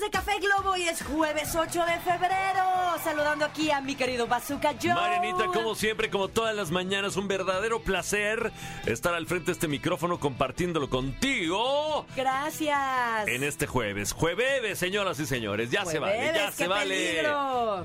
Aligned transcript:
Amigos 0.00 0.12
de 0.12 0.18
Café 0.18 0.38
Globo, 0.40 0.70
hoy 0.70 0.88
es 0.88 1.02
jueves 1.02 1.54
8 1.54 1.84
de 1.84 2.00
febrero. 2.00 2.64
Saludando 3.04 3.44
aquí 3.44 3.70
a 3.70 3.80
mi 3.80 3.94
querido 3.94 4.26
Bazooka 4.26 4.74
Joe. 4.80 4.94
Marianita, 4.94 5.46
como 5.46 5.74
siempre, 5.74 6.10
como 6.10 6.28
todas 6.28 6.54
las 6.54 6.70
mañanas, 6.70 7.16
un 7.16 7.28
verdadero 7.28 7.82
placer 7.82 8.50
estar 8.86 9.14
al 9.14 9.26
frente 9.26 9.46
de 9.46 9.52
este 9.52 9.68
micrófono 9.68 10.18
compartiéndolo 10.18 10.88
contigo 10.88 12.06
Gracias. 12.16 13.28
en 13.28 13.42
este 13.42 13.66
jueves. 13.66 14.12
Jueves, 14.12 14.78
señoras 14.78 15.18
y 15.20 15.26
señores, 15.26 15.70
ya 15.70 15.84
se 15.84 15.98
vale, 15.98 16.32
ya 16.34 16.52
se 16.52 16.66
vale. 16.66 17.22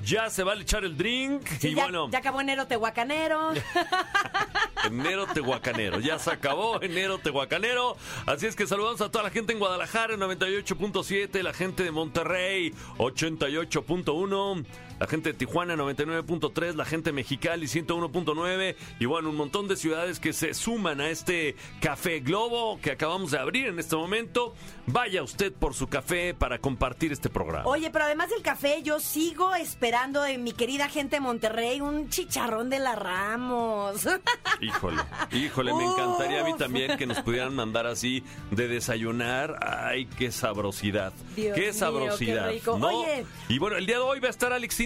Ya 0.04 0.29
se 0.29 0.43
vale 0.43 0.61
echar 0.61 0.86
el 0.86 0.96
drink. 0.97 1.47
Sí, 1.60 1.70
y 1.70 1.75
ya, 1.75 1.84
bueno, 1.84 2.10
ya 2.10 2.20
acabó 2.20 2.39
enero 2.42 2.68
tehuacanero. 2.68 3.54
enero 4.86 5.28
tehuacanero. 5.28 6.00
Ya 6.00 6.20
se 6.20 6.32
acabó 6.32 6.82
enero 6.82 7.18
tehuacanero. 7.18 7.97
Así 8.25 8.46
es 8.46 8.56
que 8.56 8.68
saludamos 8.68 9.02
a 9.02 9.11
toda 9.11 9.24
la 9.24 9.29
gente 9.29 9.54
en 9.54 9.60
Guadalajara, 9.60 10.16
98.7, 10.16 11.42
la 11.42 11.54
gente 11.54 11.84
de 11.84 11.92
Monterrey, 11.92 12.04
88.1. 12.11 14.65
La 15.00 15.08
gente 15.08 15.34
de 15.34 15.38
Tijuana 15.38 15.76
99.3, 15.76 16.76
la 16.76 16.86
gente 16.86 17.10
de 17.10 17.14
Mexicali 17.14 17.68
101.9 17.68 18.76
y 19.00 19.06
bueno, 19.06 19.30
un 19.30 19.36
montón 19.36 19.68
de 19.68 19.76
ciudades 19.76 20.21
que 20.21 20.32
se 20.32 20.54
suman 20.54 21.02
a 21.02 21.10
este 21.10 21.56
Café 21.82 22.21
Globo 22.21 22.80
que 22.82 22.92
acabamos 22.92 23.32
de 23.32 23.40
abrir 23.40 23.68
en 23.68 23.78
este 23.78 23.98
momento. 23.98 24.54
Vaya 24.88 25.21
usted 25.21 25.52
por 25.52 25.74
su 25.74 25.88
café 25.88 26.34
para 26.34 26.60
compartir 26.60 27.12
este 27.12 27.30
programa. 27.30 27.66
Oye, 27.66 27.90
pero 27.92 28.06
además 28.06 28.30
del 28.30 28.42
café, 28.42 28.84
yo 28.84 29.00
sigo 29.02 29.54
esperando 29.56 30.21
de 30.21 30.38
mi 30.38 30.54
querida 30.54 30.88
gente 30.88 31.18
de 31.18 31.20
Monterrey 31.20 31.82
un 31.82 32.09
chicharrón 32.09 32.70
de 32.70 32.80
la 32.80 32.96
Ramos. 32.96 34.08
Híjole, 34.62 35.02
híjole, 35.34 35.73
me 35.73 35.84
encantaría 35.84 36.42
a 36.42 36.44
mí 36.46 36.54
también 36.58 36.98
que 36.98 37.06
nos 37.06 37.20
pudieran 37.20 37.54
mandar 37.54 37.86
así 37.86 38.24
de 38.52 38.70
desayunar. 38.70 39.59
Ay, 39.62 40.06
qué 40.06 40.32
sabrosidad. 40.32 41.12
Dios 41.36 41.54
qué 41.54 41.62
mío, 41.64 41.74
sabrosidad. 41.74 42.48
qué 42.48 42.54
rico. 42.54 42.78
¿no? 42.80 42.88
Oye. 42.88 43.26
Y 43.50 43.59
bueno, 43.59 43.76
el 43.76 43.86
día 43.86 43.98
de 43.98 44.04
hoy 44.04 44.22
va 44.22 44.28
a 44.28 44.32
estar 44.32 44.54
Alex 44.54 44.84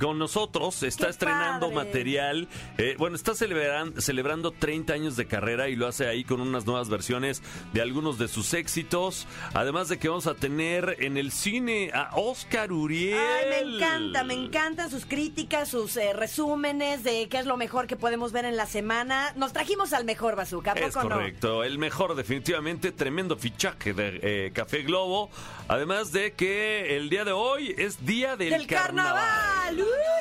Con 0.00 0.18
nosotros. 0.18 0.82
Está 0.82 1.06
Qué 1.06 1.10
estrenando 1.10 1.70
padre. 1.70 1.84
material. 1.86 2.48
Eh, 2.78 2.94
bueno, 2.98 3.16
está 3.16 3.32
celebran- 3.32 4.00
celebrando 4.00 4.50
30 4.52 4.92
años 4.94 5.16
de 5.16 5.26
carrera 5.26 5.68
y 5.68 5.76
lo 5.76 5.86
hace 5.86 6.06
ahí 6.06 6.24
con 6.24 6.40
unas 6.40 6.66
nuevas 6.66 6.88
versiones 6.88 7.42
de 7.72 7.80
algunos 7.82 8.18
de 8.18 8.28
sus 8.28 8.54
éxitos. 8.54 9.26
Además 9.54 9.88
de 9.88 9.98
que 9.98 10.08
vamos 10.08 10.26
a 10.26 10.34
tener 10.34 10.96
en 11.00 11.16
el 11.16 11.30
cine 11.32 11.90
a 11.94 12.10
Oscar 12.16 12.72
Uriel. 12.72 13.18
Ay, 13.18 13.46
me 13.64 13.76
encanta, 13.76 14.24
me 14.24 14.34
encantan 14.34 14.90
sus 14.90 15.06
críticas, 15.06 15.68
sus 15.68 15.96
eh, 15.96 16.12
resúmenes 16.12 17.02
de 17.04 17.28
qué 17.28 17.38
es 17.38 17.46
lo 17.46 17.56
mejor 17.56 17.86
que 17.86 17.96
podemos 17.96 18.32
ver 18.32 18.44
en 18.44 18.56
la 18.56 18.66
semana. 18.66 19.32
Nos 19.36 19.52
trajimos 19.52 19.92
al 19.92 20.04
mejor 20.04 20.36
bazooka, 20.36 20.72
¿a 20.72 20.74
Es 20.74 20.94
no? 20.94 21.02
correcto, 21.02 21.64
el 21.64 21.78
mejor 21.78 22.14
definitivamente, 22.14 22.92
tremendo 22.92 23.36
fichaje 23.36 23.92
de 23.94 24.20
eh, 24.22 24.50
Café 24.52 24.82
Globo. 24.82 25.30
Además 25.68 26.12
de 26.12 26.32
que 26.34 26.96
el 26.96 27.08
día 27.10 27.24
de 27.24 27.32
hoy 27.32 27.74
es 27.76 28.04
día 28.06 28.36
del, 28.36 28.50
Del 28.50 28.66
carnaval. 28.66 29.22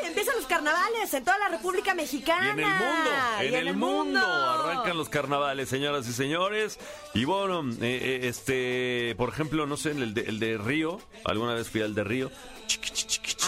Empiezan 0.05 0.35
los 0.38 0.45
carnavales 0.45 1.13
en 1.13 1.23
toda 1.23 1.38
la 1.39 1.49
República 1.49 1.94
Mexicana. 1.94 2.47
Y 2.47 2.52
en 2.52 2.59
el 2.59 2.66
mundo, 2.66 3.09
en, 3.41 3.67
el, 3.67 3.75
mundo. 3.75 4.19
arrancan 4.19 4.97
los 4.97 5.09
carnavales, 5.09 5.69
señoras 5.69 6.08
y 6.08 6.13
señores. 6.13 6.80
Y 7.13 7.25
bueno, 7.25 7.61
eh, 7.69 7.75
eh, 7.81 8.19
este, 8.23 9.16
por 9.17 9.30
ejemplo, 9.30 9.66
no 9.66 9.77
sé, 9.77 9.91
el 9.91 10.13
de, 10.13 10.21
el 10.21 10.39
de 10.39 10.58
Río, 10.58 10.99
alguna 11.25 11.53
vez 11.53 11.69
fui 11.69 11.81
al 11.81 11.93
de 11.95 12.03
Río. 12.03 12.31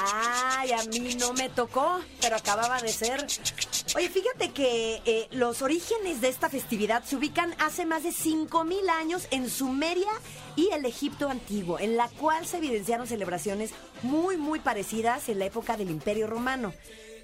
Ay, 0.04 0.72
a 0.72 0.84
mí 0.86 1.16
no 1.20 1.34
me 1.34 1.50
tocó, 1.50 2.00
pero 2.22 2.36
acababa 2.36 2.82
de 2.82 2.90
ser. 2.90 3.26
Oye, 3.96 4.10
fíjate 4.10 4.52
que 4.52 5.02
eh, 5.06 5.28
los 5.32 5.62
orígenes 5.62 6.22
de 6.22 6.30
esta 6.30 6.50
festividad 6.50 7.04
se 7.04 7.16
ubican 7.16 7.56
hace 7.60 7.86
más 7.86 8.04
de 8.04 8.10
5.000 8.10 8.90
años 8.90 9.28
en 9.32 9.50
Sumeria 9.50 10.12
y 10.56 10.70
el 10.72 10.86
Egipto 10.86 11.30
antiguo, 11.30 11.80
en 11.80 11.98
la 11.98 12.10
cual 12.10 12.46
se 12.46 12.58
evidenciaron 12.58 13.08
celebraciones 13.08 13.72
muy, 14.04 14.38
muy 14.38 14.60
parecidas 14.60 15.30
en 15.30 15.40
la 15.40 15.46
época 15.46 15.78
del 15.78 15.90
Imperio 15.90 16.28
Romano. 16.28 16.74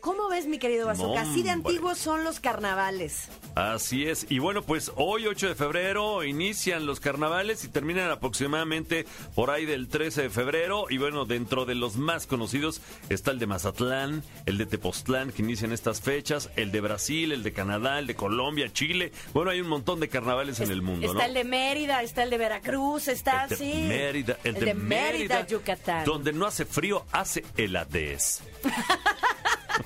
¿Cómo 0.03 0.27
ves, 0.27 0.47
mi 0.47 0.59
querido 0.59 0.87
Bazooka? 0.87 1.21
Así 1.21 1.43
de 1.43 1.51
antiguos 1.51 1.97
son 1.97 2.25
los 2.25 2.41
carnavales. 2.41 3.29
Así 3.55 4.05
es. 4.05 4.25
Y 4.29 4.39
bueno, 4.39 4.61
pues 4.61 4.91
hoy 4.97 5.27
8 5.27 5.47
de 5.47 5.55
febrero 5.55 6.25
inician 6.25 6.85
los 6.85 6.99
carnavales 6.99 7.63
y 7.63 7.69
terminan 7.69 8.11
aproximadamente 8.11 9.05
por 9.33 9.49
ahí 9.49 9.65
del 9.65 9.87
13 9.87 10.23
de 10.23 10.29
febrero. 10.29 10.87
Y 10.89 10.97
bueno, 10.97 11.23
dentro 11.23 11.63
de 11.63 11.75
los 11.75 11.95
más 11.95 12.27
conocidos 12.27 12.81
está 13.07 13.31
el 13.31 13.39
de 13.39 13.47
Mazatlán, 13.47 14.23
el 14.45 14.57
de 14.57 14.65
Tepoztlán 14.65 15.31
que 15.31 15.41
inician 15.41 15.71
estas 15.71 16.01
fechas, 16.01 16.49
el 16.57 16.73
de 16.73 16.81
Brasil, 16.81 17.31
el 17.31 17.41
de 17.41 17.53
Canadá, 17.53 17.97
el 17.97 18.05
de 18.05 18.15
Colombia, 18.15 18.73
Chile. 18.73 19.13
Bueno, 19.33 19.51
hay 19.51 19.61
un 19.61 19.69
montón 19.69 20.01
de 20.01 20.09
carnavales 20.09 20.59
en 20.59 20.69
el 20.69 20.81
mundo, 20.81 21.07
está 21.07 21.19
¿no? 21.19 21.25
el 21.25 21.33
de 21.33 21.45
Mérida, 21.45 22.03
está 22.03 22.23
el 22.23 22.29
de 22.29 22.39
Veracruz, 22.39 23.07
está 23.07 23.45
El 23.45 23.51
de 23.51 23.55
sí. 23.55 23.73
Mérida, 23.87 24.37
el, 24.43 24.55
de, 24.55 24.65
de 24.65 24.73
Mérida, 24.73 25.35
Mérida, 25.35 25.47
Yucatán. 25.47 26.03
Donde 26.03 26.33
no 26.33 26.45
hace 26.45 26.65
frío, 26.65 27.05
hace 27.13 27.45
heladez. 27.55 28.41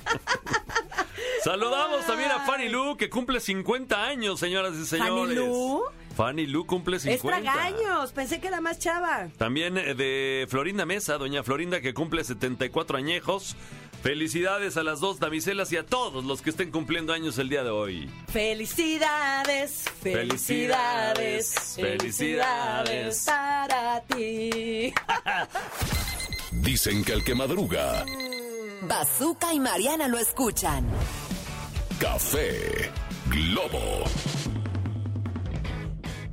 Saludamos 1.44 2.06
también 2.06 2.30
a 2.30 2.40
Fanny 2.40 2.68
Lu, 2.68 2.96
que 2.96 3.08
cumple 3.08 3.40
50 3.40 4.04
años, 4.04 4.40
señoras 4.40 4.74
y 4.76 4.84
señores. 4.86 5.36
Lu? 5.36 5.82
Fanny 6.16 6.46
Lu 6.46 6.66
cumple 6.66 6.96
Es 6.96 7.02
50. 7.04 7.40
tragaños, 7.42 8.12
pensé 8.12 8.40
que 8.40 8.48
era 8.48 8.60
más 8.60 8.78
chava. 8.80 9.28
También 9.38 9.78
eh, 9.78 9.94
de 9.94 10.46
Florinda 10.48 10.84
Mesa, 10.84 11.16
doña 11.16 11.42
Florinda, 11.44 11.80
que 11.80 11.94
cumple 11.94 12.24
74 12.24 12.98
añejos. 12.98 13.56
Felicidades 14.02 14.76
a 14.76 14.82
las 14.84 15.00
dos 15.00 15.18
damiselas 15.18 15.72
y 15.72 15.76
a 15.76 15.84
todos 15.86 16.24
los 16.24 16.40
que 16.42 16.50
estén 16.50 16.70
cumpliendo 16.70 17.12
años 17.12 17.36
el 17.38 17.48
día 17.48 17.64
de 17.64 17.70
hoy. 17.70 18.08
Felicidades, 18.32 19.84
felicidades, 20.02 21.74
Felicidades, 21.74 21.74
felicidades 21.76 23.24
felicidades. 23.24 23.24
para 23.24 24.00
ti. 24.02 24.92
Dicen 26.52 27.04
que 27.04 27.12
el 27.12 27.24
que 27.24 27.34
madruga, 27.34 28.04
Bazooka 28.82 29.52
y 29.52 29.60
Mariana 29.60 30.08
lo 30.08 30.18
escuchan. 30.18 30.84
Café 31.98 32.90
Globo. 33.26 34.04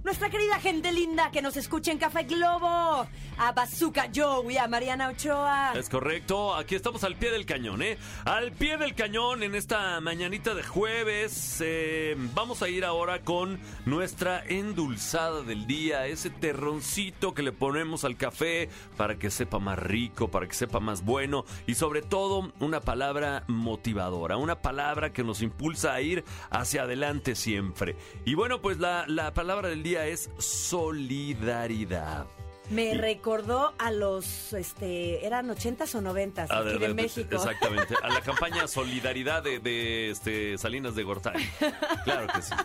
Nuestra 0.06 0.30
querida 0.30 0.60
gente 0.60 0.92
linda 0.92 1.32
que 1.32 1.42
nos 1.42 1.58
escucha 1.58 1.92
en 1.92 1.98
Café 1.98 2.26
Globo, 2.26 3.08
a 3.40 3.52
Bazooka 3.56 4.12
Joe 4.16 4.54
y 4.54 4.56
a 4.56 4.68
Mariana 4.68 5.10
Ochoa. 5.10 5.74
Es 5.76 5.90
correcto, 5.90 6.54
aquí 6.54 6.76
estamos 6.76 7.04
al 7.04 7.16
pie 7.16 7.32
del 7.32 7.48
cañón, 7.48 7.82
¿eh? 7.82 7.98
Al 8.24 8.52
pie 8.52 8.78
del 8.78 8.94
cañón 8.94 9.42
en 9.42 9.56
esta 9.56 10.00
mañanita 10.02 10.54
de 10.54 10.62
jueves. 10.62 11.58
eh, 11.60 12.16
vamos 12.36 12.62
a 12.62 12.70
ir 12.70 12.86
ahora 12.86 13.24
con 13.24 13.60
nuestra 13.88 14.46
endulzada 14.46 15.42
del 15.42 15.66
día, 15.66 16.06
ese 16.06 16.30
terroncito 16.30 17.34
que 17.34 17.42
le 17.42 17.52
ponemos 17.52 18.06
al 18.06 18.16
café 18.16 18.70
para 18.98 19.18
que 19.18 19.32
sepa 19.32 19.58
más 19.58 19.80
rico, 19.80 20.30
para 20.30 20.48
que 20.48 20.54
sepa 20.54 20.80
más 20.80 21.04
bueno 21.04 21.46
y 21.66 21.74
sobre 21.74 22.04
todo 22.04 22.52
una 22.60 22.80
palabra 22.80 23.44
motivadora, 23.48 24.38
una 24.38 24.62
palabra 24.62 25.12
que 25.12 25.24
nos 25.24 25.42
impulsa 25.42 25.96
a 25.96 26.02
ir 26.02 26.24
hacia 26.52 26.84
adelante 26.84 27.34
siempre. 27.34 27.96
Y 28.24 28.36
bueno, 28.36 28.62
pues 28.62 28.78
la, 28.78 29.06
la 29.08 29.34
palabra 29.34 29.68
del 29.70 29.82
día 29.82 29.95
es 30.04 30.30
solidaridad. 30.38 32.26
Me 32.72 32.96
recordó 32.96 33.74
a 33.78 33.92
los, 33.92 34.52
este, 34.54 35.24
eran 35.24 35.48
ochentas 35.52 35.94
o 35.94 36.02
noventas 36.02 36.50
A 36.50 36.58
aquí 36.58 36.66
ver, 36.66 36.74
de, 36.74 36.80
de- 36.80 36.88
de- 36.88 36.94
México. 36.96 37.36
Exactamente. 37.36 37.94
A 38.02 38.10
la 38.10 38.22
campaña 38.22 38.68
Solidaridad 38.68 39.44
de, 39.44 39.60
de, 39.60 40.10
este, 40.10 40.58
Salinas 40.58 40.96
de 40.96 41.04
Gortari. 41.04 41.48
Claro 42.04 42.26
que 42.34 42.42
sí. 42.42 42.56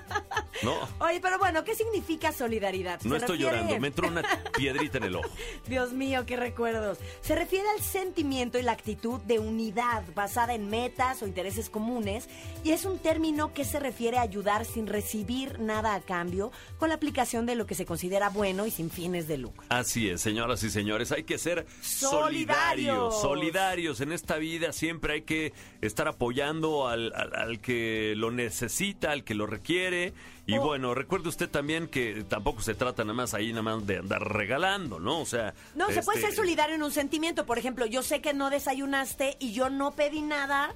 No, 0.62 0.76
Oye, 1.00 1.20
pero 1.20 1.38
bueno, 1.38 1.64
¿qué 1.64 1.74
significa 1.74 2.32
solidaridad? 2.32 3.00
no 3.04 3.16
estoy 3.16 3.38
refiere- 3.38 3.56
llorando. 3.58 3.80
Me 3.80 3.88
entró 3.88 4.08
una 4.08 4.22
piedrita 4.56 4.98
en 4.98 5.04
el 5.04 5.16
ojo. 5.16 5.28
Dios 5.66 5.92
mío, 5.92 6.24
qué 6.26 6.36
recuerdos. 6.36 6.98
Se 7.22 7.34
refiere 7.34 7.68
al 7.76 7.80
sentimiento 7.82 8.58
y 8.58 8.62
la 8.62 8.72
actitud 8.72 9.20
de 9.22 9.38
unidad 9.38 10.02
basada 10.14 10.54
en 10.54 10.68
metas 10.68 11.22
o 11.22 11.26
intereses 11.26 11.70
comunes 11.70 12.28
y 12.64 12.70
es 12.72 12.84
un 12.84 12.98
término 12.98 13.52
que 13.54 13.64
se 13.64 13.80
refiere 13.80 14.18
a 14.18 14.22
ayudar 14.22 14.64
sin 14.64 14.86
recibir 14.86 15.58
nada 15.60 15.94
a 15.94 16.00
cambio 16.00 16.52
con 16.78 16.88
la 16.88 16.94
aplicación 16.96 17.46
de 17.46 17.54
lo 17.54 17.66
que 17.66 17.74
se 17.74 17.86
considera 17.86 18.28
bueno 18.28 18.66
y 18.66 18.70
sin 18.70 18.90
fines 18.90 19.26
de 19.28 19.38
lucro. 19.38 19.62
Así 19.68 20.08
es, 20.10 20.20
señoras 20.20 20.62
y 20.62 20.70
señores. 20.70 21.12
Hay 21.12 21.24
que 21.24 21.38
ser 21.38 21.66
Solidarios. 21.82 22.10
solidarios. 22.20 23.20
Solidarios. 23.20 24.00
En 24.00 24.12
esta 24.12 24.36
vida 24.36 24.72
siempre 24.72 25.14
hay 25.14 25.22
que 25.22 25.52
estar 25.80 26.08
apoyando 26.08 26.88
al, 26.88 27.12
al- 27.14 27.34
al 27.34 27.60
que 27.60 28.14
lo 28.16 28.30
necesita, 28.30 29.10
al 29.12 29.24
que 29.24 29.34
lo 29.34 29.46
requiere. 29.46 30.12
Y 30.46 30.56
Oh. 30.58 30.62
bueno, 30.62 30.94
recuerde 30.94 31.28
usted 31.28 31.48
también 31.48 31.86
que 31.86 32.24
tampoco 32.28 32.60
se 32.62 32.74
trata 32.74 33.04
nada 33.04 33.14
más 33.14 33.34
ahí 33.34 33.50
nada 33.50 33.62
más 33.62 33.86
de 33.86 33.98
andar 33.98 34.22
regalando, 34.32 34.98
¿no? 34.98 35.20
O 35.20 35.26
sea... 35.26 35.54
No, 35.74 35.90
se 35.90 36.02
puede 36.02 36.18
este, 36.18 36.30
ser 36.30 36.36
solidario 36.36 36.74
en 36.74 36.82
un 36.82 36.90
sentimiento. 36.92 37.46
Por 37.46 37.58
ejemplo, 37.58 37.86
yo 37.86 38.02
sé 38.02 38.20
que 38.20 38.34
no 38.34 38.50
desayunaste 38.50 39.36
y 39.38 39.52
yo 39.52 39.70
no 39.70 39.92
pedí 39.92 40.22
nada 40.22 40.74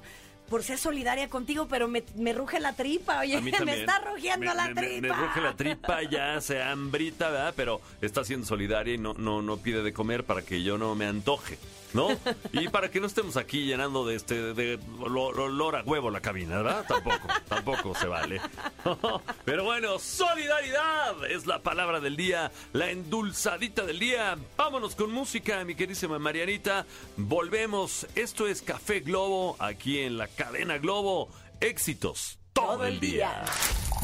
por 0.49 0.61
ser 0.61 0.77
solidaria 0.77 1.27
contigo, 1.27 1.67
pero 1.67 1.87
me, 1.87 2.03
me 2.15 2.31
ruge 2.31 2.59
la 2.59 2.73
tripa, 2.73 3.19
oye, 3.21 3.41
me 3.65 3.79
está 3.81 3.99
rugiendo 3.99 4.45
Me- 4.45 4.53
la 4.55 4.67
me- 4.69 4.75
tripa. 4.81 5.07
Me, 5.07 5.13
ruge 5.27 5.41
la 5.41 5.55
tripa, 5.55 6.03
ya 6.09 6.39
se 6.39 6.61
hambrita, 6.61 7.29
¿verdad? 7.31 7.53
Pero 7.57 7.81
está 8.01 8.23
siendo 8.23 8.45
solidaria 8.45 8.93
y 8.93 8.97
no, 8.99 9.13
no, 9.15 9.41
no 9.41 9.57
pide 9.57 9.81
de 9.81 9.91
comer 9.91 10.23
para 10.23 10.43
que 10.43 10.61
yo 10.63 10.77
no 10.77 10.93
me 10.95 11.05
antoje. 11.07 11.57
¿No? 11.95 12.09
Y 12.53 12.67
para 12.69 12.91
que 12.91 12.99
no 12.99 13.07
estemos 13.07 13.37
aquí 13.37 13.65
llenando 13.65 14.05
de 14.05 14.15
este 14.15 14.53
de 14.53 14.77
lo- 14.99 15.31
lo- 15.31 15.45
olor 15.45 15.75
a 15.77 15.81
huevo 15.83 16.11
la 16.11 16.21
cabina, 16.21 16.57
¿verdad? 16.57 16.85
Tampoco, 16.87 17.27
tampoco 17.49 17.95
se 17.95 18.05
vale. 18.05 18.39
Pero 19.45 19.63
bueno, 19.63 19.97
solidaridad 19.97 21.25
es 21.29 21.47
la 21.47 21.59
palabra 21.63 21.99
del 21.99 22.15
día, 22.15 22.51
la 22.73 22.91
endulzadita 22.91 23.83
del 23.85 23.97
día. 23.99 24.37
Vámonos 24.57 24.95
con 24.95 25.11
música, 25.11 25.63
mi 25.63 25.73
querísima 25.75 26.19
Marianita. 26.19 26.85
Volvemos. 27.17 28.05
Esto 28.15 28.47
es 28.47 28.61
Café 28.61 28.99
Globo, 28.99 29.55
aquí 29.59 29.99
en 29.99 30.17
la 30.17 30.27
cadena 30.27 30.77
Globo. 30.77 31.29
Éxitos 31.61 32.37
todo, 32.53 32.85
el 32.85 32.99
día. 32.99 33.43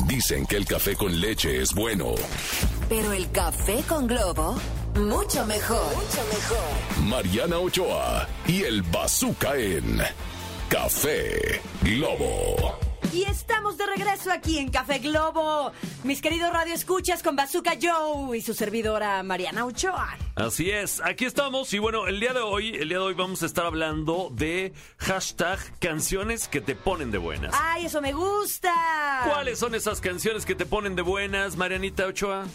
Dicen 0.08 0.46
que 0.46 0.56
el 0.58 0.66
café 0.66 0.96
con 0.96 1.20
leche 1.22 1.62
es 1.62 1.74
bueno. 1.74 2.16
Pero 2.90 3.12
el 3.14 3.30
café 3.32 3.82
con 3.88 4.08
globo, 4.08 4.60
mucho 4.96 5.46
mejor. 5.46 5.86
Mucho 5.96 6.24
mejor. 6.34 7.06
Mariana 7.06 7.60
Ochoa 7.60 8.28
y 8.48 8.64
el 8.64 8.82
Bazooka 8.84 9.56
en 9.56 10.02
Café 10.70 11.62
Globo. 11.82 12.80
Y 13.14 13.24
estamos 13.24 13.78
de 13.78 13.86
regreso 13.88 14.32
aquí 14.32 14.58
en 14.58 14.70
Café 14.70 15.00
Globo. 15.00 15.74
Mis 16.04 16.22
queridos 16.22 16.54
Radio 16.54 16.74
Escuchas 16.74 17.22
con 17.22 17.36
Bazooka 17.36 17.74
Joe 17.82 18.38
y 18.38 18.42
su 18.42 18.54
servidora 18.54 19.22
Mariana 19.24 19.66
Ochoa. 19.66 20.18
Así 20.36 20.72
es, 20.72 21.02
aquí 21.04 21.26
estamos 21.26 21.74
y 21.74 21.80
bueno, 21.80 22.08
el 22.08 22.22
día 22.22 22.34
de 22.34 22.40
hoy, 22.40 22.70
el 22.76 22.88
día 22.88 23.00
de 23.00 23.04
hoy 23.04 23.14
vamos 23.14 23.44
a 23.44 23.48
estar 23.48 23.66
hablando 23.66 24.30
de 24.32 24.74
hashtag 24.98 25.60
canciones 25.80 26.48
que 26.48 26.62
te 26.62 26.74
ponen 26.74 27.12
de 27.12 27.18
buenas. 27.18 27.54
¡Ay, 27.60 27.88
eso 27.88 28.02
me 28.02 28.14
gusta! 28.14 28.74
¿Cuáles 29.28 29.60
son 29.60 29.76
esas 29.76 30.00
canciones 30.00 30.46
que 30.46 30.56
te 30.56 30.66
ponen 30.66 30.96
de 30.96 31.02
buenas, 31.02 31.58
Marianita 31.58 32.06
Ochoa? 32.06 32.46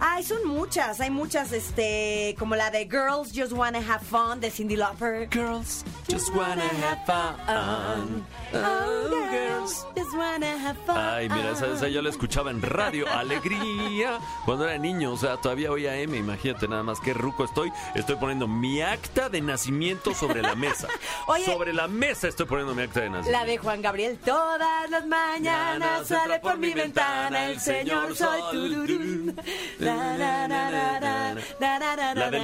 Ay, 0.00 0.22
son 0.22 0.46
muchas. 0.46 1.00
Hay 1.00 1.10
muchas, 1.10 1.52
este, 1.52 2.34
como 2.38 2.54
la 2.56 2.70
de 2.70 2.88
Girls 2.88 3.32
Just 3.34 3.52
Wanna 3.52 3.78
Have 3.78 4.04
Fun 4.04 4.40
de 4.40 4.50
Cindy 4.50 4.76
Lauper. 4.76 5.28
Girls 5.30 5.84
just 6.08 6.34
wanna 6.34 6.62
have 6.62 7.04
fun. 7.04 8.24
Oh, 8.54 9.28
girls 9.30 9.86
just 9.96 10.14
wanna 10.16 10.56
have 10.58 10.78
fun. 10.86 10.96
Ay, 10.96 11.28
mira, 11.28 11.50
esa, 11.52 11.66
esa 11.66 11.88
yo 11.88 12.00
la 12.02 12.10
escuchaba 12.10 12.50
en 12.50 12.62
radio, 12.62 13.06
Alegría, 13.12 14.18
cuando 14.44 14.64
era 14.68 14.78
niño, 14.78 15.12
o 15.12 15.16
sea, 15.16 15.36
todavía 15.36 15.70
oía 15.70 15.96
M, 15.96 16.16
imagínate 16.16 16.68
nada 16.68 16.82
más 16.82 17.00
qué 17.00 17.12
ruco 17.12 17.44
estoy. 17.44 17.72
Estoy 17.94 18.16
poniendo 18.16 18.48
mi 18.48 18.80
acta 18.80 19.28
de 19.28 19.40
nacimiento 19.40 20.14
sobre 20.14 20.42
la 20.42 20.54
mesa. 20.54 20.88
Oye. 21.26 21.44
sobre 21.44 21.72
la 21.72 21.88
mesa 21.88 22.28
estoy 22.28 22.46
poniendo 22.46 22.74
mi 22.74 22.82
acta 22.82 23.00
de 23.00 23.10
nacimiento. 23.10 23.38
La 23.38 23.44
de 23.44 23.58
Juan 23.58 23.82
Gabriel. 23.82 24.18
Todas 24.24 24.90
las 24.90 25.06
mañanas 25.06 26.06
sale 26.06 26.38
por 26.40 26.56
mi 26.56 26.72
ventana 26.72 27.46
el 27.46 27.60
señor 27.60 28.16
Sol. 28.16 28.38
La, 29.78 30.16
la, 30.16 30.48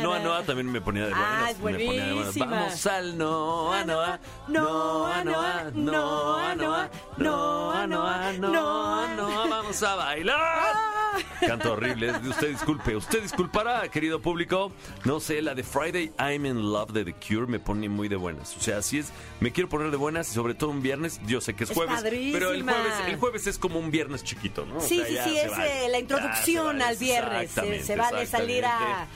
Noa. 0.03 0.19
Noa 0.21 0.43
también 0.43 0.71
me 0.71 0.81
ponía 0.81 1.07
de 1.07 1.11
buenas. 1.11 1.29
Ah, 1.29 1.49
de 1.49 1.55
buenas. 1.55 1.85
buenísima. 1.85 2.47
Vamos 2.47 2.87
al 2.87 3.19
Noa 3.19 3.85
Noa. 3.85 4.21
Noa 4.49 5.25
Noa. 5.25 5.71
Noa 5.73 6.55
Noa. 6.55 6.91
Noa 7.17 7.87
Noa. 7.87 8.33
Noa 8.33 9.07
Noa. 9.17 9.47
Vamos 9.49 9.83
a 9.83 9.95
bailar. 9.97 11.04
Canto 11.41 11.73
horrible. 11.73 12.11
Usted 12.29 12.49
disculpe. 12.51 12.97
Usted 12.97 13.23
disculpará, 13.23 13.89
querido 13.89 14.21
público. 14.21 14.73
No 15.05 15.21
sé, 15.21 15.43
la 15.43 15.55
de 15.55 15.63
Friday 15.63 16.13
I'm 16.19 16.47
in 16.47 16.73
Love 16.73 16.93
de 16.93 17.05
The 17.05 17.15
Cure 17.15 17.47
me 17.47 17.59
pone 17.59 17.89
muy 17.89 18.09
de 18.09 18.17
buenas. 18.17 18.57
O 18.57 18.61
sea, 18.61 18.79
así 18.79 18.99
es. 18.99 19.13
Me 19.41 19.53
quiero 19.53 19.69
poner 19.69 19.91
de 19.91 19.97
buenas 19.97 20.31
y 20.31 20.35
sobre 20.35 20.55
todo 20.55 20.71
un 20.71 20.83
viernes. 20.83 21.21
Yo 21.27 21.41
sé 21.41 21.55
que 21.55 21.65
es 21.65 21.71
Es 21.71 21.77
jueves. 21.77 22.01
Pero 22.03 22.51
el 22.53 22.63
jueves, 22.63 22.93
el 23.07 23.17
jueves 23.17 23.47
es 23.47 23.59
como 23.59 23.79
un 23.79 23.91
viernes 23.91 24.25
chiquito, 24.25 24.65
¿no? 24.67 24.79
O 24.79 24.81
Sí, 24.81 24.97
sea, 24.97 25.25
sí, 25.25 25.31
sí, 25.31 25.39
es 25.39 25.51
vale. 25.51 25.87
eh, 25.87 25.89
la 25.89 25.99
introducción 25.99 26.67
vale. 26.67 26.85
al 26.85 26.97
viernes. 26.97 27.51
Se, 27.51 27.61
Exactamente, 27.61 27.85
se 27.85 27.97
vale 27.97 28.27
salir 28.27 28.65
a, 28.65 29.07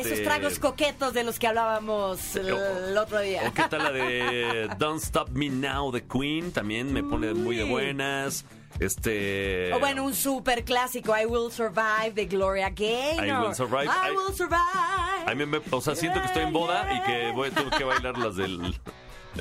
esos 0.00 0.22
tragos 0.22 0.52
Este, 0.52 0.60
coquetos 0.60 1.14
de 1.14 1.24
los 1.24 1.38
que 1.38 1.46
hablábamos 1.46 2.36
el, 2.36 2.48
el 2.50 2.98
otro 2.98 3.20
día. 3.20 3.42
¿O 3.48 3.52
qué 3.54 3.62
tal 3.70 3.82
la 3.82 3.90
de 3.92 4.68
Don't 4.78 5.02
Stop 5.02 5.30
Me 5.30 5.48
Now 5.48 5.90
de 5.90 6.02
Queen? 6.04 6.52
También 6.52 6.92
me 6.92 7.02
pone 7.02 7.32
muy 7.34 7.56
de 7.56 7.64
buenas. 7.64 8.44
Este. 8.78 9.72
O 9.74 9.78
bueno, 9.80 10.04
un 10.04 10.14
super 10.14 10.64
clásico, 10.64 11.14
I 11.16 11.26
Will 11.26 11.50
Survive 11.52 12.12
de 12.14 12.26
Gloria 12.26 12.70
Gaynor. 12.70 13.26
I 13.26 13.46
Will 13.48 13.54
Survive. 13.54 13.84
I 13.86 14.12
I- 14.12 14.16
Will 14.16 14.34
Survive. 14.34 15.26
A 15.26 15.34
mí 15.34 15.44
me, 15.46 15.60
o 15.70 15.80
sea, 15.80 15.94
siento 15.94 16.20
que 16.20 16.26
estoy 16.26 16.44
en 16.44 16.52
boda 16.52 16.86
y 16.94 17.02
que 17.02 17.32
voy 17.32 17.50
tengo 17.50 17.70
que 17.70 17.84
bailar 17.84 18.16
las 18.18 18.36
del 18.36 18.74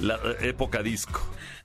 la 0.02 0.20
época 0.42 0.82
disco. 0.84 1.22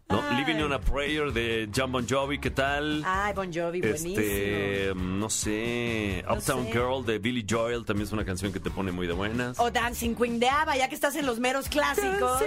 ¿no? 0.08 0.22
Ay. 0.30 0.36
Living 0.44 0.62
on 0.62 0.72
a 0.74 0.78
Prayer 0.80 1.32
de 1.32 1.68
John 1.74 1.90
Bon 1.90 2.06
Jovi, 2.06 2.38
¿qué 2.38 2.50
tal? 2.50 3.02
Ay, 3.06 3.32
Bon 3.32 3.50
Jovi, 3.52 3.80
buenísimo. 3.80 4.18
Este, 4.20 4.92
no 4.94 5.30
sé, 5.30 6.22
No 6.26 6.34
Uptown 6.34 6.66
sé. 6.66 6.72
Girl 6.72 7.04
de 7.06 7.18
Billy 7.18 7.44
Joel 7.48 7.84
también 7.86 8.06
es 8.06 8.12
una 8.12 8.24
canción 8.24 8.52
que 8.52 8.60
te 8.60 8.70
pone 8.70 8.92
muy 8.92 9.06
de 9.06 9.14
buenas. 9.14 9.58
O 9.58 9.70
Dancing 9.70 10.14
Queen 10.14 10.38
de 10.38 10.48
ABBA, 10.50 10.76
ya 10.76 10.88
que 10.90 10.94
estás 10.94 11.16
en 11.16 11.24
los 11.26 11.40
meros 11.40 11.68
clásicos. 11.70 12.42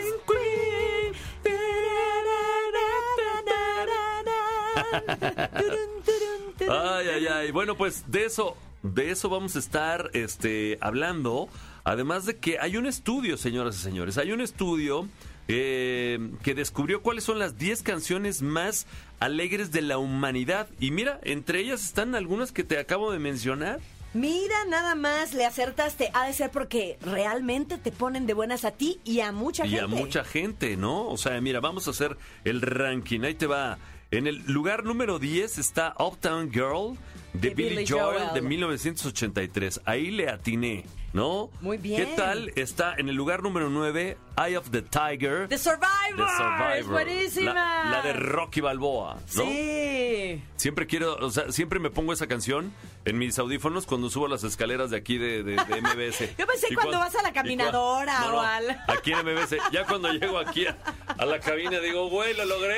Ay, 6.70 7.08
ay, 7.08 7.28
ay. 7.28 7.52
Bueno, 7.52 7.76
pues 7.76 8.04
de 8.08 8.26
eso, 8.26 8.56
de 8.84 9.12
eso 9.12 9.30
vamos 9.30 9.56
a 9.56 9.60
estar 9.60 10.10
este, 10.14 10.78
hablando. 10.82 11.50
Además 11.84 12.26
de 12.26 12.38
que 12.38 12.60
hay 12.60 12.78
un 12.78 12.86
estudio, 12.86 13.38
señoras 13.38 13.78
y 13.78 13.80
señores, 13.80 14.18
hay 14.18 14.32
un 14.32 14.42
estudio 14.42 15.08
eh, 15.48 16.32
que 16.44 16.54
descubrió 16.54 17.02
cuáles 17.02 17.24
son 17.24 17.40
las 17.40 17.58
10 17.58 17.84
canciones 17.84 18.42
más 18.42 18.88
alegres 19.20 19.72
de 19.72 19.82
la 19.82 19.98
humanidad. 19.98 20.68
Y 20.80 20.92
mira, 20.92 21.20
entre 21.24 21.60
ellas 21.60 21.84
están 21.84 22.16
algunas 22.16 22.52
que 22.52 22.64
te 22.64 22.78
acabo 22.78 23.12
de 23.12 23.20
mencionar. 23.20 23.80
Mira, 24.14 24.66
nada 24.68 24.96
más 24.96 25.34
le 25.34 25.46
acertaste. 25.46 26.10
Ha 26.14 26.28
de 26.28 26.34
ser 26.34 26.50
porque 26.50 26.98
realmente 27.02 27.78
te 27.78 27.92
ponen 27.92 28.26
de 28.26 28.34
buenas 28.34 28.66
a 28.66 28.72
ti 28.72 29.00
y 29.04 29.20
a 29.20 29.32
mucha 29.32 29.66
y 29.66 29.70
gente. 29.70 29.84
a 29.84 29.88
mucha 29.88 30.24
gente, 30.24 30.76
¿no? 30.76 31.08
O 31.08 31.18
sea, 31.18 31.40
mira, 31.40 31.60
vamos 31.60 31.88
a 31.88 31.92
hacer 31.92 32.18
el 32.44 32.62
ranking. 32.62 33.22
Ahí 33.22 33.36
te 33.36 33.48
va. 33.48 33.78
En 34.10 34.26
el 34.26 34.42
lugar 34.48 34.86
número 34.86 35.20
10 35.20 35.58
está 35.58 35.94
Uptown 36.00 36.50
Girl 36.52 36.98
de, 37.34 37.50
De 37.50 37.56
Billy, 37.56 37.70
Billy 37.70 37.86
Joel, 37.88 38.20
Joel. 38.20 38.34
de 38.36 38.42
1983. 38.42 39.82
Ahí 39.84 40.12
le 40.12 40.30
atiné, 40.30 40.86
¿no? 41.18 41.50
Muy 41.62 41.78
bien. 41.78 42.06
¿Qué 42.06 42.16
tal? 42.16 42.52
Está 42.56 42.94
en 42.98 43.10
el 43.10 43.16
lugar 43.16 43.42
número 43.44 43.70
9 43.70 44.18
Eye 44.38 44.56
of 44.56 44.70
the 44.70 44.84
Tiger. 44.84 45.48
The 45.48 45.58
Survivor. 45.58 46.16
The 46.16 46.38
Survivor. 46.38 46.92
Buenísima. 46.92 47.54
La, 47.54 47.90
la 47.90 48.02
de 48.04 48.14
Rocky 48.14 48.62
Balboa, 48.62 49.16
¿no? 49.36 49.44
Sí. 49.44 50.44
Siempre 50.58 50.86
quiero, 50.86 51.16
o 51.16 51.30
sea, 51.32 51.52
siempre 51.52 51.80
me 51.80 51.90
pongo 51.90 52.14
esa 52.14 52.28
canción 52.28 52.72
en 53.06 53.18
mis 53.18 53.38
audífonos 53.40 53.86
cuando 53.88 54.10
subo 54.10 54.28
las 54.28 54.44
escaleras 54.44 54.92
de 54.92 54.98
aquí 54.98 55.18
de, 55.18 55.42
de- 55.44 55.56
de 55.56 55.82
MBS. 55.82 56.20
Yo 56.38 56.46
pensé 56.46 56.68
Y 56.70 56.76
cuando 56.76 57.00
vas 57.00 57.16
a 57.16 57.22
la 57.24 57.34
caminadora 57.34 58.20
no, 58.20 58.32
no, 58.32 58.38
o 58.38 58.42
al- 58.42 58.78
Aquí 58.88 59.12
en 59.12 59.20
MBS. 59.26 59.56
Ya 59.72 59.86
cuando 59.86 60.12
llego 60.14 60.38
aquí 60.38 60.68
a, 60.68 60.78
a 61.18 61.26
la 61.26 61.40
cabina 61.40 61.80
digo, 61.80 62.10
güey, 62.10 62.36
lo 62.36 62.46
logré. 62.46 62.78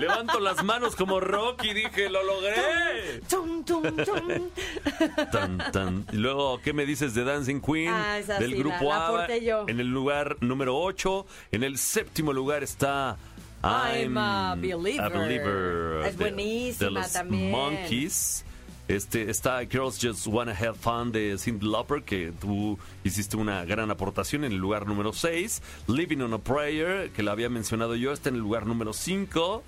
Levanto 0.00 0.40
las 0.40 0.64
manos 0.64 0.96
como 0.96 1.20
Rocky, 1.20 1.72
dije, 1.72 2.08
lo 2.10 2.22
logré. 2.24 3.20
Tum, 3.28 3.64
tum, 3.64 3.82
tum. 3.96 4.50
Tan, 5.30 5.58
tan. 5.72 6.06
Y 6.12 6.16
luego, 6.16 6.60
¿qué 6.62 6.72
me 6.72 6.84
dices 6.86 7.14
de 7.14 7.22
Dancing 7.24 7.59
Queen? 7.60 7.88
Ah, 7.92 8.18
esa 8.18 8.38
del 8.38 8.52
sí, 8.52 8.58
grupo 8.58 8.84
la- 8.84 8.88
la 8.88 9.06
ABBA. 9.06 9.06
aporté 9.24 9.44
yo. 9.44 9.64
En 9.68 9.80
el 9.80 9.88
lugar 9.88 10.36
número 10.40 10.76
8. 10.78 11.26
En 11.52 11.62
el 11.62 11.78
séptimo 11.78 12.32
lugar 12.32 12.62
está... 12.62 13.16
I'm 13.62 14.16
a 14.16 14.54
believer. 14.56 15.00
a 15.00 15.08
believer 15.10 16.06
Es 16.06 16.16
de- 16.16 16.24
buenísima 16.24 16.86
de 16.88 16.90
los 16.92 17.12
también. 17.12 17.50
Monkeys. 17.50 18.44
Este, 18.88 19.30
está 19.30 19.60
Girls 19.70 19.98
Just 20.02 20.26
Wanna 20.26 20.50
Have 20.52 20.74
Fun 20.74 21.12
de 21.12 21.36
Cyndi 21.38 21.64
Lauper, 21.64 22.02
que 22.02 22.32
tú 22.40 22.76
hiciste 23.04 23.36
una 23.36 23.64
gran 23.64 23.88
aportación 23.90 24.42
en 24.44 24.52
el 24.52 24.58
lugar 24.58 24.84
número 24.86 25.12
6. 25.12 25.62
Living 25.86 26.18
on 26.22 26.32
a 26.34 26.38
Prayer, 26.38 27.10
que 27.10 27.22
la 27.22 27.30
había 27.32 27.48
mencionado 27.48 27.94
yo, 27.94 28.12
está 28.12 28.30
en 28.30 28.36
el 28.36 28.40
lugar 28.40 28.66
número 28.66 28.92
5. 28.92 29.62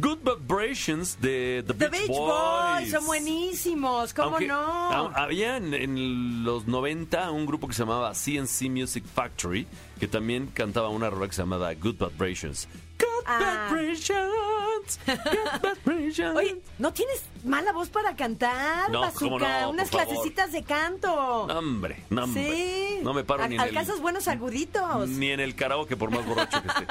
Good 0.00 0.18
Vibrations 0.24 1.18
de 1.20 1.62
The, 1.66 1.74
The 1.74 1.88
Beach 1.88 2.06
Beach 2.06 2.08
Boys 2.08 2.90
son 2.90 3.06
buenísimos, 3.06 4.12
¿cómo 4.14 4.30
Aunque, 4.30 4.46
no? 4.48 4.56
ha- 4.58 5.12
Había 5.14 5.56
en, 5.56 5.72
en 5.74 6.44
los 6.44 6.66
90 6.66 7.30
un 7.30 7.46
grupo 7.46 7.68
que 7.68 7.74
se 7.74 7.82
llamaba 7.82 8.12
CNC 8.12 8.68
Music 8.70 9.04
Factory, 9.14 9.66
que 10.00 10.08
también 10.08 10.46
cantaba 10.48 10.88
una 10.88 11.08
rola 11.10 11.26
que 11.28 11.32
se 11.34 11.42
llamaba 11.42 11.72
Good 11.74 11.96
Vibrations. 11.98 12.68
Good 12.98 13.13
Ah. 13.26 13.68
Vibrations. 13.72 14.98
Good 15.06 15.78
Vibrations. 15.84 16.36
Oye, 16.36 16.60
¿no 16.78 16.92
tienes 16.92 17.22
mala 17.44 17.72
voz 17.72 17.88
para 17.88 18.14
cantar, 18.16 18.90
No, 18.90 19.02
cómo 19.14 19.38
no, 19.38 19.70
Unas 19.70 19.88
por 19.90 20.00
favor. 20.00 20.14
clasecitas 20.14 20.52
de 20.52 20.62
canto. 20.62 21.46
No, 21.48 21.58
hombre, 21.58 22.02
no, 22.10 22.24
hombre. 22.24 22.44
Sí. 22.44 23.00
No 23.02 23.12
me 23.12 23.22
paro 23.24 23.46
ni 23.48 23.54
en 23.56 23.60
el... 23.60 23.68
Alcanzas 23.68 24.00
buenos 24.00 24.28
aguditos. 24.28 25.08
Ni 25.08 25.30
en 25.30 25.40
el 25.40 25.54
karaoke 25.54 25.96
por 25.96 26.10
más 26.10 26.24
borracho 26.26 26.62
que 26.62 26.68
esté. 26.68 26.86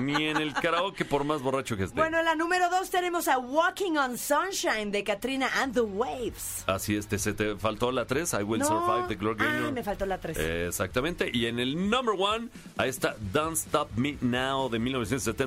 Ni 0.00 0.26
en 0.26 0.36
el 0.36 0.54
karaoke 0.54 1.04
por 1.04 1.24
más 1.24 1.42
borracho 1.42 1.76
que 1.76 1.84
esté. 1.84 1.96
Bueno, 1.98 2.18
en 2.18 2.24
la 2.24 2.34
número 2.34 2.68
dos 2.70 2.90
tenemos 2.90 3.26
a 3.28 3.38
Walking 3.38 3.96
on 3.96 4.16
Sunshine 4.18 4.90
de 4.92 5.02
Katrina 5.02 5.50
and 5.60 5.74
the 5.74 5.80
Waves. 5.80 6.64
Así 6.66 6.96
es, 6.96 7.06
te, 7.08 7.18
se 7.18 7.32
te 7.32 7.56
faltó 7.56 7.90
la 7.90 8.06
3, 8.06 8.32
I 8.34 8.42
Will 8.44 8.60
No. 8.60 8.66
Survive 8.68 9.14
Gloria 9.16 9.44
Gaynor. 9.44 9.68
Ah, 9.68 9.72
me 9.72 9.82
faltó 9.82 10.06
la 10.06 10.18
tres. 10.18 10.36
Eh, 10.38 10.66
exactamente. 10.68 11.30
Y 11.32 11.46
en 11.46 11.58
el 11.58 11.90
number 11.90 12.14
one, 12.18 12.48
ahí 12.76 12.88
está 12.90 13.16
Don't 13.32 13.56
Stop 13.56 13.90
Me 13.96 14.16
Now 14.20 14.68
de 14.68 14.78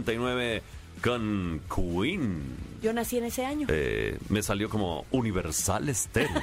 1979 0.06 0.62
con 1.02 1.62
Queen. 1.74 2.58
Yo 2.82 2.94
nací 2.94 3.18
en 3.18 3.26
ese 3.26 3.46
año. 3.46 3.68
Eh, 3.70 4.18
me 4.30 4.42
salió 4.42 4.70
como 4.70 5.06
Universal 5.12 5.94
Stereo. 5.94 6.32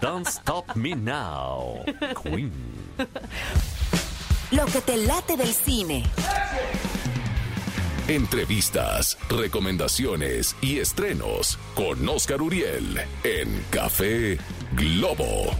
Don't 0.00 0.26
Stop 0.26 0.74
Me 0.74 0.94
Now, 0.94 1.84
Queen. 2.22 2.52
Lo 4.50 4.66
que 4.66 4.80
te 4.80 4.96
late 4.96 5.36
del 5.36 5.52
cine. 5.52 6.04
Entrevistas, 8.08 9.18
recomendaciones 9.28 10.54
y 10.60 10.78
estrenos 10.78 11.58
con 11.74 12.08
Oscar 12.08 12.40
Uriel 12.40 13.00
en 13.24 13.64
Café 13.70 14.38
Globo. 14.74 15.50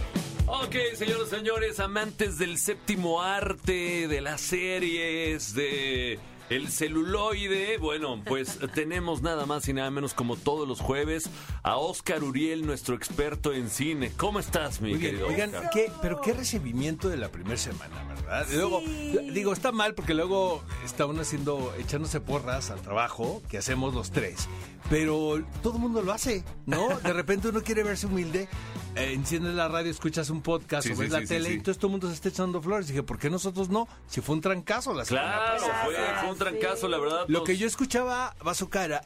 Ok, 0.49 0.75
señores, 0.95 1.27
señores, 1.29 1.79
amantes 1.81 2.37
del 2.37 2.57
séptimo 2.57 3.21
arte, 3.21 4.07
de 4.07 4.21
las 4.21 4.39
series, 4.39 5.53
de 5.53 6.19
el 6.49 6.69
celuloide. 6.69 7.77
Bueno, 7.77 8.21
pues 8.25 8.57
tenemos 8.73 9.21
nada 9.21 9.45
más 9.45 9.67
y 9.67 9.73
nada 9.73 9.91
menos 9.91 10.13
como 10.13 10.37
todos 10.37 10.65
los 10.65 10.79
jueves 10.79 11.29
a 11.63 11.75
Oscar 11.75 12.23
Uriel, 12.23 12.65
nuestro 12.65 12.95
experto 12.95 13.51
en 13.51 13.69
cine. 13.69 14.13
¿Cómo 14.15 14.39
estás, 14.39 14.79
mi 14.79 14.91
Muy 14.91 14.99
bien, 14.99 15.11
querido 15.11 15.27
oigan, 15.27 15.53
Oscar? 15.53 15.69
¿qué, 15.73 15.91
pero 16.01 16.21
qué 16.21 16.31
recibimiento 16.33 17.09
de 17.09 17.17
la 17.17 17.29
primera 17.29 17.57
semana, 17.57 18.03
¿verdad? 18.05 18.47
Luego, 18.53 18.81
digo, 19.33 19.51
está 19.51 19.73
mal 19.73 19.95
porque 19.95 20.13
luego 20.13 20.63
está 20.85 21.05
uno 21.05 21.23
haciendo, 21.23 21.73
echándose 21.77 22.21
porras 22.21 22.71
al 22.71 22.81
trabajo 22.81 23.41
que 23.49 23.57
hacemos 23.57 23.93
los 23.93 24.11
tres. 24.11 24.47
Pero 24.89 25.43
todo 25.61 25.73
el 25.73 25.79
mundo 25.81 26.01
lo 26.01 26.13
hace, 26.13 26.45
¿no? 26.65 26.97
De 26.99 27.11
repente 27.11 27.49
uno 27.49 27.61
quiere 27.61 27.83
verse 27.83 28.07
humilde, 28.07 28.47
eh, 28.97 29.13
enciendes 29.13 29.53
la 29.53 29.67
radio, 29.67 29.91
escuchas 29.91 30.29
un 30.29 30.41
podcast 30.41 30.85
Sí, 30.87 30.93
o 30.93 30.95
sí, 30.95 31.01
ves 31.01 31.11
la 31.11 31.19
sí, 31.19 31.27
tele 31.27 31.45
sí. 31.49 31.51
y 31.53 31.57
entonces 31.57 31.77
todo 31.79 31.87
el 31.87 31.91
mundo 31.91 32.07
se 32.07 32.13
está 32.15 32.29
echando 32.29 32.61
flores. 32.61 32.87
Dije, 32.87 33.03
¿por 33.03 33.19
qué 33.19 33.29
nosotros 33.29 33.69
no? 33.69 33.87
Si 34.07 34.21
fue 34.21 34.35
un 34.35 34.41
trancazo 34.41 34.93
la 34.93 35.05
semana 35.05 35.27
Claro, 35.33 35.61
pasada. 35.61 35.85
fue, 35.85 35.95
fue 36.21 36.29
un 36.31 36.37
trancazo, 36.37 36.87
la 36.87 36.97
verdad. 36.97 37.25
Lo 37.27 37.43
que 37.43 37.57
yo 37.57 37.67
escuchaba, 37.67 38.35
Bazooka, 38.43 38.85
era, 38.85 39.01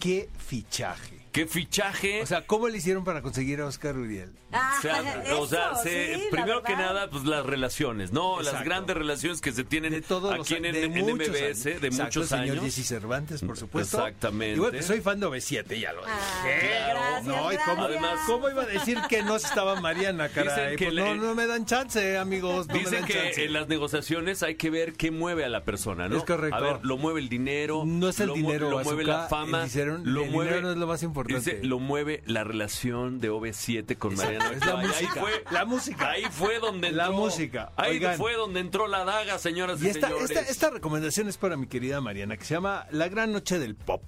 ¿qué 0.00 0.28
fichaje? 0.38 1.21
¿Qué 1.32 1.46
fichaje? 1.46 2.20
O 2.22 2.26
sea, 2.26 2.46
¿cómo 2.46 2.68
le 2.68 2.76
hicieron 2.76 3.04
para 3.04 3.22
conseguir 3.22 3.60
a 3.62 3.66
Oscar 3.66 3.96
Uriel? 3.96 4.32
Ah, 4.52 4.74
O 4.78 4.82
sea, 4.82 5.00
o 5.38 5.46
sea, 5.46 5.70
eso, 5.72 5.82
se- 5.82 6.14
sí, 6.16 6.22
primero 6.30 6.62
que 6.62 6.74
nada, 6.76 7.08
pues 7.08 7.24
las 7.24 7.46
relaciones, 7.46 8.12
¿no? 8.12 8.36
Las 8.38 8.48
Exacto. 8.48 8.64
grandes 8.68 8.96
relaciones 8.98 9.40
que 9.40 9.50
se 9.52 9.64
tienen 9.64 9.92
de 9.92 10.02
todos 10.02 10.36
los 10.36 10.46
aquí 10.46 10.56
en, 10.56 10.62
de 10.64 10.82
en 10.84 10.90
muchos 10.92 11.28
MBS 11.30 11.42
años. 11.42 11.64
de 11.64 11.72
Exacto, 11.88 12.02
muchos 12.04 12.22
el 12.24 12.28
señor 12.38 12.58
años. 12.58 12.64
Jesse 12.74 12.86
Cervantes, 12.86 13.40
por 13.40 13.56
supuesto. 13.56 13.96
Exactamente. 13.96 14.56
Y 14.56 14.58
bueno, 14.58 14.72
pues 14.74 14.84
soy 14.84 15.00
fan 15.00 15.20
de 15.20 15.26
OV7, 15.26 15.80
ya 15.80 15.92
lo 15.94 16.02
dije. 16.02 16.12
Ah, 16.14 16.88
gracias, 16.90 17.24
no, 17.24 17.50
¿y 17.52 17.56
cómo. 17.64 17.82
Además, 17.84 18.18
¿cómo 18.26 18.50
iba 18.50 18.62
a 18.62 18.66
decir 18.66 18.98
que 19.08 19.22
no 19.22 19.36
estaba 19.36 19.80
Mariana, 19.80 20.28
caray? 20.28 20.72
Dicen 20.72 20.76
que 20.76 20.84
Pues 20.84 20.94
le- 20.96 21.14
no, 21.16 21.28
no 21.28 21.34
me 21.34 21.46
dan 21.46 21.64
chance, 21.64 22.18
amigos, 22.18 22.68
no 22.68 22.74
me 22.74 22.80
Dicen 22.80 23.00
dan 23.00 23.04
que 23.06 23.14
chance. 23.14 23.44
en 23.46 23.52
las 23.54 23.68
negociaciones 23.68 24.42
hay 24.42 24.56
que 24.56 24.68
ver 24.68 24.92
qué 24.92 25.10
mueve 25.10 25.46
a 25.46 25.48
la 25.48 25.64
persona, 25.64 26.10
¿no? 26.10 26.18
Es 26.18 26.24
correcto. 26.24 26.56
A 26.56 26.60
ver, 26.60 26.80
lo 26.82 26.98
mueve 26.98 27.20
el 27.20 27.30
dinero. 27.30 27.84
No 27.86 28.10
es 28.10 28.20
el 28.20 28.26
lo 28.28 28.34
dinero, 28.34 28.68
Lo 28.68 28.80
mueve 28.80 29.04
la 29.04 29.28
fama. 29.28 29.66
lo 30.04 30.24
el 30.24 30.30
mueve, 30.30 30.50
dinero 30.50 30.60
no 30.60 30.70
es 30.72 30.76
lo 30.76 30.86
más 30.86 31.02
importante. 31.02 31.21
Dice, 31.26 31.60
lo 31.62 31.78
mueve 31.78 32.22
la 32.26 32.44
relación 32.44 33.18
de 33.20 33.30
OV7 33.30 33.96
con 33.98 34.14
Mariana. 34.14 34.50
es 34.52 34.64
la 34.64 34.76
música, 34.76 35.12
Ahí 35.12 35.20
fue, 35.20 35.44
la 35.50 35.64
música. 35.64 36.10
Ahí 36.10 36.24
fue 36.30 36.58
donde 36.58 36.88
entró. 36.88 37.02
La 37.04 37.10
música. 37.10 37.72
Ahí 37.76 37.92
Oigan. 37.92 38.16
fue 38.16 38.34
donde 38.34 38.60
entró 38.60 38.86
la 38.88 39.04
daga, 39.04 39.38
señoras 39.38 39.80
y, 39.82 39.86
Y 39.86 39.88
esta, 39.90 40.08
señores. 40.08 40.30
esta, 40.30 40.40
esta 40.50 40.70
recomendación 40.70 41.28
es 41.28 41.36
para 41.36 41.56
mi 41.56 41.66
querida 41.66 42.00
Mariana, 42.00 42.36
que 42.36 42.44
se 42.44 42.54
llama 42.54 42.86
La 42.90 43.08
Gran 43.08 43.32
Noche 43.32 43.58
del 43.58 43.74
Pop. 43.74 44.02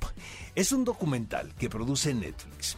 Es 0.54 0.72
un 0.72 0.84
documental 0.84 1.54
que 1.58 1.68
produce 1.68 2.12
Netflix. 2.14 2.76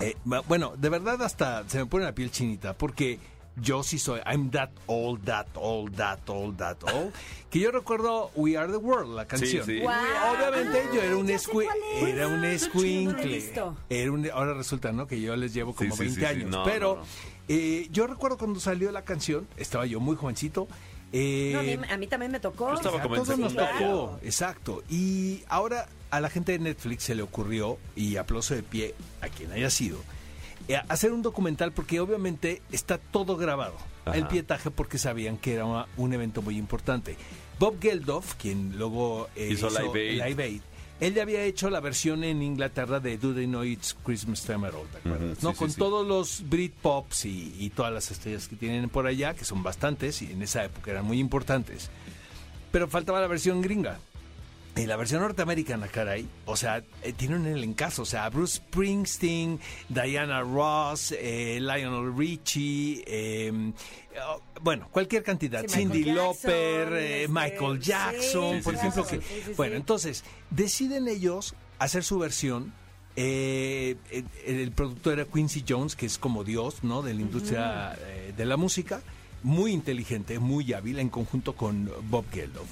Eh, 0.00 0.14
bueno, 0.24 0.74
de 0.76 0.88
verdad 0.90 1.22
hasta 1.22 1.66
se 1.68 1.78
me 1.78 1.86
pone 1.86 2.04
la 2.04 2.14
piel 2.14 2.30
chinita, 2.30 2.74
porque 2.76 3.18
yo 3.60 3.82
sí 3.82 3.98
soy, 3.98 4.20
I'm 4.26 4.50
that 4.50 4.70
old, 4.86 5.24
that 5.24 5.46
old, 5.54 5.94
that 5.96 6.18
old, 6.28 6.56
that 6.58 6.76
old, 6.92 7.12
que 7.50 7.58
yo 7.58 7.70
recuerdo 7.70 8.30
We 8.36 8.56
Are 8.56 8.70
the 8.70 8.76
World, 8.78 9.14
la 9.14 9.26
canción. 9.26 9.64
sí. 9.64 9.80
Guau. 9.80 9.94
Obviamente 10.34 10.82
yo 10.94 11.02
era 11.02 11.16
un 11.16 11.26
Ya 11.26 11.38
sé 11.38 11.50
escui- 11.50 11.64
cuál 11.64 11.78
es. 11.94 12.02
era 12.14 12.28
un 12.28 12.44
escuincle. 12.44 13.24
visto. 13.26 13.76
Era 13.88 14.12
un, 14.12 14.30
ahora 14.30 14.54
resulta, 14.54 14.92
¿no? 14.92 15.06
Que 15.06 15.20
yo 15.20 15.34
les 15.36 15.54
llevo 15.54 15.74
como 15.74 15.90
Sí, 15.96 15.96
sí, 15.96 16.02
20 16.04 16.14
sí, 16.14 16.20
sí. 16.20 16.26
años. 16.26 16.50
No, 16.50 16.64
pero 16.64 16.96
no, 16.96 17.00
no. 17.00 17.06
eh, 17.48 17.88
yo 17.90 18.06
recuerdo 18.06 18.36
cuando 18.38 18.60
salió 18.60 18.92
la 18.92 19.02
canción, 19.02 19.46
estaba 19.56 19.86
yo 19.86 20.00
muy 20.00 20.16
jovencito. 20.16 20.68
eh, 21.12 21.52
No, 21.54 21.60
a, 21.60 21.62
mí, 21.62 21.78
a 21.92 21.96
mí 21.96 22.06
también 22.08 22.32
me 22.32 22.40
tocó. 22.40 22.68
Yo 22.70 22.74
estaba 22.74 23.00
todos 23.02 23.38
nos 23.38 23.54
tocó, 23.54 24.18
exacto. 24.22 24.82
Y 24.90 25.42
ahora 25.48 25.88
a 26.10 26.20
la 26.20 26.28
gente 26.28 26.52
de 26.52 26.58
Netflix 26.58 27.04
se 27.04 27.14
le 27.14 27.22
ocurrió, 27.22 27.78
y 27.94 28.16
aplauso 28.16 28.54
de 28.54 28.62
pie 28.62 28.94
a 29.22 29.28
quien 29.28 29.50
haya 29.52 29.70
sido, 29.70 29.98
hacer 30.88 31.12
un 31.12 31.22
documental 31.22 31.72
porque 31.72 32.00
obviamente 32.00 32.62
está 32.72 32.98
todo 32.98 33.36
grabado. 33.36 33.74
Ajá. 34.04 34.16
El 34.16 34.26
pietaje 34.26 34.70
porque 34.70 34.98
sabían 34.98 35.36
que 35.38 35.54
era 35.54 35.64
un 35.96 36.12
evento 36.12 36.42
muy 36.42 36.56
importante. 36.56 37.16
Bob 37.58 37.80
Geldof, 37.80 38.34
quien 38.34 38.76
luego 38.76 39.28
eh, 39.34 39.48
Hizo 39.52 39.68
Live 39.70 40.42
Aid. 40.42 40.60
Él 40.98 41.12
ya 41.12 41.22
había 41.22 41.42
hecho 41.42 41.68
la 41.68 41.80
versión 41.80 42.24
en 42.24 42.42
Inglaterra 42.42 43.00
de 43.00 43.18
Do 43.18 43.34
They 43.34 43.46
Know 43.46 43.64
It's 43.64 43.94
Christmas 44.02 44.42
Time 44.44 44.66
at 44.66 44.72
All, 44.74 44.86
¿te 44.88 44.98
acuerdas? 44.98 45.20
Ujú, 45.22 45.34
sí, 45.34 45.40
¿no? 45.42 45.52
sí, 45.52 45.58
Con 45.58 45.70
sí. 45.70 45.76
todos 45.78 46.06
los 46.06 46.48
Britpops 46.48 47.26
y, 47.26 47.54
y 47.58 47.68
todas 47.70 47.92
las 47.92 48.10
estrellas 48.10 48.48
que 48.48 48.56
tienen 48.56 48.88
por 48.88 49.06
allá, 49.06 49.34
que 49.34 49.44
son 49.44 49.62
bastantes 49.62 50.22
y 50.22 50.32
en 50.32 50.40
esa 50.42 50.64
época 50.64 50.90
eran 50.90 51.04
muy 51.04 51.18
importantes. 51.18 51.90
Pero 52.72 52.88
faltaba 52.88 53.20
la 53.20 53.26
versión 53.26 53.60
gringa. 53.60 53.98
Y 54.76 54.84
la 54.84 54.96
versión 54.96 55.22
norteamericana, 55.22 55.88
caray, 55.88 56.28
o 56.44 56.54
sea, 56.54 56.84
eh, 57.02 57.12
tiene 57.14 57.36
un 57.36 57.46
elencazo, 57.46 58.02
o 58.02 58.04
sea, 58.04 58.28
Bruce 58.28 58.56
Springsteen, 58.58 59.58
Diana 59.88 60.42
Ross, 60.42 61.14
eh, 61.18 61.58
Lionel 61.60 62.14
Richie, 62.14 63.02
eh, 63.06 63.72
oh, 64.28 64.42
bueno, 64.60 64.86
cualquier 64.90 65.22
cantidad, 65.22 65.62
Sí, 65.66 65.78
Cindy 65.78 66.04
Lauper, 66.04 66.92
eh, 66.92 67.26
Michael 67.26 67.80
Jackson, 67.80 68.56
sí, 68.58 68.62
por 68.62 68.74
sí, 68.74 68.78
ejemplo, 68.80 69.06
que, 69.06 69.20
bueno, 69.56 69.76
entonces, 69.76 70.24
deciden 70.50 71.08
ellos 71.08 71.54
hacer 71.78 72.04
su 72.04 72.18
versión. 72.18 72.74
eh, 73.16 73.96
el, 74.10 74.26
el 74.44 74.72
productor 74.72 75.14
era 75.14 75.24
Quincy 75.24 75.64
Jones, 75.66 75.96
que 75.96 76.04
es 76.04 76.18
como 76.18 76.44
Dios, 76.44 76.84
¿no? 76.84 77.00
De 77.00 77.14
la 77.14 77.22
industria 77.22 77.96
eh, 77.98 78.34
de 78.36 78.44
la 78.44 78.58
música, 78.58 79.00
muy 79.42 79.72
inteligente, 79.72 80.38
muy 80.38 80.70
hábil, 80.74 80.98
en 80.98 81.08
conjunto 81.08 81.56
con 81.56 81.90
Bob 82.10 82.26
Geldof. 82.30 82.68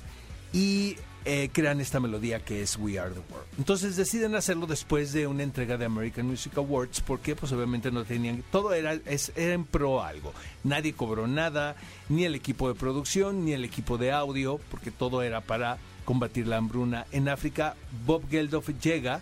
Y 0.52 0.96
eh, 1.24 1.48
crean 1.52 1.80
esta 1.80 2.00
melodía 2.00 2.40
que 2.40 2.62
es 2.62 2.76
We 2.76 2.98
Are 2.98 3.10
the 3.10 3.20
World. 3.30 3.46
Entonces 3.58 3.96
deciden 3.96 4.34
hacerlo 4.34 4.66
después 4.66 5.12
de 5.12 5.26
una 5.26 5.42
entrega 5.42 5.76
de 5.76 5.86
American 5.86 6.26
Music 6.26 6.56
Awards, 6.56 7.00
porque 7.00 7.34
pues 7.34 7.50
obviamente 7.52 7.90
no 7.90 8.04
tenían, 8.04 8.42
todo 8.50 8.74
era, 8.74 8.94
es, 9.06 9.32
era 9.36 9.54
en 9.54 9.64
pro 9.64 10.02
algo. 10.02 10.32
Nadie 10.64 10.92
cobró 10.92 11.26
nada, 11.26 11.76
ni 12.08 12.24
el 12.24 12.34
equipo 12.34 12.68
de 12.68 12.74
producción, 12.74 13.44
ni 13.44 13.52
el 13.52 13.64
equipo 13.64 13.96
de 13.98 14.12
audio, 14.12 14.60
porque 14.70 14.90
todo 14.90 15.22
era 15.22 15.40
para 15.40 15.78
combatir 16.04 16.46
la 16.46 16.58
hambruna 16.58 17.06
en 17.12 17.28
África. 17.28 17.74
Bob 18.06 18.28
Geldof 18.28 18.68
llega 18.82 19.20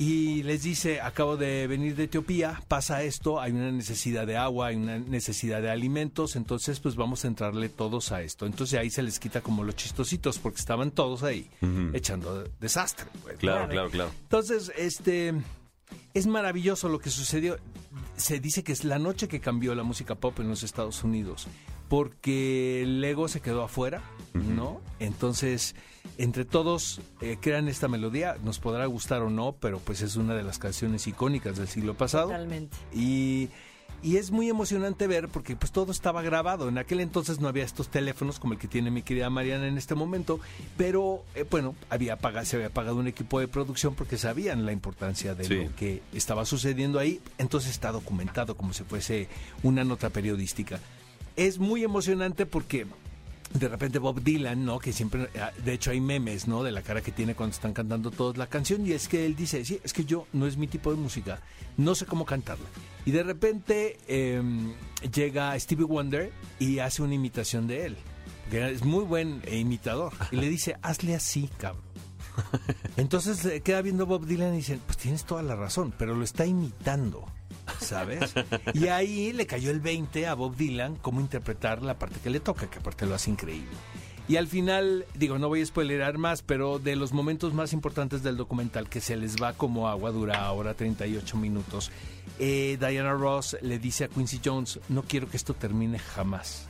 y 0.00 0.42
les 0.44 0.62
dice, 0.62 1.02
acabo 1.02 1.36
de 1.36 1.66
venir 1.66 1.94
de 1.94 2.04
Etiopía, 2.04 2.62
pasa 2.68 3.02
esto, 3.02 3.38
hay 3.38 3.52
una 3.52 3.70
necesidad 3.70 4.26
de 4.26 4.34
agua, 4.34 4.68
hay 4.68 4.76
una 4.76 4.98
necesidad 4.98 5.60
de 5.60 5.68
alimentos, 5.68 6.36
entonces 6.36 6.80
pues 6.80 6.96
vamos 6.96 7.26
a 7.26 7.28
entrarle 7.28 7.68
todos 7.68 8.10
a 8.10 8.22
esto. 8.22 8.46
Entonces 8.46 8.80
ahí 8.80 8.88
se 8.88 9.02
les 9.02 9.18
quita 9.18 9.42
como 9.42 9.62
los 9.62 9.76
chistositos, 9.76 10.38
porque 10.38 10.58
estaban 10.58 10.90
todos 10.90 11.22
ahí 11.22 11.50
echando 11.92 12.44
desastre. 12.58 13.08
pues. 13.22 13.36
Claro, 13.36 13.68
claro, 13.68 13.90
claro. 13.90 14.10
Entonces, 14.22 14.72
este 14.74 15.34
es 16.14 16.26
maravilloso 16.26 16.88
lo 16.88 16.98
que 16.98 17.10
sucedió. 17.10 17.58
Se 18.16 18.40
dice 18.40 18.64
que 18.64 18.72
es 18.72 18.84
la 18.84 18.98
noche 18.98 19.28
que 19.28 19.38
cambió 19.40 19.74
la 19.74 19.82
música 19.82 20.14
pop 20.14 20.40
en 20.40 20.48
los 20.48 20.62
Estados 20.62 21.04
Unidos, 21.04 21.46
porque 21.90 22.82
el 22.82 23.04
ego 23.04 23.26
se 23.28 23.40
quedó 23.40 23.64
afuera, 23.64 24.00
¿no? 24.32 24.80
Entonces, 25.00 25.74
entre 26.18 26.44
todos 26.44 27.00
eh, 27.20 27.36
crean 27.40 27.66
esta 27.68 27.88
melodía, 27.88 28.36
nos 28.44 28.60
podrá 28.60 28.86
gustar 28.86 29.22
o 29.22 29.28
no, 29.28 29.56
pero 29.60 29.80
pues 29.80 30.00
es 30.00 30.14
una 30.14 30.34
de 30.36 30.44
las 30.44 30.58
canciones 30.58 31.06
icónicas 31.08 31.58
del 31.58 31.66
siglo 31.66 31.94
pasado. 31.94 32.28
Totalmente. 32.28 32.76
Y, 32.94 33.48
y 34.04 34.18
es 34.18 34.30
muy 34.30 34.48
emocionante 34.48 35.08
ver 35.08 35.28
porque 35.28 35.56
pues 35.56 35.72
todo 35.72 35.90
estaba 35.90 36.22
grabado. 36.22 36.68
En 36.68 36.78
aquel 36.78 37.00
entonces 37.00 37.40
no 37.40 37.48
había 37.48 37.64
estos 37.64 37.88
teléfonos 37.88 38.38
como 38.38 38.52
el 38.52 38.60
que 38.60 38.68
tiene 38.68 38.92
mi 38.92 39.02
querida 39.02 39.28
Mariana 39.28 39.66
en 39.66 39.76
este 39.76 39.96
momento, 39.96 40.38
pero 40.76 41.24
eh, 41.34 41.44
bueno, 41.50 41.74
había 41.90 42.16
paga- 42.18 42.44
se 42.44 42.54
había 42.54 42.70
pagado 42.70 42.96
un 42.98 43.08
equipo 43.08 43.40
de 43.40 43.48
producción 43.48 43.96
porque 43.96 44.16
sabían 44.16 44.64
la 44.64 44.70
importancia 44.70 45.34
de 45.34 45.44
Sí. 45.44 45.54
lo 45.64 45.74
que 45.74 46.02
estaba 46.14 46.44
sucediendo 46.44 47.00
ahí. 47.00 47.20
Entonces 47.36 47.72
está 47.72 47.90
documentado 47.90 48.56
como 48.56 48.72
si 48.74 48.84
fuese 48.84 49.26
una 49.64 49.82
nota 49.82 50.08
periodística. 50.10 50.78
Es 51.36 51.58
muy 51.58 51.84
emocionante 51.84 52.46
porque 52.46 52.86
de 53.52 53.68
repente 53.68 53.98
Bob 53.98 54.22
Dylan, 54.22 54.64
¿no? 54.64 54.78
Que 54.78 54.92
siempre, 54.92 55.28
ah, 55.40 55.50
de 55.64 55.72
hecho 55.72 55.90
hay 55.90 56.00
memes, 56.00 56.46
¿no? 56.46 56.62
De 56.62 56.70
la 56.70 56.82
cara 56.82 57.02
que 57.02 57.10
tiene 57.12 57.34
cuando 57.34 57.54
están 57.54 57.72
cantando 57.72 58.10
todos 58.10 58.36
la 58.36 58.46
canción 58.46 58.86
y 58.86 58.92
es 58.92 59.08
que 59.08 59.26
él 59.26 59.34
dice, 59.34 59.64
sí, 59.64 59.80
es 59.82 59.92
que 59.92 60.04
yo 60.04 60.26
no 60.32 60.46
es 60.46 60.56
mi 60.56 60.68
tipo 60.68 60.90
de 60.90 60.96
música, 60.96 61.40
no 61.76 61.94
sé 61.94 62.06
cómo 62.06 62.24
cantarla. 62.24 62.66
Y 63.04 63.10
de 63.10 63.22
repente 63.22 63.98
eh, 64.06 64.42
llega 65.12 65.58
Stevie 65.58 65.84
Wonder 65.84 66.32
y 66.58 66.78
hace 66.78 67.02
una 67.02 67.14
imitación 67.14 67.66
de 67.66 67.86
él, 67.86 67.96
que 68.50 68.70
es 68.70 68.84
muy 68.84 69.04
buen 69.04 69.42
imitador, 69.50 70.12
y 70.30 70.36
le 70.36 70.48
dice, 70.48 70.76
hazle 70.82 71.14
así, 71.16 71.48
cabrón. 71.58 71.82
Entonces 72.96 73.44
eh, 73.44 73.60
queda 73.62 73.82
viendo 73.82 74.06
Bob 74.06 74.26
Dylan 74.26 74.54
y 74.54 74.58
dice, 74.58 74.78
pues 74.86 74.96
tienes 74.98 75.24
toda 75.24 75.42
la 75.42 75.56
razón, 75.56 75.92
pero 75.98 76.14
lo 76.14 76.22
está 76.22 76.46
imitando. 76.46 77.26
¿Sabes? 77.80 78.34
Y 78.74 78.88
ahí 78.88 79.32
le 79.32 79.46
cayó 79.46 79.70
el 79.70 79.80
20 79.80 80.26
a 80.26 80.34
Bob 80.34 80.56
Dylan 80.56 80.96
cómo 80.96 81.20
interpretar 81.20 81.82
la 81.82 81.98
parte 81.98 82.20
que 82.22 82.30
le 82.30 82.40
toca, 82.40 82.68
que 82.68 82.78
aparte 82.78 83.06
lo 83.06 83.14
hace 83.14 83.30
increíble. 83.30 83.70
Y 84.30 84.36
al 84.36 84.46
final, 84.46 85.06
digo, 85.14 85.38
no 85.38 85.48
voy 85.48 85.60
a 85.60 85.66
spoilerar 85.66 86.16
más, 86.16 86.42
pero 86.42 86.78
de 86.78 86.94
los 86.94 87.12
momentos 87.12 87.52
más 87.52 87.72
importantes 87.72 88.22
del 88.22 88.36
documental, 88.36 88.88
que 88.88 89.00
se 89.00 89.16
les 89.16 89.42
va 89.42 89.54
como 89.54 89.88
agua, 89.88 90.12
dura 90.12 90.44
ahora 90.44 90.74
38 90.74 91.36
minutos, 91.36 91.90
eh, 92.38 92.78
Diana 92.78 93.12
Ross 93.12 93.56
le 93.60 93.80
dice 93.80 94.04
a 94.04 94.08
Quincy 94.08 94.40
Jones, 94.44 94.78
no 94.88 95.02
quiero 95.02 95.28
que 95.28 95.36
esto 95.36 95.54
termine 95.54 95.98
jamás. 95.98 96.69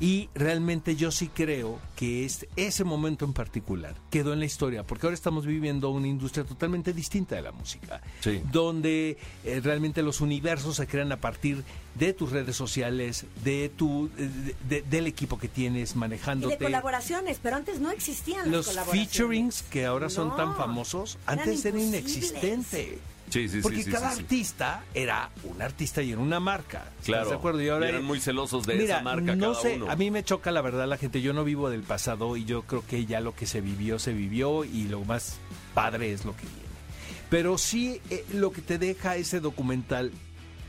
Y 0.00 0.28
realmente 0.34 0.96
yo 0.96 1.12
sí 1.12 1.28
creo 1.28 1.78
que 1.94 2.24
es, 2.24 2.46
ese 2.56 2.82
momento 2.82 3.24
en 3.24 3.32
particular 3.32 3.94
quedó 4.10 4.32
en 4.32 4.40
la 4.40 4.44
historia, 4.44 4.82
porque 4.82 5.06
ahora 5.06 5.14
estamos 5.14 5.46
viviendo 5.46 5.88
una 5.90 6.08
industria 6.08 6.44
totalmente 6.44 6.92
distinta 6.92 7.36
de 7.36 7.42
la 7.42 7.52
música, 7.52 8.00
Sí. 8.20 8.42
donde 8.50 9.16
eh, 9.44 9.60
realmente 9.62 10.02
los 10.02 10.20
universos 10.20 10.76
se 10.76 10.86
crean 10.88 11.12
a 11.12 11.18
partir 11.20 11.62
de 11.94 12.12
tus 12.12 12.32
redes 12.32 12.56
sociales, 12.56 13.24
de 13.44 13.68
tu, 13.68 14.10
de- 14.16 14.54
de- 14.68 14.82
del 14.82 15.06
equipo 15.06 15.38
que 15.38 15.46
tienes 15.46 15.90
Y 15.90 15.94
de 15.94 15.98
manejándote. 16.00 16.58
colaboraciones, 16.58 17.38
pero 17.40 17.54
antes 17.54 17.78
no 17.80 17.92
existían 17.92 18.50
Los 18.50 18.66
las 18.66 18.74
colaboraciones. 18.74 19.10
featurings 19.12 19.62
que 19.62 19.86
ahora 19.86 20.10
son 20.10 20.28
No, 20.30 20.34
tan 20.36 20.56
famosos, 20.56 21.18
eran 21.28 21.38
antes 21.38 21.64
era 21.64 21.78
imposibles. 21.78 22.02
inexistente. 22.16 22.98
Sí, 23.34 23.48
sí, 23.48 23.60
Porque 23.62 23.82
sí, 23.82 23.90
cada 23.90 24.10
artista 24.12 24.84
era 24.94 25.28
un 25.42 25.60
artista 25.60 26.02
y 26.02 26.12
era 26.12 26.20
una 26.20 26.38
marca. 26.38 26.84
¿Estás 26.92 27.04
Claro. 27.04 27.30
de 27.30 27.34
acuerdo? 27.34 27.60
Y 27.62 27.68
ahora 27.68 27.86
Y 27.86 27.88
eran 27.88 28.04
muy 28.04 28.20
celosos 28.20 28.64
de 28.64 28.76
Mira, 28.76 28.94
esa 28.94 29.02
marca 29.02 29.34
no 29.34 29.50
cada 29.52 29.60
sé, 29.62 29.74
uno. 29.74 29.90
a 29.90 29.96
mí 29.96 30.12
me 30.12 30.22
choca 30.22 30.52
la 30.52 30.60
verdad 30.60 30.86
la 30.86 30.96
gente. 30.98 31.20
Yo 31.20 31.32
no 31.32 31.42
vivo 31.42 31.68
del 31.68 31.82
pasado 31.82 32.36
y 32.36 32.44
yo 32.44 32.62
creo 32.62 32.86
que 32.86 33.06
ya 33.06 33.20
lo 33.20 33.34
que 33.34 33.46
se 33.46 33.60
vivió 33.60 33.98
se 33.98 34.12
vivió 34.12 34.64
y 34.64 34.84
lo 34.84 35.04
más 35.04 35.38
padre 35.74 36.12
es 36.12 36.24
lo 36.24 36.36
que 36.36 36.42
viene. 36.42 36.58
Pero 37.28 37.58
sí 37.58 38.00
eh, 38.10 38.24
lo 38.32 38.52
que 38.52 38.62
te 38.62 38.78
deja 38.78 39.16
ese 39.16 39.40
documental 39.40 40.12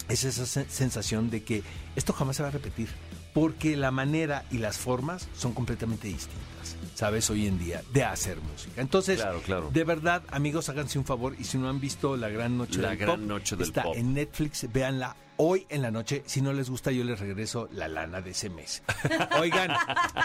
es 0.09 0.23
esa 0.23 0.43
sen- 0.45 0.67
sensación 0.67 1.29
de 1.29 1.43
que 1.43 1.61
esto 1.95 2.13
jamás 2.13 2.37
se 2.37 2.41
va 2.41 2.49
a 2.49 2.51
repetir, 2.51 2.87
porque 3.35 3.75
la 3.77 3.91
manera 3.91 4.43
y 4.49 4.57
las 4.57 4.77
formas 4.79 5.27
son 5.37 5.53
completamente 5.53 6.07
distintas, 6.07 6.74
¿sabes? 6.95 7.29
Hoy 7.29 7.45
en 7.45 7.59
día, 7.59 7.83
de 7.93 8.03
hacer 8.03 8.37
música. 8.41 8.81
Entonces, 8.81 9.21
Claro, 9.21 9.39
claro. 9.41 9.69
de 9.71 9.83
verdad, 9.83 10.23
amigos, 10.31 10.69
háganse 10.69 10.97
un 10.97 11.05
favor 11.05 11.35
y 11.37 11.43
si 11.43 11.59
no 11.59 11.69
han 11.69 11.79
visto 11.79 12.17
La 12.17 12.29
Gran 12.29 12.57
Noche 12.57 12.81
La 12.81 12.89
del 12.89 12.97
Gran 12.97 13.19
Pop, 13.19 13.27
Noche 13.27 13.55
del 13.55 13.67
está 13.67 13.83
Pop. 13.83 13.93
en 13.95 14.13
Netflix, 14.15 14.65
véanla 14.73 15.15
hoy 15.37 15.65
en 15.69 15.81
la 15.81 15.91
noche. 15.91 16.23
Si 16.25 16.41
no 16.41 16.53
les 16.53 16.69
gusta, 16.69 16.91
yo 16.91 17.03
les 17.03 17.19
regreso 17.19 17.67
la 17.71 17.87
lana 17.87 18.21
de 18.21 18.31
ese 18.31 18.49
mes. 18.49 18.83
Oigan, 19.39 19.71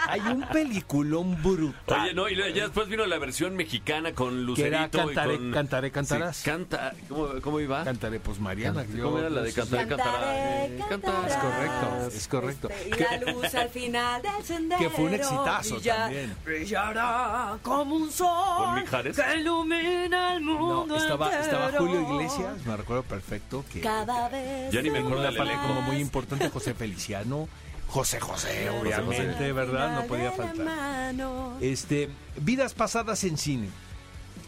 hay 0.07 0.21
un 0.21 0.41
peliculón 0.51 1.41
brutal. 1.41 2.01
Oye, 2.03 2.13
no, 2.13 2.29
y 2.29 2.35
ya 2.53 2.63
después 2.63 2.87
vino 2.87 3.05
la 3.05 3.17
versión 3.17 3.55
mexicana 3.55 4.13
con 4.13 4.45
Lucerito 4.45 4.75
era 4.77 4.89
Cantaré, 4.89 5.33
y 5.33 5.37
con... 5.37 5.51
Cantaré, 5.51 5.91
Cantarás. 5.91 6.37
Sí, 6.37 6.45
canta... 6.49 6.93
¿Cómo, 7.09 7.27
cómo 7.41 7.59
iba? 7.59 7.83
Cantaré, 7.83 8.19
pues 8.19 8.39
Mariana. 8.39 8.85
¿Cómo 9.01 9.19
era 9.19 9.29
la 9.29 9.41
de 9.41 9.53
Cantaré, 9.53 9.87
Cantaré, 9.87 10.77
Cantará? 10.77 10.89
cantarás, 10.89 11.31
Es 11.31 11.37
correcto, 11.37 12.07
es 12.17 12.27
correcto. 12.27 12.69
este, 12.69 12.89
y 12.89 13.25
la 13.25 13.31
luz 13.33 13.55
al 13.55 13.69
final 13.69 14.21
del 14.21 14.43
sendero. 14.43 14.79
Que 14.81 14.89
fue 14.89 15.05
un 15.05 15.13
exitazo 15.13 15.75
brilla- 15.75 15.95
también. 15.95 16.35
Brillará 16.45 17.57
como 17.61 17.95
un 17.95 18.11
sol. 18.11 18.27
¿Con 18.57 18.75
Mijares? 18.81 19.17
Que 19.19 19.37
ilumina 19.39 20.35
el 20.35 20.41
mundo. 20.41 20.85
No, 20.87 20.95
estaba. 20.97 21.31
Julio 21.77 22.01
Iglesias, 22.01 22.65
me 22.65 22.77
recuerdo 22.77 23.03
perfecto, 23.03 23.63
que 23.71 23.81
Cada 23.81 24.29
vez. 24.29 24.71
Ya 24.71 24.81
ni 24.81 24.89
me 24.89 25.00
son 25.01 25.13
acuerdo 25.13 25.29
una 25.29 25.37
parte 25.37 25.67
como 25.67 25.81
muy 25.81 25.97
importante, 25.97 26.49
José 26.53 26.73
Feliciano, 26.73 27.47
José 27.87 28.19
José, 28.19 28.69
obviamente, 28.69 29.33
José. 29.33 29.51
¿verdad? 29.51 30.01
No 30.01 30.07
podía 30.07 30.31
faltar. 30.31 31.13
Este, 31.59 32.09
Vidas 32.39 32.73
pasadas 32.73 33.23
en 33.25 33.37
cine. 33.37 33.69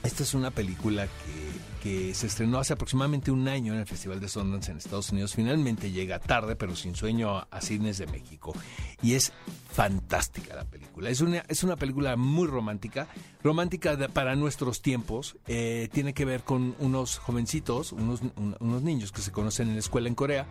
Esta 0.02 0.24
es 0.24 0.34
una 0.34 0.52
película 0.52 1.08
que, 1.08 1.82
que 1.82 2.14
se 2.14 2.28
estrenó 2.28 2.60
hace 2.60 2.74
aproximadamente 2.74 3.32
un 3.32 3.48
año 3.48 3.74
en 3.74 3.80
el 3.80 3.86
Festival 3.86 4.20
de 4.20 4.28
Sundance 4.28 4.72
en 4.72 4.78
Estados 4.78 5.12
Unidos. 5.12 5.34
Finalmente 5.34 5.92
llega 5.92 6.20
tarde, 6.20 6.56
pero 6.56 6.76
sin 6.76 6.96
sueño, 6.96 7.38
a, 7.38 7.48
a 7.52 7.62
cines 7.62 7.98
de 7.98 8.08
México. 8.08 8.54
Y 9.02 9.16
es 9.16 9.32
fantástica 9.72 10.56
la 10.56 10.66
película. 10.66 11.10
Es 11.10 11.22
una, 11.22 11.40
es 11.48 11.64
una 11.64 11.76
película 11.76 12.16
muy 12.16 12.48
romántica, 12.48 13.08
romántica 13.44 13.96
de- 13.96 14.10
para 14.10 14.36
nuestros 14.36 14.82
tiempos. 14.82 15.36
Eh, 15.48 15.90
tiene 15.92 16.14
que 16.14 16.26
ver 16.26 16.44
con 16.44 16.76
unos 16.80 17.18
jovencitos, 17.20 17.92
unos, 17.92 18.22
un- 18.38 18.56
unos 18.60 18.82
niños 18.84 19.12
que 19.12 19.22
se 19.22 19.32
conocen 19.32 19.68
en 19.68 19.74
la 19.74 19.80
escuela 19.80 20.08
en 20.08 20.16
Corea. 20.16 20.48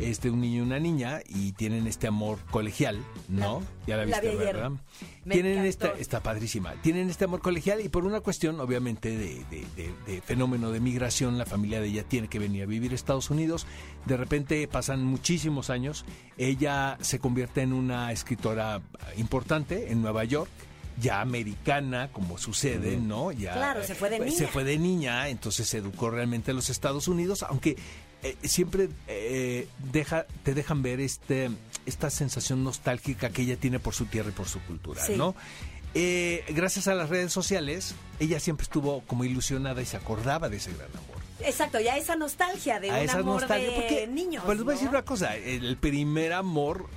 este, 0.00 0.30
un 0.30 0.40
niño 0.40 0.58
y 0.58 0.60
una 0.60 0.78
niña, 0.78 1.20
y 1.28 1.52
tienen 1.52 1.86
este 1.86 2.06
amor 2.06 2.38
colegial, 2.50 2.98
¿no? 3.28 3.62
Ya 3.86 3.96
la 3.96 4.06
La 4.06 4.20
viste, 4.20 4.36
vi 4.36 4.42
ayer. 4.42 4.54
¿verdad? 4.54 4.70
Me 5.24 5.34
tienen 5.34 5.52
encantó. 5.64 5.68
esta, 5.68 5.88
está 6.00 6.22
padrísima. 6.22 6.72
Tienen 6.82 7.10
este 7.10 7.24
amor 7.24 7.40
colegial 7.40 7.80
y 7.80 7.88
por 7.88 8.04
una 8.04 8.20
cuestión, 8.20 8.60
obviamente, 8.60 9.10
de, 9.10 9.44
de- 9.50 9.66
de- 9.76 9.94
de 10.06 10.20
fenómeno 10.22 10.70
de 10.70 10.80
migración, 10.80 11.36
la 11.38 11.46
familia 11.46 11.80
de 11.80 11.88
ella 11.88 12.04
tiene 12.04 12.28
que 12.28 12.38
venir 12.38 12.62
a 12.62 12.66
vivir 12.66 12.92
a 12.92 12.94
Estados 12.94 13.30
Unidos. 13.30 13.66
De 14.06 14.16
repente 14.16 14.66
pasan 14.68 15.04
muchísimos 15.04 15.70
años. 15.70 16.04
Ella 16.36 16.96
se 17.00 17.18
convierte 17.18 17.62
en 17.62 17.72
una 17.72 18.12
escritora 18.12 18.80
importante 19.16 19.90
en 19.92 20.00
Nueva 20.02 20.24
York. 20.24 20.50
Ya 21.00 21.20
americana, 21.20 22.10
como 22.12 22.38
sucede, 22.38 22.96
¿no? 22.96 23.30
Ya, 23.32 23.52
Claro, 23.54 23.84
se 23.84 23.94
fue 23.94 24.10
de 24.10 24.16
pues, 24.18 24.30
niña. 24.30 24.38
Se 24.38 24.46
fue 24.48 24.64
de 24.64 24.78
niña, 24.78 25.28
entonces 25.28 25.68
se 25.68 25.78
educó 25.78 26.10
realmente 26.10 26.50
en 26.50 26.56
los 26.56 26.70
Estados 26.70 27.08
Unidos, 27.08 27.42
aunque 27.42 27.76
eh, 28.22 28.36
siempre 28.42 28.88
eh, 29.06 29.68
deja, 29.92 30.26
te 30.42 30.54
dejan 30.54 30.82
ver 30.82 31.00
este, 31.00 31.50
esta 31.86 32.10
sensación 32.10 32.64
nostálgica 32.64 33.30
que 33.30 33.42
ella 33.42 33.56
tiene 33.56 33.78
por 33.78 33.94
su 33.94 34.06
tierra 34.06 34.30
y 34.30 34.32
por 34.32 34.48
su 34.48 34.60
cultura, 34.60 35.04
Sí. 35.04 35.14
¿no? 35.16 35.34
Eh, 35.94 36.44
gracias 36.50 36.86
a 36.88 36.94
las 36.94 37.08
redes 37.08 37.32
sociales, 37.32 37.94
ella 38.20 38.40
siempre 38.40 38.64
estuvo 38.64 39.00
como 39.06 39.24
ilusionada 39.24 39.80
y 39.80 39.86
se 39.86 39.96
acordaba 39.96 40.48
de 40.48 40.58
ese 40.58 40.72
gran 40.72 40.88
amor. 40.90 41.18
Exacto, 41.40 41.80
ya 41.80 41.96
esa 41.96 42.14
nostalgia 42.16 42.78
de 42.80 42.90
a 42.90 42.94
un 42.94 42.98
esa 43.04 43.18
amor 43.18 43.40
nostalgia. 43.40 43.70
de 43.70 43.74
porque, 43.76 44.06
niños. 44.06 44.42
pues 44.44 44.58
les 44.58 44.64
voy 44.64 44.72
a 44.72 44.76
decir 44.76 44.88
una 44.90 45.04
cosa, 45.04 45.36
el 45.36 45.76
primer 45.78 46.32
amor, 46.34 46.88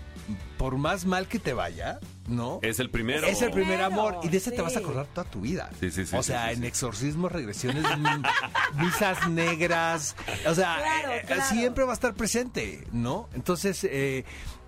por 0.58 0.78
más 0.78 1.06
mal 1.06 1.28
que 1.28 1.40
te 1.40 1.54
vaya, 1.54 2.00
¿no? 2.32 2.60
Es 2.64 2.80
el 2.80 2.90
primero. 2.90 3.28
Es 3.28 3.42
el 3.42 3.52
primer 3.52 3.82
amor 3.82 4.20
y 4.24 4.30
de 4.30 4.38
ese 4.38 4.52
te 4.52 4.62
vas 4.62 4.76
a 4.76 4.80
acordar 4.80 5.06
toda 5.08 5.30
tu 5.30 5.42
vida. 5.42 5.70
Sí, 5.80 5.92
sí, 5.92 6.06
sí, 6.06 6.16
O 6.16 6.24
sea, 6.24 6.48
sí, 6.48 6.54
en 6.56 6.62
sí. 6.62 6.68
exorcismos, 6.68 7.32
regresiones, 7.32 7.84
mm, 7.98 8.82
misas 8.84 9.30
negras. 9.30 10.16
O 10.48 10.56
sea, 10.56 10.78
Claro, 10.78 11.12
eh, 11.14 11.24
claro. 11.28 11.44
siempre 11.50 11.84
va 11.84 11.92
a 11.92 11.94
estar 11.94 12.14
presente, 12.14 12.88
¿no? 12.92 13.30
Entonces, 13.34 13.84
eh, 13.84 14.24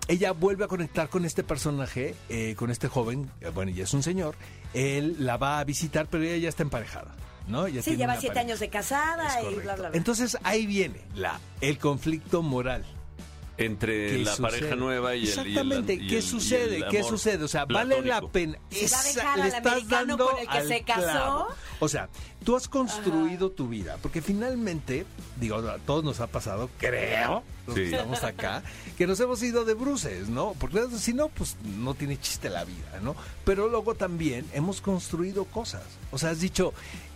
ella 0.08 0.32
vuelve 0.32 0.64
a 0.64 0.68
conectar 0.68 1.08
con 1.08 1.24
este 1.24 1.42
personaje, 1.42 2.14
eh, 2.28 2.54
con 2.56 2.70
este 2.70 2.88
joven, 2.88 3.30
eh, 3.40 3.48
bueno, 3.48 3.70
ya 3.72 3.84
es 3.84 3.94
un 3.94 4.02
señor. 4.02 4.36
Él 4.74 5.16
la 5.18 5.36
va 5.38 5.58
a 5.60 5.64
visitar, 5.64 6.06
pero 6.10 6.24
ella 6.24 6.36
ya 6.36 6.48
está 6.50 6.62
emparejada, 6.62 7.14
¿no? 7.48 7.66
Ya 7.68 7.80
Sí, 7.80 7.90
tiene 7.90 7.98
lleva 8.04 8.12
siete 8.20 8.34
pareja. 8.34 8.40
años 8.48 8.60
de 8.60 8.66
Es 8.66 8.72
casada 8.72 9.40
y 9.40 9.44
correcto. 9.44 9.62
bla, 9.62 9.74
bla, 9.76 9.88
bla. 9.88 9.96
Entonces 9.96 10.36
ahí 10.42 10.66
viene 10.66 11.00
la, 11.14 11.40
el 11.62 11.78
conflicto 11.78 12.42
moral. 12.42 12.84
Entre 13.56 14.08
¿Qué 14.10 14.18
la 14.24 14.30
sucede? 14.34 14.42
pareja 14.50 14.74
nueva 14.76 15.14
y 15.14 15.20
el... 15.20 15.24
y 15.26 15.30
el- 15.30 15.38
Exactamente, 15.48 15.98
¿qué 15.98 16.16
el- 16.16 16.22
sucede? 16.22 16.84
¿Qué 16.90 17.02
sucede? 17.04 17.44
O 17.44 17.48
sea, 17.48 17.64
vale 17.66 17.96
la 18.02 18.20
platónico. 18.20 18.32
pena. 18.32 18.58
¿Se 18.70 18.88
va 18.88 18.98
a 19.00 19.02
dejar 19.04 19.36
le 19.38 19.42
al 19.44 19.48
estás 19.48 19.88
dando 19.88 20.26
con 20.28 20.38
el 20.40 20.48
que 20.48 20.58
al 20.58 20.68
se 20.68 20.82
casó? 20.82 21.00
clavo. 21.02 21.46
O 21.78 21.88
sea, 21.88 22.08
tú 22.44 22.56
has 22.56 22.66
construido 22.68 23.50
tu 23.52 23.68
vida, 23.68 23.96
porque 24.02 24.22
finalmente, 24.22 25.06
digo, 25.36 25.56
a 25.58 25.78
todos 25.78 26.02
nos 26.02 26.18
ha 26.20 26.26
pasado, 26.26 26.68
creo, 26.78 27.44
los 27.66 27.74
que 27.76 27.90
estamos 27.90 28.22
acá, 28.22 28.62
que 28.96 29.06
nos 29.06 29.18
hemos 29.20 29.42
ido 29.42 29.64
de 29.64 29.74
bruces, 29.74 30.28
¿no? 30.28 30.54
Porque 30.58 30.82
si 30.98 31.12
no, 31.14 31.28
pues 31.28 31.56
no 31.78 31.94
tiene 31.94 32.18
chiste 32.18 32.50
la 32.50 32.64
vida, 32.64 33.00
¿no? 33.02 33.14
Pero 33.44 33.68
luego 33.68 33.94
también 33.94 34.44
hemos 34.52 34.80
construido 34.80 35.44
cosas. 35.46 35.82
O 36.10 36.18
sea, 36.18 36.30
has 36.30 36.40
dicho, 36.40 36.72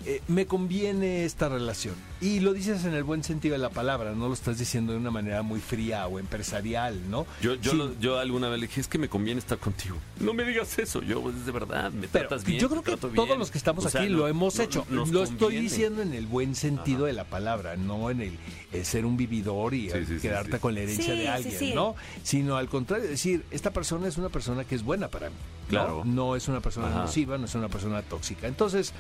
eh, 0.07 0.23
me 0.29 0.47
conviene 0.47 1.25
esta 1.25 1.49
relación. 1.49 1.95
Y 2.21 2.41
lo 2.41 2.53
dices 2.53 2.85
en 2.85 2.95
el 2.95 3.05
buen 3.05 3.23
sentido 3.23 3.53
de 3.53 3.59
la 3.59 3.71
palabra, 3.71 4.13
no 4.13 4.27
lo 4.29 4.35
estás 4.35 4.59
diciendo 4.59 4.93
de 4.93 4.99
una 4.99 5.11
manera 5.11 5.43
muy 5.43 5.61
fría 5.61 6.07
o 6.09 6.19
empresarial, 6.19 7.09
¿no? 7.11 7.27
Yo, 7.41 7.55
yo, 7.55 7.71
Sí. 7.73 7.77
lo- 7.77 7.99
yo 8.01 8.19
alguna 8.19 8.49
vez 8.49 8.61
le 8.61 8.67
dije, 8.67 8.81
es 8.81 8.89
que 8.89 8.99
me 8.99 9.09
conviene 9.09 9.39
estar 9.39 9.59
contigo. 9.59 9.97
No 10.19 10.35
me 10.35 10.45
digas 10.45 10.79
eso, 10.79 11.03
yo 11.03 11.29
es 11.31 11.47
de 11.47 11.53
verdad, 11.53 11.93
me 11.93 12.09
Pero 12.09 12.29
tratas 12.29 12.45
bien. 12.45 12.59
yo 12.61 12.69
creo 12.69 12.83
que 12.83 12.97
todos 12.97 13.13
bien. 13.13 13.39
los 13.39 13.51
que 13.51 13.59
estamos 13.59 13.85
O 13.85 13.89
sea, 13.89 14.01
aquí 14.01 14.11
no- 14.11 14.19
lo 14.19 14.29
hemos 14.29 14.57
no- 14.57 14.63
hecho. 14.63 14.87
Lo 14.91 15.23
estoy 15.23 15.57
diciendo 15.59 16.03
en 16.03 16.13
el 16.15 16.27
buen 16.27 16.55
sentido 16.55 17.05
de 17.05 17.13
la 17.13 17.25
palabra, 17.25 17.77
no 17.77 18.11
en 18.11 18.21
el, 18.21 18.39
eh, 18.73 18.85
ser 18.85 19.05
un 19.07 19.17
vividor 19.17 19.75
y 19.75 19.91
Sí, 19.91 19.99
sí, 20.07 20.19
sí, 20.21 20.29
quedarte 20.39 20.57
sí. 20.57 20.61
con 20.61 20.75
la 20.75 20.81
herencia 20.81 21.05
Sí, 21.15 21.21
de 21.21 21.29
alguien, 21.29 21.59
sí. 21.59 21.73
¿no? 21.75 21.95
Sino 22.23 22.57
al 22.57 22.69
contrario, 22.69 23.09
decir, 23.09 23.45
esta 23.51 23.71
persona 23.73 24.09
es 24.09 24.17
una 24.19 24.29
persona 24.29 24.65
que 24.65 24.75
es 24.75 24.83
buena 24.83 25.09
para 25.09 25.31
mí. 25.31 25.37
¿no? 25.37 25.69
Claro. 25.69 26.03
No, 26.05 26.37
es 26.37 26.49
una 26.49 26.61
persona 26.61 26.89
Ajá. 26.89 27.01
nociva, 27.03 27.39
no 27.39 27.45
es 27.47 27.55
una 27.55 27.69
persona 27.69 28.03
tóxica. 28.03 28.47
Entonces, 28.49 28.93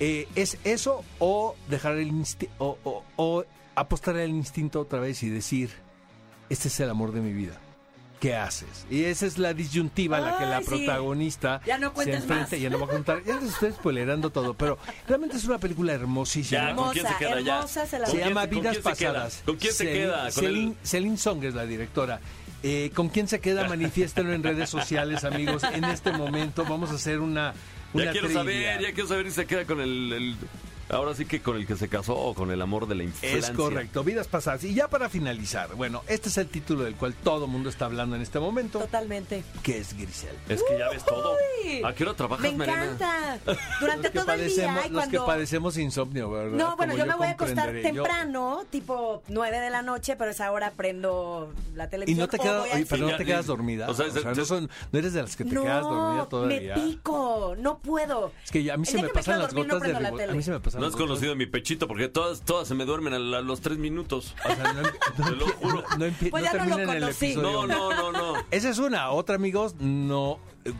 eh, 0.00 0.28
¿es 0.34 0.58
eso 0.64 1.04
o 1.18 1.54
dejar 1.68 1.96
el 1.96 2.12
o- 2.58 3.02
o 3.16 3.44
apostar 3.74 4.16
al 4.16 4.30
instinto 4.30 4.80
otra 4.80 5.00
vez 5.00 5.22
y 5.22 5.28
decir, 5.30 5.70
este 6.50 6.68
es 6.68 6.80
el 6.80 6.90
amor 6.90 7.12
de 7.12 7.20
mi 7.20 7.32
vida? 7.32 7.58
¿Qué 8.20 8.34
haces? 8.34 8.86
Y 8.90 9.04
esa 9.04 9.26
es 9.26 9.36
la 9.36 9.52
disyuntiva 9.52 10.16
a 10.16 10.20
la 10.20 10.38
que 10.38 10.46
la 10.46 10.60
sí. 10.60 10.64
protagonista 10.66 11.60
Ya 11.66 11.76
no 11.76 11.92
se 11.94 12.12
enfrenta. 12.14 12.34
más. 12.34 12.50
Ya 12.60 12.70
no 12.70 12.78
voy 12.78 12.88
a 12.88 12.92
contar, 12.92 13.22
ya 13.24 13.38
les 13.38 13.50
estoy 13.52 13.72
spoilerando 13.72 14.30
todo, 14.30 14.54
pero 14.54 14.78
realmente 15.06 15.36
es 15.36 15.44
una 15.44 15.58
película 15.58 15.92
hermosísima. 15.92 16.70
Ya, 16.70 16.74
¿con 16.74 16.92
quién 16.92 17.06
se 17.06 17.12
Hermosa, 17.12 17.18
queda 17.18 17.40
ya? 17.40 17.56
hermosa, 17.56 17.86
se 17.86 17.98
la 17.98 18.04
¿Con 18.04 18.10
Se 18.12 18.16
quién 18.16 18.28
llama 18.28 18.40
con 18.42 18.50
quién 18.50 18.60
Vidas? 18.62 18.78
Pasadas. 18.78 19.42
¿Con 19.44 19.56
quién 19.56 19.72
se 19.74 19.92
queda? 19.92 20.30
Celine, 20.30 20.70
el- 20.80 20.88
Celine 20.88 21.16
Song 21.18 21.44
es 21.44 21.54
la 21.54 21.66
directora. 21.66 22.20
Eh, 22.62 22.90
¿Con 22.94 23.10
quién 23.10 23.28
se 23.28 23.38
queda? 23.40 23.68
Manifiéstenlo 23.68 24.32
en 24.32 24.42
redes 24.42 24.70
sociales, 24.70 25.24
amigos. 25.24 25.62
En 25.64 25.84
este 25.84 26.10
momento 26.10 26.64
vamos 26.64 26.90
a 26.90 26.94
hacer 26.94 27.20
una, 27.20 27.52
una 27.92 28.04
Ya 28.06 28.12
quiero 28.12 28.26
trivia. 28.28 28.42
saber, 28.42 28.80
ya 28.80 28.92
quiero 28.92 29.08
saber 29.08 29.26
si 29.26 29.32
se 29.32 29.46
queda 29.46 29.64
con 29.66 29.80
el... 29.80 30.12
el- 30.12 30.36
Ahora 30.88 31.14
sí 31.14 31.24
que 31.26 31.40
con 31.42 31.56
el 31.56 31.66
que 31.66 31.74
se 31.76 31.88
casó 31.88 32.14
o 32.16 32.34
con 32.34 32.50
el 32.50 32.62
amor 32.62 32.86
de 32.86 32.94
la 32.94 33.02
infancia. 33.02 33.36
Es 33.36 33.50
correcto, 33.50 34.04
vidas 34.04 34.28
pasadas. 34.28 34.62
Y 34.64 34.72
ya 34.74 34.88
para 34.88 35.08
finalizar, 35.08 35.74
bueno, 35.74 36.02
este 36.06 36.28
es 36.28 36.38
el 36.38 36.46
título 36.48 36.84
del 36.84 36.94
cual 36.94 37.14
todo 37.14 37.46
el 37.46 37.50
mundo 37.50 37.68
está 37.68 37.86
hablando 37.86 38.14
en 38.16 38.22
este 38.22 38.38
momento, 38.38 38.78
Totalmente. 38.78 39.42
que 39.62 39.78
es 39.78 39.94
Grisel. 39.96 40.34
Es 40.48 40.62
que 40.62 40.78
ya 40.78 40.88
ves 40.90 41.04
todo. 41.04 41.34
Uy, 41.64 41.82
¿A 41.84 41.92
qué 41.92 42.04
hora 42.04 42.14
trabajas, 42.14 42.42
Me 42.52 42.56
Mariana? 42.56 42.84
encanta. 42.84 43.38
Durante 43.80 44.10
todo 44.10 44.32
el 44.32 44.46
día 44.48 44.86
y 44.86 44.90
los 44.90 45.06
que 45.08 45.18
padecemos 45.18 45.76
insomnio, 45.76 46.30
¿verdad? 46.30 46.56
No, 46.56 46.76
bueno, 46.76 46.96
yo 46.96 47.04
me 47.06 47.14
voy 47.16 47.26
a 47.26 47.30
acostar. 47.30 47.74
Yo- 47.74 47.82
temprano, 47.82 48.64
tipo 48.70 49.22
9 49.28 49.58
de 49.60 49.70
la 49.70 49.82
noche, 49.82 50.14
pero 50.16 50.28
a 50.28 50.32
esa 50.32 50.50
hora 50.52 50.70
prendo 50.76 51.52
la 51.74 51.86
Y 51.86 51.88
televisión. 51.88 52.18
no 52.20 52.28
te 52.28 52.38
quedas, 52.38 52.66
pero 52.88 53.08
no 53.10 53.16
te 53.16 53.24
quedas 53.24 53.46
dormida. 53.46 53.88
O 53.88 53.90
O 53.90 53.94
sea, 53.94 54.06
no, 54.34 54.44
son- 54.44 54.70
no 54.92 54.98
eres 54.98 55.12
de 55.14 55.22
las 55.22 55.34
que 55.36 55.44
te 55.44 55.50
no, 55.54 55.62
quedas 55.62 55.82
dormida 55.82 56.26
todavía. 56.28 56.76
me 56.76 56.82
pico, 56.82 57.54
no 57.58 57.78
puedo. 57.78 58.32
Es 58.44 58.50
que 58.52 58.62
ya 58.62 58.74
a 58.74 58.76
mí 58.76 58.82
El 58.82 58.86
se 58.86 58.96
día 58.98 59.06
me 59.06 59.12
pasan 59.12 59.38
las 59.40 59.48
dormir, 59.52 59.66
no 59.66 59.74
gotas 59.74 59.88
de 59.88 59.94
ribo- 59.98 60.30
A 60.30 60.34
mí 60.34 60.42
se 60.42 60.50
me 60.52 60.60
pasan 60.60 60.75
No 60.78 60.86
has 60.86 60.96
conocido 60.96 61.34
mi 61.36 61.46
pechito 61.46 61.86
porque 61.88 62.08
todas, 62.08 62.42
todas 62.42 62.68
se 62.68 62.74
me 62.74 62.84
duermen 62.84 63.14
a, 63.14 63.18
la- 63.18 63.40
los 63.40 63.60
tres 63.60 63.78
minutos. 63.78 64.34
O 64.44 64.54
sea, 64.54 64.72
no, 64.72 64.82
no 64.82 65.30
Te 65.30 65.36
lo 65.36 65.46
juro. 65.48 65.84
no- 65.98 66.06
Pues 66.30 66.32
no 66.32 66.40
ya 66.40 66.52
no 66.52 66.64
lo 66.64 66.76
termina 66.76 66.82
en 66.82 66.90
el 66.90 67.00
conocí. 67.00 67.26
episodio. 67.26 67.66
No, 67.66 67.66
no, 67.66 68.12
no, 68.12 68.12
no. 68.12 68.42
Esa 68.50 68.70
es 68.70 68.78
una. 68.78 69.10
Otra, 69.10 69.36
amigos, 69.36 69.74
no. 69.78 70.38
eh, 70.64 70.72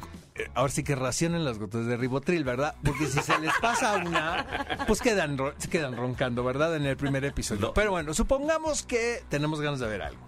Ahora 0.55 0.71
sí 0.71 0.85
que 0.85 0.95
racionen 0.95 1.45
las 1.47 1.59
gotas 1.59 1.87
de 1.87 1.97
ribotril, 1.97 2.45
¿verdad? 2.45 2.75
Porque 2.85 3.07
si 3.07 3.21
se 3.21 3.39
les 3.39 3.53
pasa 3.63 3.97
una, 3.97 4.85
pues 4.87 5.01
quedan, 5.01 5.39
se 5.57 5.69
quedan 5.69 5.97
roncando, 5.97 6.45
¿verdad? 6.45 6.77
En 6.77 6.85
el 6.85 6.97
primer 6.99 7.25
episodio. 7.25 7.63
No. 7.69 7.73
Pero 7.75 7.91
bueno, 7.93 8.13
supongamos 8.13 8.83
que 8.83 9.23
tenemos 9.31 9.61
ganas 9.63 9.81
de 9.81 9.87
ver 9.87 10.03
algo. 10.03 10.21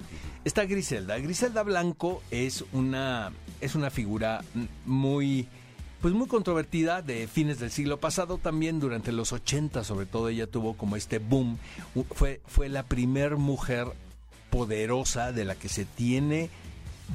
Está 0.46 0.64
Griselda. 0.64 1.18
Griselda 1.18 1.62
Blanco 1.62 2.22
es 2.30 2.64
una, 2.72 3.32
es 3.60 3.74
una 3.74 3.90
figura 3.90 4.42
muy, 4.86 5.46
pues 6.00 6.14
muy 6.14 6.26
controvertida 6.28 7.02
de 7.02 7.26
fines 7.28 7.58
del 7.58 7.70
siglo 7.70 7.98
pasado. 7.98 8.38
También 8.38 8.80
durante 8.80 9.12
los 9.12 9.32
80, 9.32 9.84
sobre 9.84 10.06
todo, 10.06 10.28
ella 10.28 10.46
tuvo 10.46 10.76
como 10.76 10.96
este 10.96 11.18
boom. 11.18 11.58
Fue, 12.14 12.40
fue 12.46 12.68
la 12.68 12.82
primer 12.84 13.36
mujer 13.36 13.88
poderosa 14.50 15.32
de 15.32 15.44
la 15.44 15.54
que 15.54 15.68
se 15.68 15.84
tiene 15.84 16.50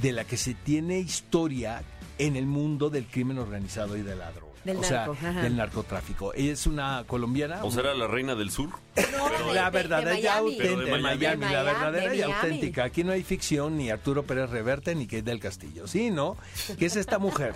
de 0.01 0.11
la 0.11 0.23
que 0.23 0.37
se 0.37 0.55
tiene 0.55 0.99
historia 0.99 1.83
en 2.17 2.35
el 2.35 2.47
mundo 2.47 2.89
del 2.89 3.05
crimen 3.05 3.37
organizado 3.37 3.95
y 3.95 4.01
de 4.01 4.15
la 4.15 4.31
droga. 4.31 4.53
Del 4.63 4.77
o 4.77 4.81
narco, 4.81 5.15
sea, 5.19 5.31
del 5.41 5.55
narcotráfico. 5.57 6.33
Ella 6.33 6.53
es 6.53 6.65
una 6.67 7.03
colombiana. 7.05 7.63
¿O 7.63 7.69
será 7.69 7.93
la 7.93 8.07
reina 8.07 8.33
del 8.33 8.49
sur? 8.49 8.69
No, 9.11 9.53
la 9.53 9.65
de- 9.65 9.69
verdadera 9.71 10.37
auténtica, 10.37 10.97
Miami. 10.97 11.45
La 11.45 11.63
verdadera 11.63 12.11
de 12.11 12.17
y 12.17 12.21
auténtica. 12.21 12.85
Aquí 12.85 13.03
no 13.03 13.11
hay 13.11 13.23
ficción 13.23 13.77
ni 13.77 13.89
Arturo 13.91 14.23
Pérez 14.23 14.49
Reverte 14.49 14.95
ni 14.95 15.05
Kate 15.05 15.21
del 15.23 15.39
Castillo, 15.39 15.85
sí, 15.85 16.09
¿no? 16.11 16.37
Que 16.79 16.85
es 16.85 16.95
esta 16.95 17.19
mujer 17.19 17.53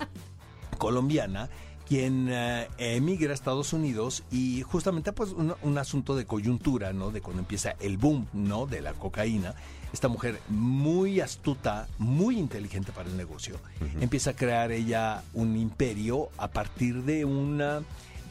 colombiana 0.78 1.50
quien 1.88 2.28
eh, 2.30 2.68
emigra 2.76 3.30
a 3.30 3.34
Estados 3.34 3.72
Unidos 3.72 4.22
y 4.30 4.60
justamente 4.60 5.12
pues 5.12 5.30
un, 5.30 5.54
un 5.62 5.78
asunto 5.78 6.14
de 6.16 6.26
coyuntura, 6.26 6.92
¿no? 6.92 7.10
De 7.10 7.22
cuando 7.22 7.40
empieza 7.40 7.76
el 7.80 7.96
boom, 7.96 8.26
¿no? 8.34 8.66
De 8.66 8.82
la 8.82 8.92
cocaína. 8.92 9.54
Esta 9.90 10.08
mujer 10.08 10.38
muy 10.48 11.20
astuta, 11.20 11.88
muy 11.96 12.38
inteligente 12.38 12.92
para 12.92 13.08
el 13.08 13.16
negocio, 13.16 13.56
empieza 14.02 14.30
a 14.30 14.32
crear 14.34 14.70
ella 14.70 15.22
un 15.32 15.56
imperio 15.56 16.28
a 16.36 16.48
partir 16.48 17.04
de 17.04 17.24
una 17.24 17.80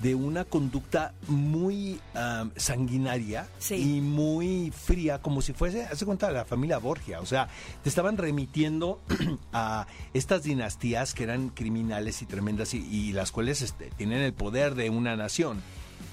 de 0.01 0.13
una 0.15 0.45
conducta 0.45 1.13
muy 1.27 1.99
am, 2.13 2.51
sanguinaria 2.55 3.47
Sí. 3.59 3.75
y 3.97 4.01
muy 4.01 4.71
fría, 4.71 5.19
como 5.21 5.41
si 5.41 5.53
fuese, 5.53 5.83
hace 5.85 6.05
cuenta, 6.05 6.29
la 6.31 6.45
familia 6.45 6.77
Borgia. 6.77 7.19
O 7.19 7.25
sea, 7.25 7.49
te 7.83 7.89
estaban 7.89 8.17
remitiendo 8.17 9.01
a 9.53 9.87
estas 10.13 10.43
dinastías 10.43 11.13
que 11.13 11.23
eran 11.23 11.49
criminales 11.49 12.21
y 12.21 12.25
tremendas 12.25 12.73
y, 12.73 12.77
y 12.85 13.11
las 13.11 13.31
cuales 13.31 13.61
este, 13.61 13.89
tienen 13.97 14.19
el 14.21 14.33
poder 14.33 14.75
de 14.75 14.89
una 14.89 15.15
nación. 15.15 15.61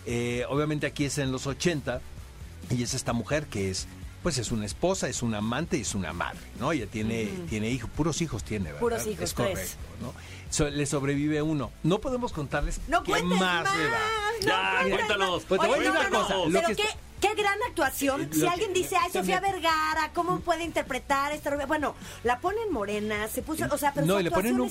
Eh, 0.07 0.45
obviamente 0.49 0.87
aquí 0.87 1.05
es 1.05 1.19
en 1.19 1.31
los 1.33 1.47
80 1.47 2.01
y 2.71 2.83
es 2.83 2.95
esta 2.95 3.13
mujer 3.13 3.47
que 3.47 3.71
es 3.71 3.87
pues 4.23 4.39
es 4.39 4.53
una 4.53 4.65
esposa, 4.65 5.07
es 5.07 5.23
una 5.23 5.37
amante 5.39 5.77
y 5.77 5.83
es 5.83 5.95
una 5.95 6.15
madre, 6.15 6.41
¿no? 6.59 6.73
Ella 6.73 6.87
tiene, 6.87 7.27
tiene 7.51 7.69
hijos, 7.69 7.91
puros 7.91 8.23
hijos 8.23 8.43
tiene, 8.43 8.65
¿verdad? 8.67 8.81
Puros 8.81 9.07
hijos, 9.07 9.25
es 9.25 9.35
tres. 9.35 9.49
correcto, 9.51 9.77
¿no? 10.01 10.15
So- 10.55 10.71
le 10.71 10.87
sobrevive 10.87 11.43
uno. 11.43 11.73
No 11.83 11.99
podemos 12.01 12.33
contarles 12.33 12.81
No 12.87 13.03
qué 13.03 13.11
más, 13.25 13.41
más. 13.65 13.77
le 13.77 13.87
va. 13.89 13.99
no 14.41 14.47
Ya, 14.47 14.71
cuentes 14.83 14.95
cuéntanos. 14.99 15.31
más. 15.35 15.43
Pues 15.49 15.61
te 15.61 15.67
voy 15.67 15.77
a 15.77 15.81
Oye, 15.81 15.89
decir 15.91 15.95
no, 15.95 16.01
una 16.01 16.11
no, 16.11 16.23
cosa, 16.23 16.35
no, 16.35 16.47
lo 16.47 16.53
Pero 16.53 16.69
que 16.69 16.77
qué, 16.77 16.89
qué 17.21 17.35
gran 17.35 17.59
actuación. 17.69 18.23
Eh, 18.23 18.29
si 18.33 18.41
que- 18.41 18.49
alguien 18.49 18.73
dice, 18.73 18.97
ay, 18.97 19.11
Sofía 19.11 19.41
Vergara, 19.41 20.13
¿cómo 20.15 20.39
puede 20.41 20.63
interpretar 20.63 21.33
esta 21.33 21.51
rubia? 21.51 21.67
Bueno, 21.67 21.97
la 22.23 22.39
ponen 22.39 22.71
morena, 22.71 23.27
se 23.27 23.43
puso, 23.43 23.65
o 23.69 23.79
sea, 23.79 23.93
pero 23.93 24.07
no, 24.07 24.19
su 24.19 24.23
le 24.23 24.31
ponen, 24.31 24.61
un 24.61 24.71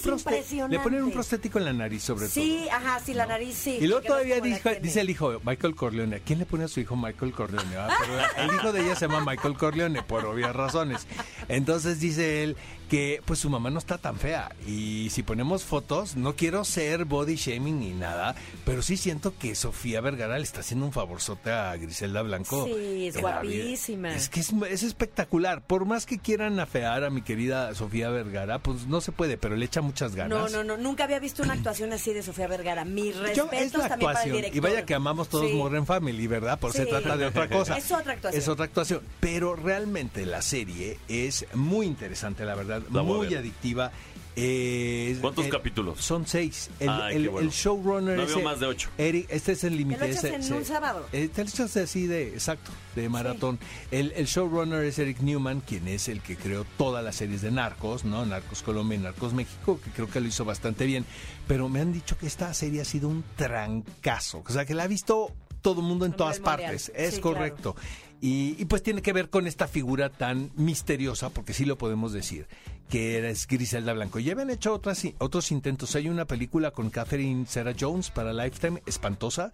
le 0.69 0.79
ponen 0.79 1.03
un 1.03 1.11
prostético 1.11 1.57
en 1.59 1.65
la 1.65 1.73
nariz, 1.73 2.01
sobre 2.03 2.27
Sí, 2.29 2.61
todo. 2.67 2.77
ajá, 2.77 3.01
sí, 3.03 3.13
la 3.13 3.25
nariz 3.25 3.53
sí. 3.57 3.77
Y 3.81 3.87
luego 3.87 4.03
no 4.03 4.07
todavía 4.07 4.39
dijo- 4.39 4.69
dice 4.81 5.01
el 5.01 5.09
hijo, 5.09 5.33
Michael 5.43 5.75
Corleone. 5.75 6.15
¿A 6.15 6.19
quién 6.19 6.39
le 6.39 6.45
pone 6.45 6.63
a 6.63 6.67
su 6.69 6.79
hijo 6.79 6.95
Michael 6.95 7.33
Corleone? 7.33 7.75
Ah, 7.75 7.89
pero 7.99 8.47
el 8.49 8.55
hijo 8.55 8.71
de 8.71 8.81
ella 8.85 8.95
se 8.95 9.07
llama 9.09 9.19
Michael 9.25 9.57
Corleone, 9.57 10.01
por 10.03 10.23
obvias 10.25 10.55
razones. 10.55 11.07
Entonces 11.49 11.99
dice 11.99 12.43
él 12.43 12.55
que 12.89 13.21
pues 13.25 13.39
su 13.39 13.49
mamá 13.49 13.69
no 13.71 13.79
está 13.79 13.97
tan 13.97 14.17
fea. 14.17 14.51
Y 14.67 15.09
si 15.09 15.23
ponemos 15.23 15.63
fotos, 15.63 16.15
no 16.15 16.35
quiero 16.35 16.63
ser 16.63 17.05
body 17.05 17.35
shaming 17.35 17.79
ni 17.79 17.89
nada, 17.91 18.35
pero 18.65 18.81
sí 18.83 18.97
siento 18.97 19.33
que 19.37 19.55
Sofía 19.55 19.99
Vergara 20.01 20.37
le 20.37 20.43
está 20.43 20.59
haciendo 20.59 20.85
un 20.85 20.91
favorzote 20.93 21.49
a 21.51 21.75
Griselda 21.75 22.21
Blanco. 22.21 22.65
Sí, 22.67 23.07
es 23.07 23.17
guapísima. 23.19 24.13
Es 24.13 24.29
que 24.29 24.41
es, 24.41 24.53
es 24.69 24.83
espectacular. 24.83 25.61
Por 25.65 25.85
más 25.85 26.05
que 26.05 26.19
quieran 26.19 26.59
afear 26.59 27.03
a 27.03 27.09
mi 27.09 27.21
querida 27.23 27.73
Sofía 27.73 28.09
Vergara, 28.09 28.59
pues 28.59 28.85
no 28.85 29.01
se 29.01 29.11
puede, 29.11 29.37
pero 29.37 29.55
le 29.55 29.65
echa 29.65 29.81
muchas 29.81 30.13
ganas. 30.15 30.51
No, 30.51 30.63
no, 30.63 30.63
no, 30.63 30.77
nunca 30.77 31.05
había 31.05 31.19
visto 31.19 31.41
una 31.41 31.53
actuación 31.53 31.91
así 31.93 32.13
de 32.13 32.21
Sofía 32.21 32.47
Vergara. 32.47 32.85
Mis 32.85 33.15
Yo- 33.15 33.21
respetos 33.49 33.63
es 33.65 33.73
la 33.77 33.89
también 33.89 34.13
para 34.13 34.23
el. 34.23 34.55
Y 34.55 34.59
vaya 34.59 34.85
que 34.85 34.93
amamos 34.93 35.29
todos 35.29 35.49
Sí. 35.49 35.55
Modern 35.55 35.85
Family, 35.87 36.27
¿verdad? 36.27 36.59
Por 36.59 36.71
se 36.73 36.83
Sí. 36.83 36.89
trata 36.89 37.17
de 37.17 37.25
otra 37.25 37.49
cosa. 37.49 37.75
Es 37.77 37.91
otra 37.91 38.13
actuación. 38.13 38.41
Es 38.41 38.47
otra 38.47 38.65
actuación. 38.65 39.01
Pero 39.19 39.55
realmente 39.55 40.25
la 40.27 40.41
serie 40.43 40.99
es 41.07 41.32
muy 41.53 41.85
interesante, 41.85 42.45
la 42.45 42.55
verdad. 42.55 42.81
La 42.91 43.03
muy 43.03 43.27
ver. 43.27 43.37
adictiva. 43.39 43.91
Eh, 44.35 45.15
¿Cuántos 45.21 45.45
eh, 45.45 45.49
capítulos? 45.49 46.01
Son 46.03 46.25
seis. 46.25 46.71
El, 46.79 46.89
Ay, 46.89 47.15
el- 47.17 47.23
qué 47.23 47.29
bueno. 47.29 47.47
el 47.47 47.53
showrunner 47.53 48.17
No 48.17 48.23
es 48.23 48.29
veo 48.29 48.37
el- 48.39 48.43
más 48.43 48.59
de 48.59 48.65
ocho. 48.65 48.89
Eric, 48.97 49.27
este 49.29 49.51
es 49.51 49.63
el 49.63 49.77
límite. 49.77 49.99
Te 49.99 50.05
lo 50.07 50.11
echas 50.11 50.23
ese- 50.23 50.33
en 50.35 50.41
ese- 50.41 50.53
un 50.55 50.65
sábado. 50.65 51.05
eh, 51.11 51.29
te 51.31 51.43
lo 51.43 51.49
echas 51.51 51.77
así 51.77 52.07
de, 52.07 52.29
exacto, 52.29 52.71
de 52.95 53.09
maratón. 53.09 53.59
El, 53.91 54.11
el 54.15 54.25
showrunner 54.25 54.83
es 54.85 54.97
Eric 54.97 55.19
Newman, 55.19 55.61
quien 55.61 55.87
es 55.87 56.07
el 56.09 56.21
que 56.21 56.35
creó 56.35 56.65
todas 56.79 57.03
las 57.03 57.15
series 57.15 57.43
de 57.43 57.51
Narcos, 57.51 58.05
¿no? 58.05 58.25
Narcos 58.25 58.63
Colombia 58.63 58.97
y 58.97 59.01
Narcos 59.01 59.33
México, 59.33 59.79
que 59.83 59.91
creo 59.91 60.09
que 60.09 60.19
lo 60.19 60.27
hizo 60.27 60.43
bastante 60.45 60.85
bien. 60.87 61.05
Pero 61.47 61.69
me 61.69 61.81
han 61.81 61.93
dicho 61.93 62.17
que 62.17 62.25
esta 62.25 62.51
serie 62.55 62.81
ha 62.81 62.85
sido 62.85 63.09
un 63.09 63.23
trancazo. 63.35 64.41
O 64.47 64.51
sea, 64.51 64.65
que 64.65 64.73
la 64.73 64.83
ha 64.83 64.87
visto 64.87 65.31
todo 65.61 65.81
el 65.81 65.87
mundo 65.87 66.05
en 66.05 66.11
todas 66.13 66.39
partes. 66.39 66.91
Es 66.95 67.15
Sí, 67.15 67.21
correcto. 67.21 67.75
Y, 68.23 68.55
y 68.57 68.63
pues 68.63 68.81
tiene 68.81 69.01
que 69.01 69.11
ver 69.11 69.29
con 69.29 69.47
esta 69.47 69.67
figura 69.67 70.07
tan 70.09 70.49
misteriosa, 70.55 71.29
porque 71.29 71.51
sí 71.51 71.65
lo 71.65 71.77
podemos 71.77 72.13
decir, 72.13 72.47
que 72.89 73.17
era 73.17 73.27
es 73.27 73.45
Griselda 73.47 73.91
Blanco. 73.91 74.17
Ya 74.17 74.31
habían 74.31 74.49
hecho 74.49 74.73
otras, 74.73 75.05
otros 75.17 75.51
intentos. 75.51 75.93
Hay 75.97 76.07
una 76.07 76.23
película 76.23 76.71
con 76.71 76.89
Catherine 76.89 77.45
Sarah 77.45 77.75
Jones 77.77 78.11
para 78.11 78.31
Lifetime, 78.31 78.81
espantosa. 78.85 79.51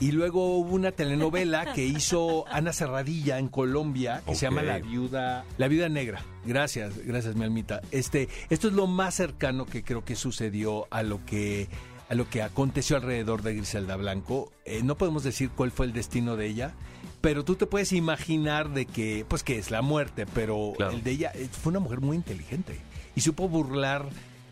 Y 0.00 0.10
luego 0.10 0.58
hubo 0.58 0.74
una 0.74 0.90
telenovela 0.90 1.72
que 1.74 1.84
hizo 1.84 2.44
Ana 2.48 2.72
Serradilla 2.72 3.38
en 3.38 3.46
Colombia, 3.46 4.20
que 4.26 4.34
se 4.34 4.46
llama. 4.46 4.62
La 4.62 4.80
Viuda, 4.80 5.44
La 5.56 5.68
Viuda 5.68 5.88
Negra. 5.88 6.20
Gracias, 6.44 6.98
gracias, 7.06 7.36
mi 7.36 7.44
almita. 7.44 7.82
Este, 7.92 8.28
esto 8.50 8.66
es 8.66 8.74
lo 8.74 8.88
más 8.88 9.14
cercano 9.14 9.64
que 9.64 9.84
creo 9.84 10.04
que 10.04 10.16
sucedió 10.16 10.88
a 10.90 11.04
lo 11.04 11.24
que 11.24 11.68
a 12.08 12.14
lo 12.14 12.28
que 12.28 12.42
aconteció 12.42 12.96
alrededor 12.96 13.42
de 13.42 13.54
Griselda 13.54 13.96
Blanco. 13.96 14.52
Eh, 14.64 14.82
no 14.82 14.96
podemos 14.96 15.22
decir 15.22 15.50
cuál 15.50 15.70
fue 15.70 15.86
el 15.86 15.92
destino 15.92 16.36
de 16.36 16.46
ella, 16.46 16.74
pero 17.20 17.44
tú 17.44 17.54
te 17.56 17.66
puedes 17.66 17.92
imaginar 17.92 18.70
de 18.70 18.86
que, 18.86 19.24
pues 19.28 19.42
que 19.42 19.58
es 19.58 19.70
la 19.70 19.82
muerte, 19.82 20.26
pero 20.26 20.72
Claro. 20.76 20.92
el 20.92 21.02
de 21.02 21.10
ella 21.10 21.32
eh, 21.34 21.48
fue 21.50 21.70
una 21.70 21.80
mujer 21.80 22.00
muy 22.00 22.16
inteligente 22.16 22.78
y 23.16 23.20
supo 23.20 23.48
burlar 23.48 24.08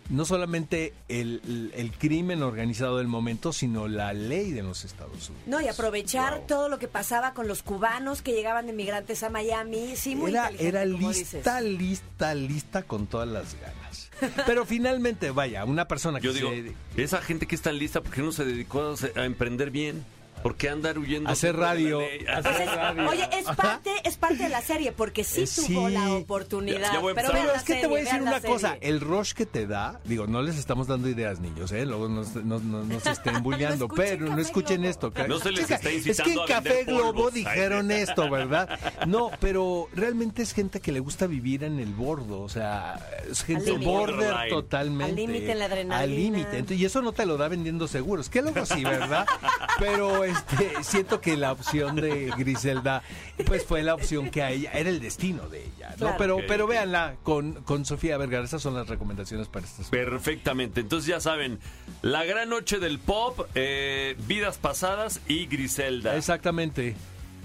no 0.08 0.24
solamente 0.24 0.94
el, 1.08 1.40
el- 1.44 1.72
el 1.74 1.90
crimen 1.90 2.44
organizado 2.44 2.98
del 2.98 3.08
momento, 3.08 3.52
sino 3.52 3.88
la 3.88 4.12
ley 4.12 4.52
de 4.52 4.62
los 4.62 4.84
Estados 4.84 5.30
Unidos. 5.30 5.48
No, 5.48 5.60
y 5.60 5.66
aprovechar 5.66 6.38
Wow. 6.38 6.46
todo 6.46 6.68
lo 6.68 6.78
que 6.78 6.86
pasaba 6.86 7.34
con 7.34 7.48
los 7.48 7.64
cubanos 7.64 8.22
que 8.22 8.30
llegaban 8.32 8.66
de 8.68 8.72
migrantes 8.72 9.24
a 9.24 9.30
Miami. 9.30 9.96
Sí, 9.96 10.14
muy 10.14 10.30
era, 10.30 10.42
inteligente, 10.52 10.68
era 10.68 10.84
lista, 10.84 11.58
dices. 11.58 11.78
lista, 11.78 12.34
lista 12.36 12.82
con 12.84 13.08
todas 13.08 13.26
las 13.28 13.56
ganas. 13.60 14.10
Pero 14.46 14.64
finalmente, 14.64 15.30
vaya, 15.32 15.64
una 15.64 15.88
persona 15.88 16.20
que 16.20 16.28
Yo 16.28 16.32
digo, 16.32 16.50
se- 16.50 17.02
esa 17.02 17.20
gente 17.20 17.46
que 17.46 17.56
está 17.56 17.72
lista, 17.72 18.00
¿por 18.00 18.12
qué 18.12 18.22
no 18.22 18.30
se 18.30 18.44
dedicó 18.44 18.80
a, 19.16 19.20
a 19.20 19.24
emprender 19.24 19.72
bien? 19.72 20.04
¿Por 20.46 20.56
qué 20.56 20.68
andar 20.68 20.96
huyendo? 20.96 21.28
Hacer 21.28 21.56
radio. 21.56 21.98
Pues 21.98 22.60
es- 22.60 22.74
radio. 22.74 23.08
oye, 23.10 23.28
es 23.32 23.46
parte, 23.56 23.90
es 24.04 24.16
parte 24.16 24.44
de 24.44 24.48
la 24.48 24.60
serie, 24.60 24.92
porque 24.92 25.24
sí 25.24 25.42
Eh, 25.42 25.48
tuvo 25.66 25.88
la 25.88 26.12
oportunidad. 26.12 26.78
Ya- 26.80 26.92
ya 26.92 27.14
pero 27.16 27.52
es 27.52 27.62
que 27.64 27.74
te 27.74 27.88
voy 27.88 28.02
a 28.02 28.04
decir 28.04 28.22
una 28.22 28.40
cosa, 28.40 28.76
el 28.80 29.00
rush 29.00 29.32
que 29.32 29.44
te 29.44 29.66
da, 29.66 30.00
digo, 30.04 30.28
no 30.28 30.42
les 30.42 30.56
estamos 30.56 30.86
dando 30.86 31.08
ideas, 31.08 31.40
niños, 31.40 31.72
¿eh? 31.72 31.84
Luego 31.84 32.08
nos, 32.08 32.32
nos, 32.36 32.62
nos- 32.62 32.86
nos 32.86 33.06
estén 33.06 33.42
bulleando, 33.42 33.88
pero 33.88 34.26
no 34.26 34.40
escuchen 34.40 34.82
Globo. 34.82 34.90
esto. 34.90 35.12
No 35.26 35.38
se 35.40 35.50
les 35.50 35.62
Chica, 35.62 35.74
está 35.74 35.90
Es 35.90 36.02
que 36.04 36.10
incitando 36.10 36.44
en 36.44 36.52
a 36.52 36.54
Café 36.54 36.84
Globo 36.84 37.12
polvos. 37.12 37.34
dijeron 37.34 37.90
esto, 37.90 38.30
¿verdad? 38.30 38.68
No, 39.08 39.32
pero 39.40 39.88
realmente 39.94 40.42
es 40.42 40.52
gente 40.54 40.78
que 40.80 40.92
le 40.92 41.00
gusta 41.00 41.26
vivir 41.26 41.64
en 41.64 41.80
el 41.80 41.92
bordo, 41.92 42.40
o 42.42 42.48
sea, 42.48 43.00
es 43.28 43.42
gente 43.42 43.72
border 43.72 43.84
Borderline. 44.16 44.48
totalmente. 44.50 45.10
Al 45.10 45.16
límite 45.16 45.50
en 45.52 45.58
la 45.58 45.64
adrenalina. 45.64 45.98
Al 45.98 46.10
límite, 46.14 46.58
entonces, 46.58 46.78
y 46.78 46.84
eso 46.84 47.02
no 47.02 47.12
te 47.12 47.26
lo 47.26 47.36
da 47.36 47.48
vendiendo 47.48 47.88
seguros, 47.88 48.28
que 48.28 48.42
luego 48.42 48.64
sí, 48.64 48.84
¿verdad? 48.84 49.26
Pero, 49.78 50.24
este, 50.36 50.84
siento 50.84 51.20
que 51.20 51.36
la 51.36 51.52
opción 51.52 51.96
de 51.96 52.32
Griselda, 52.36 53.02
pues 53.46 53.64
fue 53.64 53.82
la 53.82 53.94
opción 53.94 54.30
que 54.30 54.42
a 54.42 54.50
ella, 54.50 54.70
era 54.72 54.90
el 54.90 55.00
destino 55.00 55.48
de 55.48 55.64
ella, 55.64 55.90
¿no? 55.90 55.96
Claro. 55.96 56.16
Pero, 56.18 56.38
pero 56.46 56.66
véanla 56.66 57.16
con, 57.22 57.54
con 57.64 57.84
Sofía 57.84 58.16
Vergara, 58.18 58.44
esas 58.44 58.62
son 58.62 58.74
las 58.74 58.88
recomendaciones 58.88 59.48
para 59.48 59.66
estas. 59.66 59.88
Perfectamente. 59.88 60.80
Entonces 60.80 61.08
ya 61.08 61.20
saben, 61.20 61.58
la 62.02 62.24
gran 62.24 62.48
noche 62.48 62.78
del 62.78 62.98
pop, 62.98 63.40
eh, 63.54 64.16
vidas 64.26 64.58
pasadas 64.58 65.20
y 65.26 65.46
Griselda. 65.46 66.16
Exactamente. 66.16 66.94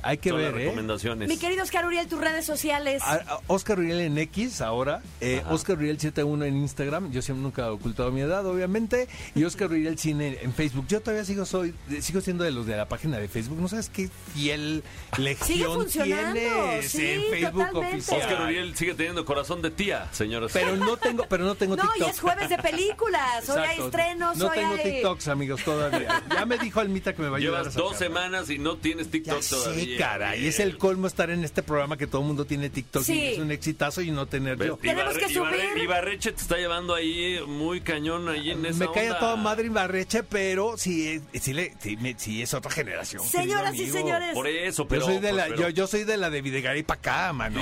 Hay 0.03 0.17
que 0.17 0.29
Son 0.29 0.39
ver, 0.39 0.51
las 0.53 0.61
¿eh? 0.61 0.65
recomendaciones. 0.65 1.29
Mi 1.29 1.37
querido 1.37 1.63
Oscar 1.63 1.85
Uriel, 1.85 2.07
tus 2.07 2.19
redes 2.19 2.45
sociales. 2.45 3.01
A- 3.03 3.13
a- 3.15 3.39
Oscar 3.47 3.79
Uriel 3.79 3.99
en 4.01 4.17
X 4.17 4.61
ahora, 4.61 5.01
eh, 5.19 5.43
Oscar 5.49 5.77
Uriel 5.77 5.99
71 5.99 6.45
en 6.45 6.57
Instagram, 6.57 7.11
yo 7.11 7.21
siempre 7.21 7.43
nunca 7.43 7.65
he 7.67 7.69
ocultado 7.69 8.11
mi 8.11 8.21
edad, 8.21 8.45
obviamente, 8.45 9.07
y 9.35 9.43
Oscar 9.43 9.69
Uriel 9.69 9.97
Cine 9.97 10.39
en 10.41 10.53
Facebook. 10.53 10.85
Yo 10.87 11.01
todavía 11.01 11.25
sigo 11.25 11.45
soy 11.45 11.73
sigo 12.01 12.21
siendo 12.21 12.43
de 12.43 12.51
los 12.51 12.65
de 12.65 12.77
la 12.77 12.87
página 12.87 13.17
de 13.19 13.27
Facebook, 13.27 13.59
no 13.59 13.67
sabes 13.67 13.89
qué 13.89 14.09
fiel 14.33 14.83
funcionando. 15.75 16.39
tienes 16.39 16.91
Sí, 16.91 17.05
en 17.05 17.21
Facebook 17.31 17.65
totalmente. 17.67 17.95
oficial. 17.97 18.21
Oscar 18.21 18.41
Uriel 18.43 18.75
sigue 18.75 18.93
teniendo 18.93 19.25
corazón 19.25 19.61
de 19.61 19.71
tía, 19.71 20.07
señoras. 20.11 20.51
Pero 20.53 20.75
no 20.77 20.97
tengo, 20.97 21.25
pero 21.29 21.45
no 21.45 21.55
tengo 21.55 21.75
no, 21.77 21.83
TikTok. 21.83 22.07
y 22.07 22.09
es 22.09 22.19
jueves 22.19 22.49
de 22.49 22.57
películas. 22.57 23.49
Hoy 23.49 23.61
hay 23.61 23.79
estrenos, 23.79 24.37
No 24.37 24.47
hoy 24.47 24.57
tengo 24.57 24.73
hay... 24.73 24.83
TikToks, 24.83 25.27
amigos, 25.27 25.63
todavía. 25.63 26.23
Ya 26.29 26.45
me 26.45 26.57
dijo 26.57 26.79
Almita 26.79 27.13
que 27.13 27.21
me 27.21 27.29
va 27.29 27.35
a 27.35 27.39
ayudar 27.39 27.61
Llevas 27.61 27.75
a 27.77 27.79
dos 27.79 27.97
semanas 27.97 28.49
y 28.49 28.57
no 28.59 28.77
tienes 28.77 29.09
TikTok 29.09 29.41
Ya 29.41 29.49
todavía. 29.49 29.83
sé, 29.85 29.90
caray. 29.97 30.47
Es 30.47 30.59
el 30.59 30.77
colmo 30.77 31.07
estar 31.07 31.29
en 31.29 31.43
este 31.43 31.63
programa 31.63 31.97
que 31.97 32.07
todo 32.07 32.21
el 32.21 32.27
mundo 32.27 32.45
tiene 32.45 32.69
TikTok 32.69 33.03
Sí. 33.03 33.13
y 33.19 33.27
es 33.33 33.39
un 33.39 33.51
exitazo 33.51 34.01
y 34.01 34.11
no 34.11 34.25
tener 34.27 34.57
yo. 34.63 34.77
Tenemos 34.77 35.17
que 35.17 35.27
subir. 35.29 35.77
Ibarreche 35.77 36.31
te 36.31 36.41
está 36.41 36.57
llevando 36.57 36.93
ahí 36.95 37.39
muy 37.47 37.81
cañón 37.81 38.29
ahí 38.29 38.51
en 38.51 38.65
esa 38.65 38.79
Me 38.85 38.91
cae 38.91 39.09
a 39.09 39.19
toda 39.19 39.35
madre 39.35 39.65
Ibarreche, 39.67 40.23
pero 40.23 40.77
sí, 40.77 41.21
eh, 41.33 41.73
sí, 42.17 42.41
es 42.41 42.53
otra 42.53 42.71
generación. 42.71 43.23
Señoras 43.23 43.75
y 43.75 43.89
señores. 43.89 44.33
Por 44.33 44.47
eso, 44.47 44.87
pero... 44.87 45.01
yo, 45.01 45.07
soy 45.07 45.19
de 45.19 45.33
la, 45.33 45.45
pero- 45.45 45.55
yo, 45.61 45.69
yo 45.69 45.87
soy 45.87 46.03
de 46.03 46.17
la 46.17 46.29
de 46.29 46.41
Videgaray 46.41 46.83
para 46.83 46.99
acá, 46.99 47.33
mano. 47.33 47.61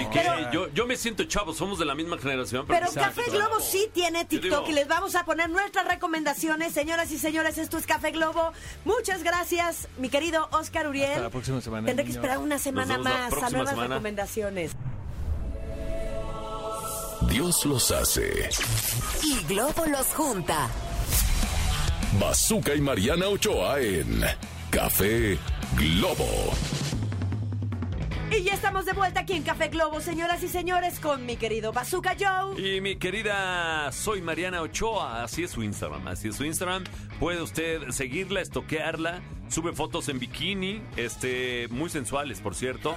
Yo, 0.52 0.72
yo 0.74 0.86
me 0.86 0.96
siento 0.98 1.24
chavo, 1.26 1.54
somos 1.54 1.80
de 1.80 1.86
la 1.86 1.96
misma 1.96 2.18
generación. 2.18 2.66
Pero 2.68 2.88
siento 2.88 3.10
Café. 3.16 3.32
Globo 3.32 3.60
sí 3.60 3.88
tiene 3.94 4.26
TikTok 4.26 4.50
digo- 4.66 4.70
y 4.70 4.74
les 4.74 4.88
vamos 4.88 5.16
a 5.16 5.26
poner 5.26 5.50
nuestras 5.50 5.88
recomendaciones. 5.88 6.74
Señoras 6.74 7.12
y 7.12 7.18
señores, 7.18 7.58
esto 7.58 7.78
es 7.78 7.86
Café 7.86 8.12
Globo. 8.12 8.52
Muchas 8.86 9.24
gracias, 9.24 9.88
mi 9.98 10.10
querido 10.10 10.48
Oscar 10.52 10.88
Uriel. 10.88 11.10
Hasta 11.12 11.22
la 11.24 11.30
próxima 11.30 11.62
semana, 11.62 11.88
Tendré 11.88 12.06
que 12.06 12.10
niños. 12.12 12.19
Esperar 12.20 12.38
una 12.40 12.60
semana 12.60 12.98
más 12.98 13.34
a 13.34 13.50
nuevas 13.50 13.70
semana. 13.70 13.96
recomendaciones. 13.96 14.72
Dios 17.30 17.66
los 17.66 17.92
hace. 17.92 18.50
Y 19.24 19.44
Globo 19.46 19.86
los 19.86 20.08
junta. 20.08 20.70
Bazooka 22.20 22.76
y 22.76 22.82
Mariana 22.82 23.28
Ochoa 23.28 23.80
en 23.80 24.22
Café 24.70 25.38
Globo. 25.76 26.54
Y 28.32 28.44
ya 28.44 28.54
estamos 28.54 28.86
de 28.86 28.94
vuelta 28.94 29.22
aquí 29.22 29.34
en 29.34 29.44
Café 29.44 29.70
Globo, 29.70 30.02
señoras 30.02 30.44
y 30.44 30.48
señores, 30.48 31.00
con 31.00 31.26
mi 31.26 31.36
querido 31.36 31.72
Bazooka 31.72 32.16
Joe. 32.20 32.60
Y 32.60 32.80
mi 32.82 32.98
querida, 32.98 33.92
soy 33.92 34.22
Mariana 34.22 34.62
Ochoa, 34.62 35.24
así 35.24 35.44
es 35.44 35.52
su 35.52 35.64
Instagram, 35.64 36.08
así 36.08 36.28
es 36.28 36.36
su 36.36 36.46
Instagram. 36.46 36.84
Puede 37.20 37.42
usted 37.42 37.90
seguirla, 37.90 38.42
estoquearla, 38.42 39.22
sube 39.50 39.74
fotos 39.74 40.08
en 40.10 40.20
bikini, 40.20 40.82
este, 40.96 41.68
muy 41.70 41.90
sensuales, 41.90 42.40
por 42.40 42.56
cierto. 42.56 42.96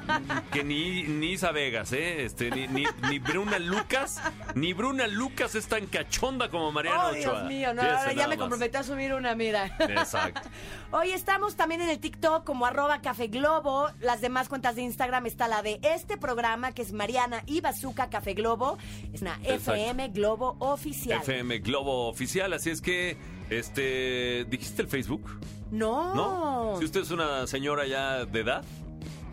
que 0.52 0.64
ni, 0.64 1.04
ni 1.04 1.32
Isa 1.32 1.52
Vegas, 1.52 1.92
¿eh? 1.92 2.24
Este, 2.24 2.50
ni, 2.50 2.66
ni, 2.68 2.84
ni 3.08 3.18
Bruna 3.18 3.58
Lucas, 3.58 4.20
ni 4.54 4.72
Bruna 4.72 5.06
Lucas 5.06 5.54
es 5.54 5.66
tan 5.68 5.86
cachonda 5.86 6.48
como 6.50 6.72
Mariana 6.72 7.06
Oh, 7.06 7.10
Ochoa. 7.10 7.16
Dios 7.16 7.44
mío, 7.44 7.74
no, 7.74 7.82
ahora 7.82 8.12
ya 8.12 8.26
me 8.28 8.36
comprometí 8.36 8.76
a 8.76 8.82
subir 8.82 9.14
una, 9.14 9.34
mira. 9.34 9.76
Exacto. 9.78 10.48
Hoy 10.90 11.10
estamos 11.12 11.54
también 11.54 11.80
en 11.82 11.90
el 11.90 12.00
TikTok 12.00 12.44
como 12.44 12.66
arroba 12.66 13.00
Café 13.00 13.28
Globo. 13.28 13.88
Las 14.00 14.20
demás 14.20 14.48
cuentas 14.48 14.76
de 14.76 14.82
Instagram 14.82 15.26
está 15.26 15.46
la 15.48 15.62
de 15.62 15.78
este 15.82 16.16
programa, 16.16 16.72
que 16.72 16.82
es 16.82 16.92
Mariana 16.92 17.42
y 17.46 17.60
Bazooka 17.60 18.10
Café 18.10 18.34
Globo. 18.34 18.76
Es 19.12 19.22
una 19.22 19.36
Exacto. 19.44 19.74
FM 19.74 20.08
Globo 20.08 20.56
oficial. 20.58 21.20
FM 21.22 21.58
Globo 21.60 22.08
Oficial, 22.08 22.52
así 22.52 22.70
es 22.70 22.80
que, 22.80 23.16
este, 23.50 24.44
¿dijiste 24.48 24.82
el 24.82 24.88
Facebook? 24.88 25.28
No. 25.70 26.14
¿No? 26.14 26.78
Si 26.78 26.84
usted 26.84 27.00
es 27.02 27.10
una 27.10 27.46
señora 27.46 27.86
ya 27.86 28.24
de 28.24 28.40
edad. 28.40 28.64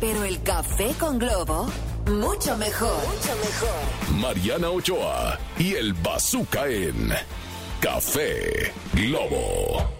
Pero 0.00 0.22
el 0.24 0.40
café 0.42 0.94
con 0.98 1.18
Globo, 1.18 1.68
mucho 2.06 2.56
mejor. 2.56 2.96
Mucho 3.04 3.36
mejor. 3.36 4.18
Mariana 4.20 4.70
Ochoa 4.70 5.38
y 5.58 5.74
el 5.74 5.92
Bazooka 5.94 6.66
en 6.68 7.12
Café 7.80 8.72
Globo. 8.94 9.99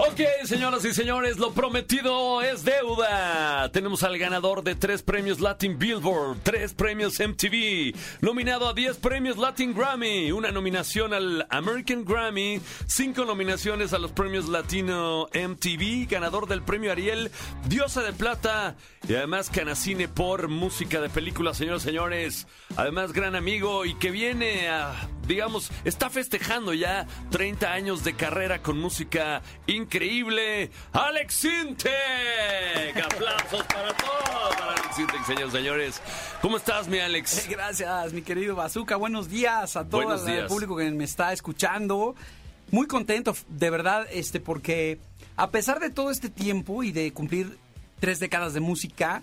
Ok, 0.00 0.20
señoras 0.44 0.84
y 0.84 0.94
señores, 0.94 1.38
lo 1.38 1.50
prometido 1.50 2.40
es 2.40 2.64
deuda. 2.64 3.68
Tenemos 3.72 4.04
al 4.04 4.16
ganador 4.16 4.62
de 4.62 4.76
tres 4.76 5.02
premios 5.02 5.40
Latin 5.40 5.76
Billboard, 5.76 6.38
tres 6.44 6.72
premios 6.72 7.18
MTV, 7.18 7.96
nominado 8.20 8.68
a 8.68 8.74
10 8.74 8.96
premios 8.98 9.36
Latin 9.38 9.74
Grammy, 9.74 10.30
una 10.30 10.52
nominación 10.52 11.12
al 11.12 11.48
American 11.50 12.04
Grammy, 12.04 12.60
cinco 12.86 13.24
nominaciones 13.24 13.92
a 13.92 13.98
los 13.98 14.12
premios 14.12 14.48
Latino 14.48 15.26
MTV, 15.34 16.08
ganador 16.08 16.46
del 16.46 16.62
premio 16.62 16.92
Ariel, 16.92 17.32
Diosa 17.66 18.02
de 18.02 18.12
Plata 18.12 18.76
y 19.08 19.16
además 19.16 19.50
Canacine 19.50 20.06
por 20.06 20.46
música 20.46 21.00
de 21.00 21.08
películas, 21.08 21.56
señores 21.56 21.82
y 21.82 21.86
señores. 21.86 22.46
Además, 22.76 23.12
gran 23.12 23.34
amigo 23.34 23.84
y 23.84 23.94
que 23.94 24.12
viene 24.12 24.68
a, 24.68 24.94
digamos, 25.26 25.72
está 25.84 26.08
festejando 26.08 26.72
ya 26.72 27.08
30 27.30 27.72
años 27.72 28.04
de 28.04 28.14
carrera 28.14 28.62
con 28.62 28.78
música 28.78 29.42
increíble. 29.66 29.87
Alex 30.92 31.34
Sintek. 31.34 31.92
Aplausos 33.04 33.62
para 33.64 33.92
todos, 33.94 34.56
para 34.58 34.72
Alex 34.72 34.96
Sintek, 34.96 35.24
señores 35.24 35.48
y 35.48 35.56
señores. 35.56 36.02
¿Cómo 36.42 36.56
estás, 36.58 36.88
mi 36.88 36.98
Alex? 36.98 37.48
Gracias, 37.48 38.12
mi 38.12 38.20
querido 38.20 38.54
Bazooka. 38.54 38.96
Buenos 38.96 39.30
días 39.30 39.76
a 39.76 39.88
todo 39.88 40.02
Buenos 40.02 40.26
el 40.26 40.34
días. 40.34 40.48
público 40.48 40.76
que 40.76 40.90
me 40.90 41.04
está 41.04 41.32
escuchando. 41.32 42.14
Muy 42.70 42.86
contento, 42.86 43.34
de 43.48 43.70
verdad, 43.70 44.06
este, 44.12 44.40
porque 44.40 44.98
a 45.36 45.50
pesar 45.50 45.80
de 45.80 45.88
todo 45.88 46.10
este 46.10 46.28
tiempo 46.28 46.82
y 46.82 46.92
de 46.92 47.12
cumplir 47.14 47.56
tres 47.98 48.20
décadas 48.20 48.52
de 48.52 48.60
música, 48.60 49.22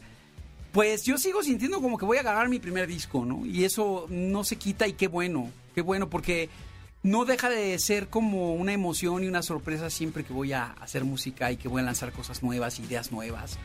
pues 0.71 1.03
yo 1.03 1.19
sigo 1.19 1.43
sintiendo 1.43 1.79
como 1.79 1.99
que 1.99 2.05
voy 2.05 2.17
a 2.17 2.23
ganar 2.23 2.49
mi 2.49 2.57
primer 2.57 2.87
disco, 2.87 3.23
¿no? 3.23 3.45
Y 3.45 3.65
eso 3.65 4.07
no 4.09 4.43
se 4.43 4.55
quita 4.55 4.87
y 4.87 4.93
qué 4.93 5.07
bueno, 5.07 5.51
qué 5.75 5.81
bueno, 5.81 6.09
porque 6.09 6.49
no 7.05 7.23
deja 7.23 7.51
de 7.51 7.77
ser 7.77 8.07
como 8.07 8.55
una 8.55 8.73
emoción 8.73 9.23
y 9.23 9.27
una 9.27 9.43
sorpresa 9.43 9.91
siempre 9.91 10.23
que 10.23 10.33
voy 10.33 10.53
a 10.53 10.71
hacer 10.81 11.05
música 11.05 11.51
y 11.51 11.57
que 11.57 11.67
voy 11.67 11.81
a 11.81 11.85
lanzar 11.85 12.11
cosas 12.11 12.41
nuevas, 12.41 12.79
ideas 12.79 13.11
nuevas 13.11 13.59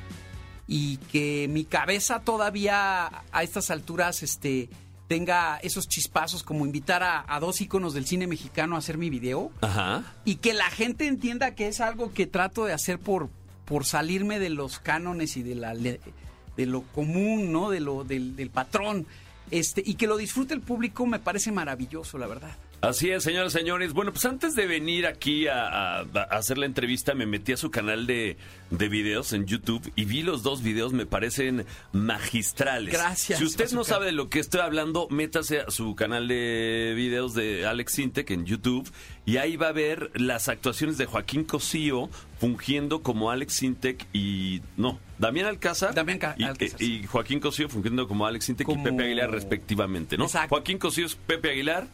y 0.68 0.98
que 1.11 1.48
mi 1.48 1.64
cabeza 1.64 2.20
todavía 2.20 3.07
a 3.33 3.42
estas 3.42 3.70
alturas 3.70 4.22
este 4.22 4.68
tenga 5.09 5.57
esos 5.62 5.88
chispazos 5.88 6.42
como 6.42 6.66
invitar 6.66 7.03
a, 7.03 7.24
a 7.26 7.40
dos 7.40 7.62
íconos 7.62 7.94
del 7.94 8.05
cine 8.05 8.26
mexicano 8.26 8.76
a 8.76 8.79
hacer 8.79 8.98
mi 8.98 9.09
video 9.09 9.50
Ajá. 9.62 10.05
y 10.26 10.35
que 10.37 10.53
la 10.53 10.68
gente 10.70 11.07
entienda 11.07 11.55
que 11.55 11.66
es 11.66 11.81
algo 11.81 12.12
que 12.12 12.26
trato 12.26 12.66
de 12.66 12.74
hacer 12.74 12.98
por, 12.98 13.31
por 13.64 13.87
salirme 13.87 14.38
de 14.38 14.50
los 14.50 14.81
cánones 14.81 15.38
y 15.38 15.42
de 15.42 15.55
la 15.55 15.74
de 15.74 16.66
lo 16.66 16.83
común, 16.83 17.53
¿no? 17.53 17.70
De 17.70 17.81
lo 17.81 18.05
del, 18.05 18.37
del 18.37 18.50
patrón. 18.50 19.07
Este, 19.50 19.83
y 19.85 19.94
que 19.94 20.07
lo 20.07 20.18
disfrute 20.18 20.53
el 20.53 20.61
público 20.61 21.07
me 21.07 21.18
parece 21.18 21.50
maravilloso, 21.50 22.18
la 22.18 22.26
verdad. 22.26 22.55
Así 22.83 23.11
es, 23.11 23.23
señores 23.23 23.55
y 23.55 23.59
señores. 23.59 23.93
Bueno, 23.93 24.11
pues 24.11 24.25
antes 24.25 24.55
de 24.55 24.66
venir 24.66 25.07
aquí 25.07 25.47
a, 25.49 25.66
a- 25.69 26.01
a 26.01 26.23
hacer 26.37 26.57
la 26.57 26.64
entrevista, 26.64 27.14
me 27.14 27.27
metí 27.27 27.53
a 27.53 27.59
su 27.59 27.71
canal 27.71 28.07
de, 28.07 28.38
de 28.71 28.88
videos 28.88 29.35
en 29.35 29.45
YouTube 29.45 29.93
y 29.97 30.07
vi 30.07 30.23
los 30.23 30.43
dos 30.43 30.62
videos, 30.62 30.95
me 30.95 31.05
parecen 31.05 31.66
magistrales. 31.93 32.93
Gracias, 32.95 33.38
Si 33.38 33.45
usted 33.45 33.71
no 33.73 33.85
sabe 33.85 34.07
de 34.07 34.12
lo 34.12 34.31
que 34.31 34.38
estoy 34.40 34.61
hablando, 34.62 35.09
métase 35.11 35.61
a 35.61 35.71
su 35.71 35.95
canal 35.95 36.27
de 36.27 36.95
videos 36.97 37.35
de 37.35 37.66
Alex 37.66 37.93
Sintek 37.93 38.31
en 38.31 38.47
YouTube 38.47 38.90
y 39.27 39.37
ahí 39.37 39.57
va 39.57 39.69
a 39.69 39.73
ver 39.73 40.11
las 40.14 40.49
actuaciones 40.49 40.97
de 40.97 41.05
Joaquín 41.07 41.45
Cosío 41.45 42.09
fungiendo 42.38 43.03
como 43.03 43.31
Alex 43.31 43.53
Sintek 43.53 44.07
y... 44.14 44.62
No, 44.79 44.99
Damián 45.19 45.47
Alcázar. 45.47 45.95
Damián 45.95 46.19
Ca- 46.19 46.35
y, 46.38 46.45
Alcázar, 46.45 46.81
y 46.83 47.05
Joaquín 47.07 47.40
Cosío 47.40 47.69
fungiendo 47.69 48.09
como 48.09 48.27
Alex 48.27 48.47
Sintek 48.47 48.66
Como- 48.66 48.81
y 48.81 48.90
Pepe 48.90 49.05
Aguilar 49.05 49.31
respectivamente, 49.31 50.16
¿no? 50.16 50.25
Exacto. 50.25 50.49
Joaquín 50.57 50.79
Cosío 50.79 51.05
es 51.05 51.14
Pepe 51.14 51.51
Aguilar. 51.51 51.87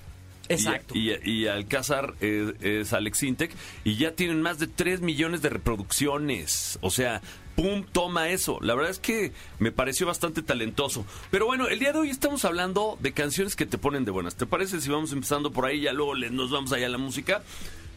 Exacto. 0.49 0.95
Y, 0.95 1.13
y, 1.13 1.43
y 1.43 1.47
Alcázar 1.47 2.15
es, 2.21 2.55
es 2.61 2.93
Alex 2.93 3.23
Intec 3.23 3.53
y 3.85 3.97
ya 3.97 4.13
tienen 4.13 4.43
más 4.43 4.59
de 4.59 4.67
3 4.67 5.01
millones 5.01 5.43
de 5.43 5.51
reproducciones. 5.51 6.79
O 6.83 6.91
sea, 6.91 7.23
pum, 7.57 7.85
toma 7.91 8.29
eso. 8.29 8.59
La 8.61 8.75
verdad 8.75 8.91
es 8.91 8.99
que 8.99 9.33
me 9.59 9.73
pareció 9.73 10.07
bastante 10.07 10.43
talentoso. 10.43 11.05
Pero 11.31 11.47
bueno, 11.47 11.67
el 11.67 11.79
día 11.79 11.93
de 11.93 11.99
hoy 11.99 12.11
estamos 12.11 12.45
hablando 12.45 12.97
de 13.01 13.13
canciones 13.13 13.57
que 13.57 13.67
te 13.67 13.79
ponen 13.79 14.05
de 14.05 14.13
buenas. 14.13 14.37
¿Te 14.37 14.47
parece 14.47 14.81
si 14.81 14.91
vamos 14.91 15.13
empezando 15.13 15.51
por 15.51 15.65
ahí, 15.65 15.81
ya 15.81 15.93
luego 15.93 16.15
nos 16.15 16.51
vamos 16.51 16.73
allá 16.73 16.87
a 16.87 16.91
la 16.91 16.99
música? 16.99 17.43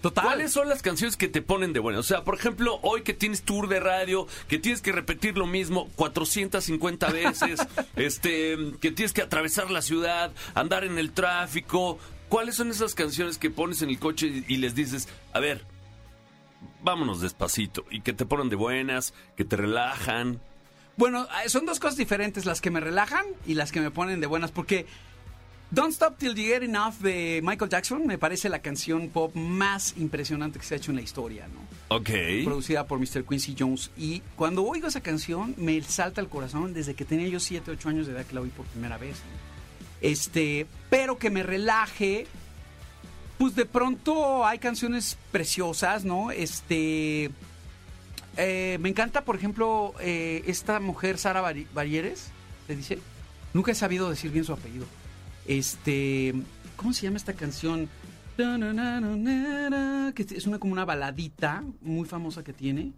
Total. 0.02 0.24
¿Cuáles 0.24 0.54
son 0.54 0.70
las 0.70 0.82
canciones 0.82 1.18
que 1.18 1.28
te 1.28 1.42
ponen 1.42 1.74
de 1.74 1.82
buenas? 1.82 2.00
O 2.00 2.04
sea, 2.04 2.24
por 2.24 2.36
ejemplo, 2.36 2.80
hoy 2.84 3.02
que 3.02 3.14
tienes 3.14 3.42
tour 3.42 3.68
de 3.68 3.82
radio, 3.82 4.28
que 4.48 4.58
tienes 4.58 4.82
que 4.82 4.94
repetir 4.94 5.38
lo 5.38 5.46
mismo 5.46 5.90
450 5.98 7.12
veces, 7.12 7.60
este, 7.98 8.58
que 8.80 8.92
tienes 8.92 9.12
que 9.12 9.22
atravesar 9.22 9.70
la 9.70 9.82
ciudad, 9.82 10.32
andar 10.56 10.86
en 10.86 10.98
el 10.98 11.12
tráfico. 11.12 12.00
¿Cuáles 12.30 12.56
son 12.56 12.70
esas 12.70 12.94
canciones 12.94 13.40
que 13.40 13.50
pones 13.50 13.82
en 13.82 13.90
el 13.90 13.98
coche 13.98 14.44
y, 14.48 14.58
les 14.58 14.76
dices, 14.76 15.10
a 15.34 15.40
ver, 15.40 15.66
vámonos 16.84 17.22
despacito 17.22 17.86
y 17.90 18.02
que 18.02 18.14
te 18.14 18.26
ponen 18.26 18.50
de 18.50 18.56
buenas, 18.56 19.16
que 19.36 19.44
te 19.44 19.58
relajan? 19.58 20.40
Bueno, 20.96 21.28
eh, 21.44 21.50
son 21.50 21.66
dos 21.66 21.80
cosas 21.80 21.98
diferentes, 21.98 22.46
las 22.46 22.62
que 22.62 22.70
me 22.70 22.80
relajan 22.80 23.26
y 23.48 23.56
las 23.56 23.72
que 23.72 23.82
me 23.82 23.90
ponen 23.90 24.22
de 24.22 24.28
buenas, 24.28 24.52
porque 24.52 24.86
Don't 25.72 25.92
Stop 25.92 26.18
Till 26.18 26.36
You 26.36 26.44
Get 26.44 26.62
Enough 26.62 26.96
de 27.00 27.42
Michael 27.44 27.72
Jackson 27.72 28.06
me 28.06 28.20
parece 28.20 28.48
la 28.50 28.60
canción 28.60 29.10
pop 29.10 29.36
más 29.36 29.96
impresionante 29.98 30.60
que 30.60 30.66
se 30.66 30.76
ha 30.76 30.78
hecho 30.78 30.92
en 30.92 30.98
la 30.98 31.02
historia, 31.02 31.48
¿no? 31.48 31.96
Ok. 31.96 32.10
Producida 32.44 32.86
por 32.86 33.00
Mr. 33.00 33.24
Quincy 33.24 33.56
Jones. 33.58 33.90
Y 33.98 34.22
cuando 34.36 34.64
oigo 34.64 34.88
esa 34.88 35.02
canción, 35.02 35.56
me 35.58 35.82
salta 35.82 36.22
el 36.22 36.28
corazón 36.28 36.74
desde 36.74 36.94
que 36.94 37.06
tenía 37.06 37.28
yo 37.28 37.40
7, 37.40 37.72
8 37.72 37.90
años 37.90 38.08
de 38.08 38.14
edad 38.14 38.26
que 38.26 38.36
la 38.36 38.42
oí 38.42 38.50
por 38.50 38.68
primera 38.68 38.98
vez. 39.00 39.16
¿no? 39.16 39.50
Este, 40.02 40.66
pero 40.90 41.18
que 41.18 41.30
me 41.30 41.44
relaje. 41.44 42.28
Pues 43.38 43.56
de 43.56 43.66
pronto 43.66 44.46
hay 44.46 44.60
canciones 44.60 45.18
preciosas, 45.32 46.04
¿no? 46.06 46.32
Este. 46.32 47.32
eh, 48.38 48.78
me 48.82 48.90
encanta, 48.90 49.24
por 49.24 49.36
ejemplo, 49.36 49.94
eh, 50.02 50.44
esta 50.46 50.80
mujer, 50.80 51.18
Sara 51.18 51.42
Vari- 51.42 51.68
Barieres, 51.74 52.32
¿se 52.68 52.76
dice? 52.76 53.00
Nunca 53.54 53.72
he 53.72 53.76
sabido 53.76 54.10
decir 54.10 54.32
bien 54.32 54.44
su 54.46 54.54
apellido. 54.54 54.86
Este. 55.48 56.34
¿Cómo 56.76 56.94
se 56.94 57.04
llama 57.04 57.18
esta 57.18 57.34
canción? 57.34 57.90
Que 60.16 60.26
es 60.36 60.48
una 60.48 60.60
como 60.60 60.74
una 60.74 60.86
baladita 60.86 61.64
muy 61.82 62.08
famosa 62.08 62.44
que 62.44 62.54
tiene. 62.54 62.92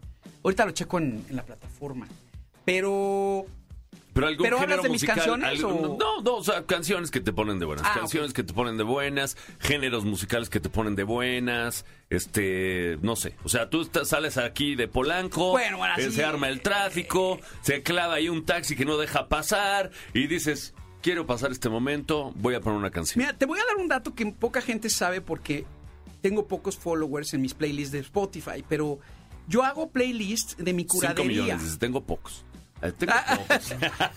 Ahorita 0.44 0.66
lo 0.66 0.72
checo 0.72 0.98
en 1.00 1.24
la 1.32 1.44
plataforma. 1.44 2.08
Pero. 2.66 3.46
Pero 4.13 4.28
algún 4.28 4.43
¿Pero 4.43 4.60
hablas 4.60 4.78
de 4.84 4.89
mis 4.89 5.02
musical, 5.02 5.15
canciones 5.15 5.47
algún- 5.63 5.86
o- 5.86 5.97
No, 5.97 6.21
no, 6.21 6.36
o 6.36 6.43
sea, 6.43 6.65
canciones 6.65 7.12
que 7.12 7.21
te 7.21 7.32
ponen 7.32 7.60
de 7.60 7.65
buenas, 7.65 7.86
Ah, 7.88 7.93
canciones 8.00 8.34
que 8.34 8.43
te 8.43 8.54
ponen 8.54 8.76
de 8.78 8.84
buenas, 8.84 9.38
géneros 9.60 10.04
musicales 10.04 10.50
que 10.50 10.60
te 10.60 10.67
ponen 10.69 10.95
de 10.95 11.04
buenas, 11.04 11.86
este, 12.10 12.97
no 13.02 13.15
sé, 13.15 13.36
o 13.43 13.50
sea, 13.50 13.69
tú 13.69 13.89
sales 14.04 14.38
aquí 14.38 14.76
de 14.76 14.88
Polanco, 14.89 15.52
Bueno, 15.52 15.78
bueno, 15.78 15.93
eh, 15.97 16.08
así, 16.08 16.12
se 16.15 16.26
arma 16.26 16.50
el 16.50 16.62
tráfico, 16.62 17.39
se 17.62 17.84
clava 17.84 18.15
ahí 18.15 18.28
un 18.28 18.43
taxi 18.45 18.76
que 18.76 18.84
no 18.86 18.97
deja 18.97 19.30
pasar 19.30 19.91
y 20.13 20.28
dices, 20.28 20.74
quiero 21.02 21.26
pasar 21.26 21.52
este 21.52 21.69
momento, 21.69 22.34
voy 22.36 22.56
a 22.56 22.60
poner 22.60 22.78
una 22.80 22.91
canción. 22.91 23.24
Mira, 23.24 23.38
te 23.38 23.45
voy 23.45 23.60
a 23.60 23.63
dar 23.65 23.78
un 23.78 23.88
dato 23.88 24.13
que 24.13 24.26
poca 24.28 24.62
gente 24.62 24.89
sabe 24.89 25.21
porque 25.21 25.65
tengo 26.21 26.47
pocos 26.47 26.78
followers 26.78 27.34
en 27.34 27.41
mis 27.41 27.54
playlists 27.54 27.91
de 27.93 28.00
Spotify, 28.00 28.63
pero 28.67 29.00
yo 29.47 29.63
hago 29.63 29.89
playlists 29.89 30.58
de 30.58 30.74
mi 30.74 30.84
Cinco 30.84 30.97
curadería. 30.97 31.26
millones, 31.43 31.63
dices, 31.63 31.80
tengo 31.80 32.04
pocos. 32.04 32.43
Ah, 33.08 33.39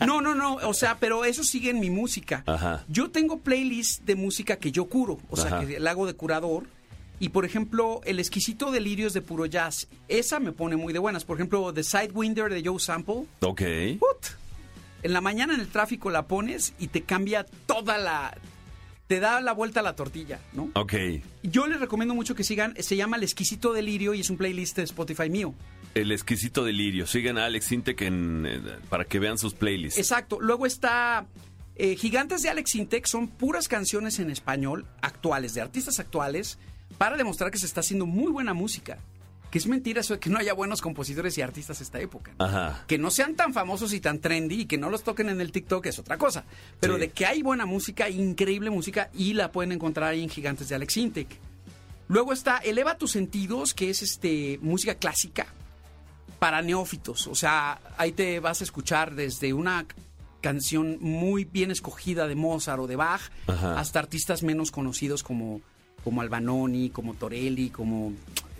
no, 0.06 0.20
no, 0.20 0.34
no, 0.34 0.54
o 0.56 0.74
sea, 0.74 0.98
pero 0.98 1.24
eso 1.24 1.44
sigue 1.44 1.70
en 1.70 1.80
mi 1.80 1.90
música. 1.90 2.42
Ajá. 2.46 2.84
Yo 2.88 3.10
tengo 3.10 3.38
playlists 3.40 4.04
de 4.06 4.16
música 4.16 4.56
que 4.56 4.72
yo 4.72 4.86
curo, 4.86 5.18
o 5.30 5.36
sea, 5.36 5.58
Ajá. 5.58 5.66
que 5.66 5.78
la 5.80 5.90
hago 5.90 6.06
de 6.06 6.14
curador. 6.14 6.64
Y 7.20 7.28
por 7.28 7.44
ejemplo, 7.44 8.00
El 8.04 8.18
exquisito 8.18 8.70
delirios 8.72 9.12
de 9.12 9.22
puro 9.22 9.46
jazz, 9.46 9.86
esa 10.08 10.40
me 10.40 10.50
pone 10.52 10.76
muy 10.76 10.92
de 10.92 10.98
buenas. 10.98 11.24
Por 11.24 11.36
ejemplo, 11.36 11.72
The 11.72 11.84
Sidewinder 11.84 12.52
de 12.52 12.62
Joe 12.68 12.80
Sample. 12.80 13.26
ok. 13.40 13.62
Put. 14.00 14.26
En 15.02 15.12
la 15.12 15.20
mañana 15.20 15.54
en 15.54 15.60
el 15.60 15.68
tráfico 15.68 16.10
la 16.10 16.26
pones 16.26 16.72
y 16.78 16.88
te 16.88 17.02
cambia 17.02 17.44
toda 17.66 17.98
la... 17.98 18.36
Te 19.06 19.20
da 19.20 19.40
la 19.42 19.52
vuelta 19.52 19.80
a 19.80 19.82
la 19.82 19.94
tortilla, 19.94 20.40
¿no? 20.54 20.70
Ok. 20.74 20.94
Yo 21.42 21.66
les 21.66 21.78
recomiendo 21.78 22.14
mucho 22.14 22.34
que 22.34 22.42
sigan, 22.42 22.74
se 22.82 22.96
llama 22.96 23.18
El 23.18 23.22
exquisito 23.22 23.74
delirio 23.74 24.14
y 24.14 24.20
es 24.20 24.30
un 24.30 24.38
playlist 24.38 24.76
de 24.78 24.82
Spotify 24.84 25.28
mío. 25.28 25.54
El 25.94 26.10
exquisito 26.12 26.64
delirio. 26.64 27.06
Sigan 27.06 27.38
a 27.38 27.46
Alex 27.46 27.70
Intec 27.72 28.00
en, 28.02 28.44
eh, 28.46 28.60
para 28.88 29.04
que 29.04 29.18
vean 29.18 29.38
sus 29.38 29.54
playlists. 29.54 29.98
Exacto. 29.98 30.40
Luego 30.40 30.66
está 30.66 31.26
eh, 31.76 31.96
Gigantes 31.96 32.42
de 32.42 32.48
Alex 32.50 32.74
Intec, 32.74 33.06
son 33.06 33.28
puras 33.28 33.68
canciones 33.68 34.18
en 34.18 34.30
español 34.30 34.86
actuales, 35.02 35.54
de 35.54 35.60
artistas 35.60 36.00
actuales, 36.00 36.58
para 36.98 37.16
demostrar 37.16 37.50
que 37.50 37.58
se 37.58 37.66
está 37.66 37.80
haciendo 37.80 38.06
muy 38.06 38.30
buena 38.32 38.54
música. 38.54 38.98
Que 39.52 39.58
es 39.58 39.68
mentira 39.68 40.00
eso 40.00 40.14
de 40.14 40.18
que 40.20 40.30
no 40.30 40.38
haya 40.38 40.52
buenos 40.52 40.82
compositores 40.82 41.38
y 41.38 41.42
artistas 41.42 41.80
esta 41.80 42.00
época. 42.00 42.32
Ajá. 42.38 42.84
Que 42.88 42.98
no 42.98 43.12
sean 43.12 43.36
tan 43.36 43.54
famosos 43.54 43.92
y 43.92 44.00
tan 44.00 44.18
trendy 44.18 44.62
y 44.62 44.66
que 44.66 44.78
no 44.78 44.90
los 44.90 45.04
toquen 45.04 45.28
en 45.28 45.40
el 45.40 45.52
TikTok 45.52 45.86
es 45.86 46.00
otra 46.00 46.18
cosa. 46.18 46.44
Pero 46.80 46.94
Sí. 46.94 47.00
de 47.02 47.10
que 47.10 47.24
hay 47.24 47.42
buena 47.42 47.64
música, 47.66 48.08
increíble 48.10 48.70
música, 48.70 49.10
y 49.14 49.34
la 49.34 49.52
pueden 49.52 49.70
encontrar 49.70 50.10
ahí 50.10 50.24
en 50.24 50.28
Gigantes 50.28 50.68
de 50.68 50.74
Alex 50.74 50.96
Intec. 50.96 51.28
Luego 52.08 52.32
está 52.32 52.58
Eleva 52.58 52.98
tus 52.98 53.12
sentidos, 53.12 53.74
que 53.74 53.90
es 53.90 54.02
este 54.02 54.58
música 54.60 54.96
clásica 54.96 55.46
para 56.38 56.62
neófitos. 56.62 57.26
O 57.26 57.34
sea, 57.34 57.80
ahí 57.96 58.12
te 58.12 58.40
vas 58.40 58.60
a 58.60 58.64
escuchar 58.64 59.14
desde 59.14 59.52
una 59.52 59.86
canción 60.40 60.98
muy 61.00 61.44
bien 61.44 61.70
escogida 61.70 62.26
de 62.28 62.34
Mozart 62.34 62.80
o 62.80 62.86
de 62.86 62.96
Bach 62.96 63.22
Ajá. 63.46 63.78
hasta 63.78 63.98
artistas 63.98 64.42
menos 64.42 64.70
conocidos 64.70 65.22
como, 65.22 65.62
como 66.02 66.20
Albanoni, 66.20 66.90
como 66.90 67.14
Torelli, 67.14 67.70
como 67.70 68.12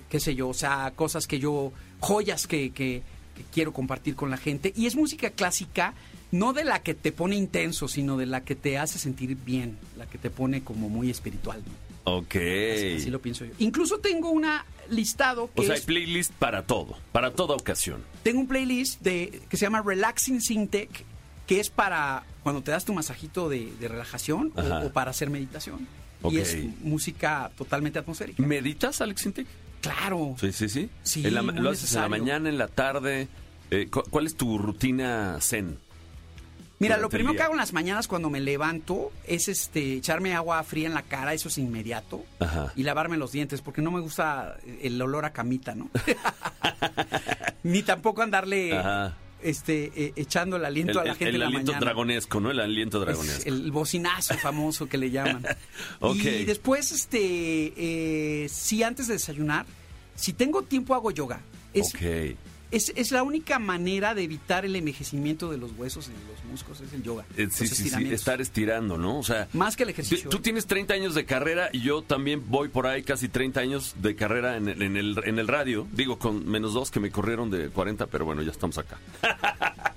qué 0.09 0.19
sé 0.21 0.35
yo, 0.35 0.49
o 0.49 0.55
sea, 0.55 0.93
cosas 0.97 1.27
que 1.27 1.39
yo, 1.39 1.73
joyas 2.01 2.47
que, 2.47 2.71
que- 2.71 3.03
que 3.35 3.43
quiero 3.53 3.73
compartir 3.73 4.15
con 4.15 4.31
la 4.31 4.37
gente. 4.37 4.73
Y 4.77 4.87
es 4.87 4.95
música 4.95 5.29
clásica, 5.31 5.93
no 6.31 6.53
de 6.53 6.63
la 6.65 6.83
que 6.85 6.95
te 6.95 7.11
pone 7.11 7.35
intenso, 7.35 7.89
sino 7.89 8.17
de 8.17 8.27
la 8.27 8.45
que 8.45 8.55
te 8.55 8.79
hace 8.79 8.97
sentir 9.01 9.37
bien, 9.37 9.77
la 9.99 10.07
que 10.07 10.19
te 10.19 10.31
pone 10.31 10.63
como 10.63 10.89
muy 10.89 11.11
espiritual. 11.11 11.61
¿no? 11.67 11.73
Ok. 12.05 12.35
Así, 12.35 12.95
así 12.99 13.11
lo 13.11 13.21
pienso 13.21 13.45
yo. 13.45 13.53
Incluso 13.59 13.99
tengo 13.99 14.31
una 14.31 14.65
listado 14.91 15.51
que 15.55 15.61
O 15.63 15.65
sea, 15.65 15.75
hay 15.77 15.81
playlist 15.81 16.33
para 16.33 16.67
todo, 16.67 16.97
para 17.13 17.31
toda 17.33 17.55
ocasión. 17.55 18.03
tengo 18.23 18.41
un 18.41 18.47
playlist 18.47 19.01
de, 19.01 19.41
que 19.49 19.57
se 19.57 19.65
llama 19.65 19.83
Relaxing 19.83 20.41
Syntec, 20.43 20.91
que 21.47 21.61
es 21.61 21.71
para 21.71 22.25
cuando 22.43 22.63
te 22.63 22.71
das 22.71 22.85
tu 22.85 22.93
masajito 22.93 23.49
de, 23.49 23.73
de 23.81 23.89
relajación 23.89 24.53
o- 24.55 24.91
para 24.91 25.11
hacer 25.11 25.31
meditación. 25.31 25.87
Ok. 26.23 26.33
Y 26.35 26.39
es 26.39 26.57
música 26.81 27.51
totalmente 27.57 27.99
atmosférica. 27.99 28.43
¿Meditas, 28.43 29.01
Alex 29.01 29.27
Intec? 29.27 29.47
Claro. 29.81 30.35
Sí, 30.41 30.53
sí, 30.53 30.69
sí. 30.69 31.23
La- 31.23 31.43
¿Lo 31.43 31.71
haces 31.71 31.95
en 31.95 32.01
la 32.03 32.09
mañana, 32.09 32.49
en 32.49 32.59
la 32.59 32.69
tarde? 32.69 33.29
Eh, 33.71 33.89
cu- 33.91 34.05
¿Cuál 34.11 34.27
es 34.27 34.35
tu 34.37 34.57
rutina 34.59 35.39
zen? 35.41 35.79
Mira, 36.81 36.97
lo 36.99 37.05
el 37.05 37.11
primero 37.11 37.37
que 37.37 37.43
hago 37.43 37.53
en 37.55 37.59
las 37.59 37.73
mañanas 37.73 38.09
cuando 38.09 38.31
me 38.31 38.41
levanto 38.41 39.13
es 39.27 39.49
este 39.49 39.95
echarme 39.95 40.35
agua 40.35 40.63
fría 40.65 40.89
en 40.89 40.95
la 40.95 41.03
cara, 41.03 41.33
eso 41.33 41.49
es 41.49 41.57
inmediato, 41.59 42.25
Ajá. 42.41 42.73
y 42.77 42.83
lavarme 42.83 43.17
los 43.17 43.33
dientes, 43.33 43.61
porque 43.63 43.81
no 43.81 43.91
me 43.91 44.01
gusta 44.01 44.57
el 44.83 45.01
olor 45.01 45.25
a 45.25 45.33
camita, 45.33 45.75
¿no? 45.75 45.89
Ni 47.63 47.83
tampoco 47.83 48.23
andarle 48.23 48.77
Ajá. 48.77 49.17
este 49.43 49.93
eh, 49.97 50.13
echando 50.17 50.57
el 50.57 50.65
aliento 50.65 50.93
El, 50.93 50.99
a 50.99 51.05
la 51.05 51.11
el- 51.13 51.17
gente 51.19 51.29
el 51.31 51.35
en 51.37 51.41
la 51.41 51.47
aliento 51.47 51.73
mañana. 51.73 51.85
dragonesco, 51.87 52.41
¿no? 52.41 52.51
El 52.51 52.61
aliento 52.61 52.99
Es 53.01 53.07
dragonesco. 53.07 53.49
el 53.49 53.73
bocinazo 53.73 54.35
famoso 54.39 54.87
que 54.89 54.99
le 54.99 55.11
llaman. 55.11 55.45
Y 56.15 56.45
después, 56.45 56.93
este, 56.93 57.73
eh, 57.77 58.49
si 58.49 58.83
antes 58.83 59.07
de 59.07 59.15
desayunar, 59.15 59.65
si 60.15 60.33
tengo 60.33 60.63
tiempo 60.63 60.95
hago 60.95 61.11
yoga. 61.11 61.41
Es, 61.73 61.95
ok. 61.95 62.37
Es, 62.75 62.93
es 62.97 63.13
la 63.13 63.23
única 63.23 63.59
manera 63.59 64.15
de 64.15 64.25
evitar 64.25 64.65
el 64.65 64.75
envejecimiento 64.75 65.51
de 65.51 65.59
los 65.59 65.73
huesos 65.73 66.09
y 66.09 66.11
de 66.11 66.19
los 66.33 66.45
músculos, 66.51 66.81
es 66.81 66.93
el 66.93 67.03
yoga. 67.03 67.25
Eh, 67.37 67.49
sí, 67.51 67.69
sí, 67.69 67.89
sí, 67.89 68.13
estar 68.13 68.41
estirando, 68.41 68.99
¿no? 68.99 69.19
O 69.19 69.23
sea, 69.23 69.49
Más 69.53 69.77
que 69.77 69.85
el 69.85 69.91
ejercicio. 69.91 70.29
tú 70.29 70.41
tienes 70.41 70.67
30 70.67 70.95
años 70.95 71.15
de 71.15 71.25
carrera 71.25 71.71
y 71.73 71.81
yo 71.83 72.03
también 72.03 72.43
voy 72.49 72.69
por 72.69 72.87
ahí 72.87 73.03
casi 73.03 73.29
30 73.29 73.61
años 73.61 73.95
de 74.01 74.17
carrera 74.17 74.57
en 74.57 74.69
el, 74.69 74.83
en 74.83 74.97
el, 74.97 75.21
en 75.25 75.39
el 75.39 75.47
radio. 75.47 75.87
Digo, 75.93 76.19
con 76.19 76.49
menos 76.49 76.75
dos 76.75 76.91
que 76.91 77.01
me 77.01 77.11
corrieron 77.11 77.51
de 77.51 77.69
40, 77.69 78.07
pero 78.09 78.25
bueno, 78.25 78.43
ya 78.43 78.51
estamos 78.51 78.77
acá. 78.79 78.99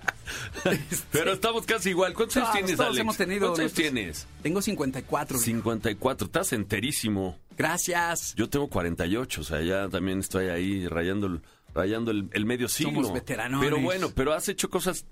pero 1.12 1.34
estamos 1.34 1.66
casi 1.66 1.90
igual. 1.90 2.14
¿Cuántos 2.14 2.38
años 2.38 2.50
Todos, 2.50 2.58
tienes, 2.60 2.78
todos 2.78 2.90
Alex? 2.90 3.02
hemos 3.02 3.18
tenido 3.18 3.40
¿Cuántos 3.40 3.60
años 3.60 3.74
tienes? 3.74 4.28
Tengo 4.44 4.62
54. 4.62 5.38
54. 5.40 6.28
Estás 6.28 6.54
enterísimo. 6.54 7.40
Gracias. 7.58 8.36
Yo 8.36 8.50
tengo 8.50 8.68
48, 8.68 9.42
o 9.42 9.44
sea, 9.44 9.62
ya 9.62 9.90
también 9.90 10.20
estoy 10.20 10.50
ahí 10.50 10.88
rayando 10.88 11.26
el, 11.26 11.42
rayando 11.74 12.12
el, 12.12 12.30
el 12.34 12.46
medio 12.46 12.68
siglo. 12.68 12.94
Somos 12.94 13.14
veteranones. 13.14 13.70
Pero 13.70 13.82
bueno, 13.82 14.10
pero 14.16 14.34
has 14.34 14.48
hecho 14.50 14.70
cosas 14.70 15.06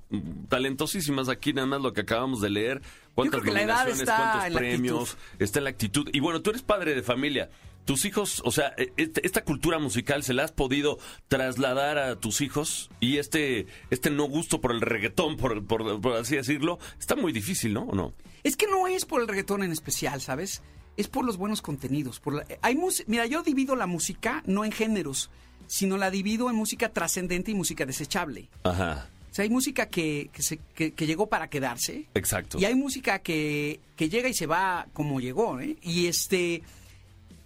talentosísimas 0.50 1.30
aquí, 1.30 1.54
nada 1.54 1.68
más 1.68 1.82
lo 1.82 1.94
que 1.94 2.02
acabamos 2.02 2.42
de 2.42 2.50
leer. 2.50 2.82
¿Cuántas 3.14 3.42
creo 3.42 3.54
que 3.54 3.60
la 3.60 3.64
edad 3.64 3.88
está 3.90 4.16
cuántos 4.18 4.54
la 4.54 4.60
premios? 4.60 5.18
Está 5.40 5.60
en 5.60 5.64
la 5.66 5.70
actitud. 5.70 6.10
Y 6.14 6.20
bueno, 6.20 6.42
tú 6.42 6.50
eres 6.50 6.62
padre 6.64 6.96
de 6.96 7.04
familia. 7.04 7.50
Tus 7.86 8.04
hijos, 8.06 8.42
o 8.46 8.52
sea, 8.52 8.74
e- 8.78 8.92
este- 8.98 9.26
esta 9.28 9.44
cultura 9.44 9.78
musical 9.78 10.24
se 10.24 10.34
la 10.34 10.44
has 10.44 10.52
podido 10.52 10.98
trasladar 11.28 12.00
a 12.00 12.16
tus 12.20 12.42
hijos 12.42 12.90
y 13.00 13.18
este, 13.18 13.68
este 13.92 14.10
no 14.10 14.24
gusto 14.24 14.60
por 14.60 14.72
el 14.72 14.82
reggaetón, 14.82 15.38
por, 15.38 15.64
por, 15.66 16.02
por 16.02 16.14
así 16.18 16.36
decirlo, 16.36 16.80
está 17.00 17.16
muy 17.16 17.32
difícil, 17.32 17.74
¿no? 17.74 17.84
¿O 17.84 17.94
no? 17.96 18.14
Es 18.44 18.56
que 18.58 18.66
no 18.68 18.88
es 18.88 19.06
por 19.06 19.22
el 19.22 19.28
reggaetón 19.28 19.62
en 19.62 19.72
especial, 19.72 20.20
¿sabes? 20.20 20.64
Es 20.98 21.08
por 21.08 21.26
los 21.26 21.38
buenos 21.38 21.62
contenidos. 21.62 22.20
Por 22.20 22.34
la- 22.34 22.46
hay 22.64 22.76
mus- 22.76 23.04
Mira, 23.06 23.28
yo 23.28 23.44
divido 23.44 23.76
la 23.76 23.86
música 23.86 24.42
no 24.48 24.66
en 24.66 24.72
géneros, 24.72 25.30
sino 25.68 25.98
la 25.98 26.12
divido 26.12 26.50
en 26.50 26.56
música 26.56 26.90
trascendente 26.90 27.52
y 27.52 27.54
música 27.56 27.86
desechable. 27.86 28.50
Ajá. 28.64 29.10
O 29.32 29.34
sea, 29.36 29.44
hay 29.44 29.50
música 29.50 29.88
que, 29.88 30.30
que, 30.32 30.42
se- 30.42 30.60
que- 30.76 30.94
que 30.94 31.06
llegó 31.08 31.28
para 31.28 31.50
quedarse. 31.50 32.06
Exacto. 32.14 32.58
Y 32.60 32.66
hay 32.66 32.76
música 32.76 33.20
que, 33.20 33.80
que 33.98 34.08
llega 34.10 34.30
y 34.30 34.34
se 34.34 34.46
va 34.46 34.88
como 34.94 35.20
llegó, 35.20 35.60
¿eh? 35.60 35.76
Y 35.82 36.08
este. 36.08 36.62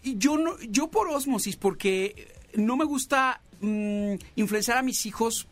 Y 0.03 0.17
yo 0.17 0.37
no, 0.37 0.59
yo 0.61 0.89
por 0.89 1.07
osmosis, 1.09 1.55
porque 1.55 2.27
no 2.55 2.77
me 2.77 2.85
gusta 2.85 3.41
mm, 3.61 4.13
influenciar 4.35 4.77
a 4.77 4.81
mis 4.83 5.05
hijos 5.05 5.47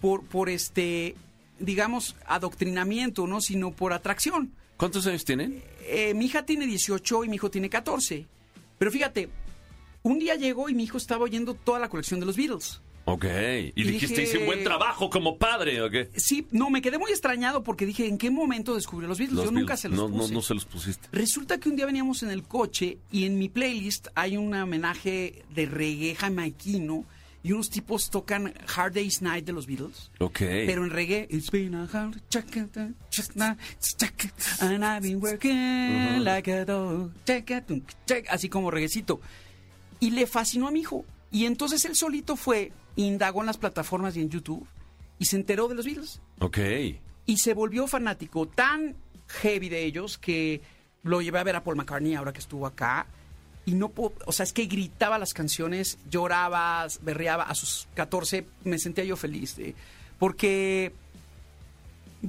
por, 0.00 0.24
por 0.24 0.48
este, 0.48 1.14
digamos, 1.58 2.16
adoctrinamiento, 2.26 3.26
¿no? 3.26 3.40
Sino 3.40 3.70
por 3.70 3.92
atracción. 3.92 4.52
¿Cuántos 4.76 5.06
años 5.06 5.24
tienen? 5.24 5.62
Eh, 5.82 6.14
mi 6.14 6.24
hija 6.26 6.44
tiene 6.44 6.66
18 6.66 7.24
y 7.24 7.28
mi 7.28 7.36
hijo 7.36 7.50
tiene 7.50 7.68
14. 7.70 8.26
Pero 8.78 8.90
fíjate, 8.90 9.28
un 10.04 10.18
día 10.18 10.36
llegó 10.36 10.68
y 10.68 10.74
mi 10.74 10.84
hijo 10.84 10.98
estaba 10.98 11.24
oyendo 11.24 11.54
toda 11.54 11.78
la 11.80 11.88
colección 11.88 12.20
de 12.20 12.26
los 12.26 12.36
Beatles. 12.36 12.80
Ok. 13.06 13.24
Y, 13.24 13.72
Y 13.80 13.84
dijiste, 13.84 14.20
dije- 14.20 14.22
hice 14.22 14.38
un 14.38 14.46
buen 14.46 14.64
trabajo 14.64 15.10
como 15.10 15.36
padre, 15.36 15.82
¿o 15.82 15.90
qué? 15.90 16.08
Sí, 16.16 16.46
no, 16.52 16.70
me 16.70 16.80
quedé 16.80 16.96
muy 16.98 17.10
extrañado 17.10 17.62
porque 17.62 17.84
dije, 17.84 18.06
¿en 18.06 18.16
qué 18.16 18.30
momento 18.30 18.74
descubrió 18.74 19.08
los 19.08 19.18
Beatles? 19.18 19.36
Los 19.36 19.44
Yo 19.46 19.50
nunca 19.52 19.74
Beatles. 19.74 19.80
se 19.80 19.88
los 19.90 19.98
no, 19.98 20.08
puse. 20.08 20.28
no, 20.28 20.34
no 20.34 20.42
se 20.42 20.54
los 20.54 20.64
pusiste. 20.64 21.08
Resulta 21.12 21.58
que 21.58 21.68
un 21.68 21.76
día 21.76 21.84
veníamos 21.86 22.22
en 22.22 22.30
el 22.30 22.44
coche 22.44 22.98
y 23.10 23.24
en 23.24 23.38
mi 23.38 23.48
playlist 23.48 24.08
hay 24.14 24.36
un 24.38 24.54
homenaje 24.54 25.42
de 25.54 25.66
reggae 25.66 26.14
jamaiquino 26.14 27.04
y 27.42 27.52
unos 27.52 27.68
tipos 27.68 28.08
tocan 28.08 28.54
Hard 28.74 28.94
Day's 28.94 29.20
Night 29.20 29.44
de 29.44 29.52
los 29.52 29.66
Beatles. 29.66 30.10
Ok. 30.20 30.38
Pero 30.38 30.82
en 30.84 30.90
reggae, 30.90 31.26
it's 31.30 31.50
been 31.50 31.74
a 31.74 31.84
hard 31.92 32.22
and 34.60 34.82
I've 34.82 35.00
been 35.02 35.20
working 35.20 36.24
like 36.24 36.50
a 36.50 36.64
dog, 36.64 37.10
así 38.30 38.48
como 38.48 38.70
reguecito. 38.70 39.20
Y 40.04 40.10
le 40.10 40.26
fascinó 40.26 40.68
a 40.68 40.70
mi 40.70 40.80
hijo. 40.80 41.04
Y 41.30 41.46
entonces 41.46 41.84
él 41.84 41.94
solito 41.96 42.36
fue, 42.36 42.72
indagó 42.96 43.40
en 43.40 43.46
las 43.46 43.56
plataformas 43.58 44.16
y 44.16 44.20
en 44.20 44.28
YouTube 44.28 44.66
y 45.18 45.24
se 45.24 45.36
enteró 45.36 45.66
de 45.68 45.74
los 45.74 45.84
Beatles 45.86 46.20
Ok. 46.40 46.58
y 47.26 47.36
se 47.38 47.54
volvió 47.54 47.86
fanático 47.86 48.46
tan 48.46 48.94
heavy 49.28 49.68
de 49.68 49.84
ellos 49.84 50.18
que 50.18 50.60
lo 51.02 51.22
llevé 51.22 51.38
a 51.38 51.44
ver 51.44 51.56
a 51.56 51.64
Paul 51.64 51.76
McCartney 51.76 52.14
ahora 52.14 52.32
que 52.32 52.40
estuvo 52.40 52.66
acá 52.66 53.06
y 53.64 53.72
no 53.74 53.88
po- 53.88 54.12
o 54.26 54.32
sea, 54.32 54.44
es 54.44 54.52
que 54.52 54.66
gritaba 54.66 55.18
las 55.18 55.32
canciones, 55.32 55.98
lloraba, 56.10 56.86
berreaba 57.02 57.44
a 57.44 57.54
sus 57.54 57.88
14, 57.94 58.46
me 58.64 58.78
sentía 58.78 59.04
yo 59.04 59.16
feliz 59.16 59.56
porque 60.18 60.92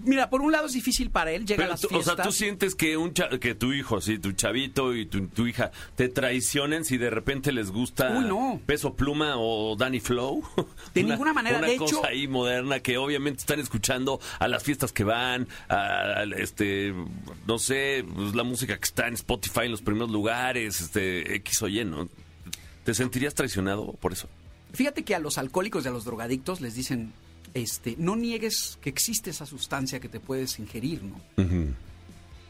mira, 0.04 0.30
por 0.30 0.42
un 0.42 0.52
lado 0.52 0.68
es 0.68 0.74
difícil 0.74 1.10
para 1.10 1.32
él, 1.32 1.46
llega 1.46 1.64
a 1.64 1.66
Pero 1.66 1.70
las 1.72 1.82
tú- 1.82 1.88
o 1.88 1.90
fiestas. 1.90 2.16
sea, 2.16 2.24
tú 2.26 2.32
sientes 2.32 2.76
que 2.76 2.98
un 2.98 3.14
cha- 3.14 3.30
que 3.40 3.56
tu 3.56 3.74
hijo, 3.74 4.02
sí, 4.02 4.20
tu 4.20 4.32
chavito 4.34 4.96
y 4.96 5.06
tu, 5.06 5.28
tu 5.28 5.48
hija 5.48 5.72
te 5.96 6.10
traicionen 6.10 6.86
si 6.86 6.98
de 6.98 7.10
repente 7.10 7.52
les 7.52 7.72
gusta 7.72 8.18
Uy, 8.18 8.26
no. 8.26 8.60
Peso 8.66 8.94
Pluma 8.96 9.36
o 9.38 9.76
Danny 9.76 10.00
Flow. 10.00 10.44
De 10.94 11.04
ninguna 11.04 11.34
manera, 11.34 11.60
Una 11.60 11.68
de 11.68 11.78
cosa 11.78 11.96
hecho- 11.98 12.06
ahí 12.06 12.28
moderna 12.28 12.80
que 12.80 12.98
obviamente 12.98 13.40
están 13.40 13.60
escuchando 13.60 14.20
a 14.40 14.48
las 14.48 14.64
fiestas 14.64 14.92
que 14.92 15.04
van, 15.04 15.48
a, 15.70 15.76
a- 15.76 16.24
este, 16.38 16.94
no 17.48 17.60
sé, 17.60 18.06
pues, 18.14 18.36
la 18.36 18.44
música 18.44 18.78
que 18.78 18.84
está 18.86 19.08
en 19.08 19.14
Spotify 19.16 19.62
en 19.66 19.72
los 19.72 19.82
primeros 19.82 20.10
lugares, 20.12 20.82
este, 20.82 21.36
X 21.36 21.62
o 21.62 21.68
Y, 21.68 21.84
¿no? 21.86 22.08
¿Te 22.84 22.94
sentirías 22.94 23.34
traicionado 23.34 23.94
por 23.94 24.14
eso? 24.14 24.28
Fíjate 24.74 25.04
que 25.04 25.16
a 25.16 25.20
los 25.20 25.38
alcohólicos 25.38 25.86
y 25.86 25.88
a 25.88 25.92
los 25.92 26.06
drogadictos 26.06 26.60
les 26.62 26.76
dicen, 26.76 27.14
este, 27.56 27.96
no 27.98 28.16
niegues 28.16 28.78
que 28.82 28.90
existe 28.92 29.32
esa 29.32 29.48
sustancia 29.48 30.00
que 30.00 30.10
te 30.10 30.20
puedes 30.20 30.60
ingerir, 30.60 31.02
¿no? 31.04 31.20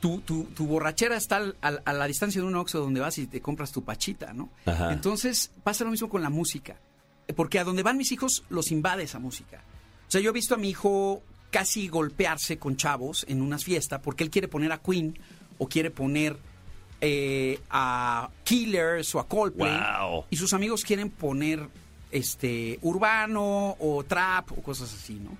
tu, 0.01 0.19
tu, 0.19 0.43
tu 0.45 0.67
borrachera 0.67 1.15
está 1.15 1.37
al- 1.37 1.55
al- 1.61 1.81
a 1.85 1.93
la 1.93 2.05
distancia 2.05 2.41
de 2.41 2.45
un 2.47 2.55
oxo 2.55 2.79
donde 2.79 2.99
vas 2.99 3.17
y 3.17 3.25
te 3.27 3.41
compras 3.41 3.71
tu 3.71 3.83
pachita, 3.83 4.33
¿no? 4.33 4.49
Ajá. 4.65 4.91
Entonces 4.93 5.49
pasa 5.63 5.83
lo 5.83 5.91
mismo 5.91 6.09
con 6.09 6.21
la 6.21 6.29
música. 6.29 6.75
Porque 7.35 7.57
a 7.57 7.63
donde 7.63 7.81
van 7.81 7.97
mis 7.97 8.11
hijos 8.11 8.43
los 8.49 8.69
invade 8.71 9.01
esa 9.03 9.17
música. 9.17 9.63
O 10.07 10.11
sea, 10.11 10.21
yo 10.21 10.29
he 10.29 10.33
visto 10.33 10.53
a 10.53 10.57
mi 10.57 10.69
hijo 10.69 11.23
casi 11.49 11.87
golpearse 11.87 12.57
con 12.59 12.75
chavos 12.77 13.25
en 13.27 13.41
unas 13.41 13.63
fiestas 13.63 14.01
porque 14.03 14.23
él 14.23 14.29
quiere 14.29 14.47
poner 14.47 14.71
a 14.71 14.77
Queen 14.77 15.17
o 15.57 15.67
quiere 15.67 15.89
poner 15.89 16.37
eh, 17.01 17.59
a 17.71 18.29
Killers 18.43 19.15
o 19.15 19.19
a 19.19 19.27
Coldplay. 19.27 19.71
Wow. 19.75 20.25
Y 20.29 20.35
sus 20.37 20.53
amigos 20.53 20.83
quieren 20.83 21.09
poner 21.09 21.67
este 22.15 22.79
urbano 22.81 23.75
o 23.79 24.03
trap 24.03 24.51
o 24.51 24.61
cosas 24.61 24.93
así, 24.93 25.15
¿no? 25.15 25.31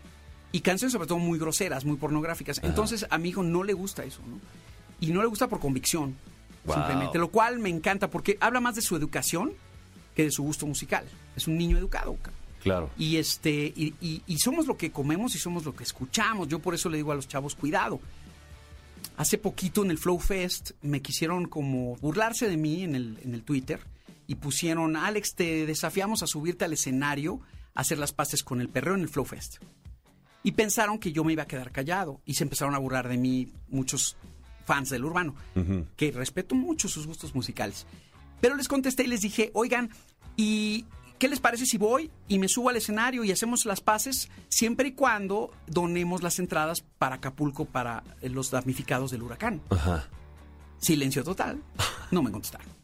Y 0.51 0.61
canciones 0.61 0.93
sobre 0.93 1.07
todo 1.07 1.17
muy 1.19 1.37
groseras, 1.39 1.85
muy 1.85 1.97
pornográficas. 1.97 2.59
Entonces 2.63 3.05
a 3.09 3.17
mi 3.17 3.29
hijo 3.29 3.43
no 3.43 3.63
le 3.63 3.73
gusta 3.73 4.03
eso, 4.03 4.21
¿no? 4.27 4.39
Y 4.99 5.11
no 5.11 5.21
le 5.21 5.27
gusta 5.27 5.47
por 5.47 5.59
convicción, 5.59 6.15
Wow. 6.65 6.75
simplemente. 6.77 7.17
Lo 7.19 7.29
cual 7.29 7.59
me 7.59 7.69
encanta 7.69 8.09
porque 8.09 8.37
habla 8.39 8.59
más 8.61 8.75
de 8.75 8.81
su 8.81 8.95
educación 8.95 9.53
que 10.15 10.23
de 10.23 10.31
su 10.31 10.43
gusto 10.43 10.65
musical. 10.65 11.05
Es 11.35 11.47
un 11.47 11.57
niño 11.57 11.77
educado. 11.77 12.15
ca- 12.21 12.31
Claro. 12.63 12.89
Y 12.97 13.17
este 13.17 13.71
y, 13.75 13.93
y- 14.01 14.23
y 14.25 14.37
somos 14.39 14.65
lo 14.65 14.75
que 14.75 14.91
comemos 14.91 15.35
y 15.35 15.37
somos 15.39 15.65
lo 15.65 15.75
que 15.75 15.83
escuchamos. 15.83 16.47
Yo 16.47 16.57
por 16.59 16.73
eso 16.73 16.89
le 16.89 16.97
digo 16.97 17.11
a 17.11 17.15
los 17.15 17.27
chavos, 17.27 17.53
cuidado. 17.53 17.99
Hace 19.17 19.37
poquito 19.37 19.83
en 19.83 19.91
el 19.91 19.97
Flow 19.97 20.19
Fest 20.19 20.71
me 20.81 21.01
quisieron 21.01 21.45
como 21.47 21.95
burlarse 21.97 22.49
de 22.49 22.57
mí 22.57 22.83
en 22.83 22.95
el, 22.95 23.19
en 23.23 23.33
el 23.35 23.43
Twitter 23.43 23.79
y 24.27 24.35
pusieron, 24.35 24.95
Alex, 24.95 25.35
te 25.35 25.65
desafiamos 25.65 26.23
a 26.23 26.27
subirte 26.27 26.65
al 26.65 26.73
escenario 26.73 27.39
a 27.73 27.81
hacer 27.81 27.97
las 27.97 28.13
paces 28.13 28.43
con 28.43 28.61
el 28.61 28.69
perreo 28.69 28.95
en 28.95 29.01
el 29.01 29.09
Flow 29.09 29.25
Fest. 29.25 29.57
Y 30.43 30.51
pensaron 30.51 30.99
que 30.99 31.11
yo 31.11 31.23
me 31.23 31.33
iba 31.33 31.43
a 31.43 31.47
quedar 31.47 31.71
callado 31.71 32.21
y 32.25 32.35
se 32.35 32.43
empezaron 32.43 32.75
a 32.75 32.77
burlar 32.79 33.07
de 33.07 33.17
mí 33.17 33.51
muchos 33.67 34.15
fans 34.65 34.89
del 34.89 35.05
urbano, 35.05 35.35
que 35.95 36.11
respeto 36.11 36.55
mucho 36.55 36.87
sus 36.87 37.07
gustos 37.07 37.33
musicales. 37.35 37.85
Pero 38.41 38.55
les 38.55 38.67
contesté 38.67 39.03
y 39.03 39.07
les 39.07 39.21
dije, 39.21 39.51
oigan, 39.53 39.89
¿y 40.35 40.85
qué 41.17 41.27
les 41.27 41.39
parece 41.39 41.65
si 41.65 41.77
voy 41.77 42.11
y 42.27 42.39
me 42.39 42.47
subo 42.47 42.69
al 42.69 42.75
escenario 42.75 43.23
y 43.23 43.31
hacemos 43.31 43.65
las 43.65 43.81
paces 43.81 44.29
siempre 44.49 44.89
y 44.89 44.91
cuando 44.91 45.51
donemos 45.67 46.21
las 46.21 46.39
entradas 46.39 46.83
para 46.99 47.15
Acapulco 47.15 47.65
para 47.65 48.03
los 48.21 48.51
damnificados 48.51 49.11
del 49.11 49.23
huracán? 49.23 49.61
Ajá. 49.69 50.07
Silencio 50.77 51.23
total. 51.23 51.61
No 52.11 52.21
me 52.21 52.31
contestaron. 52.31 52.74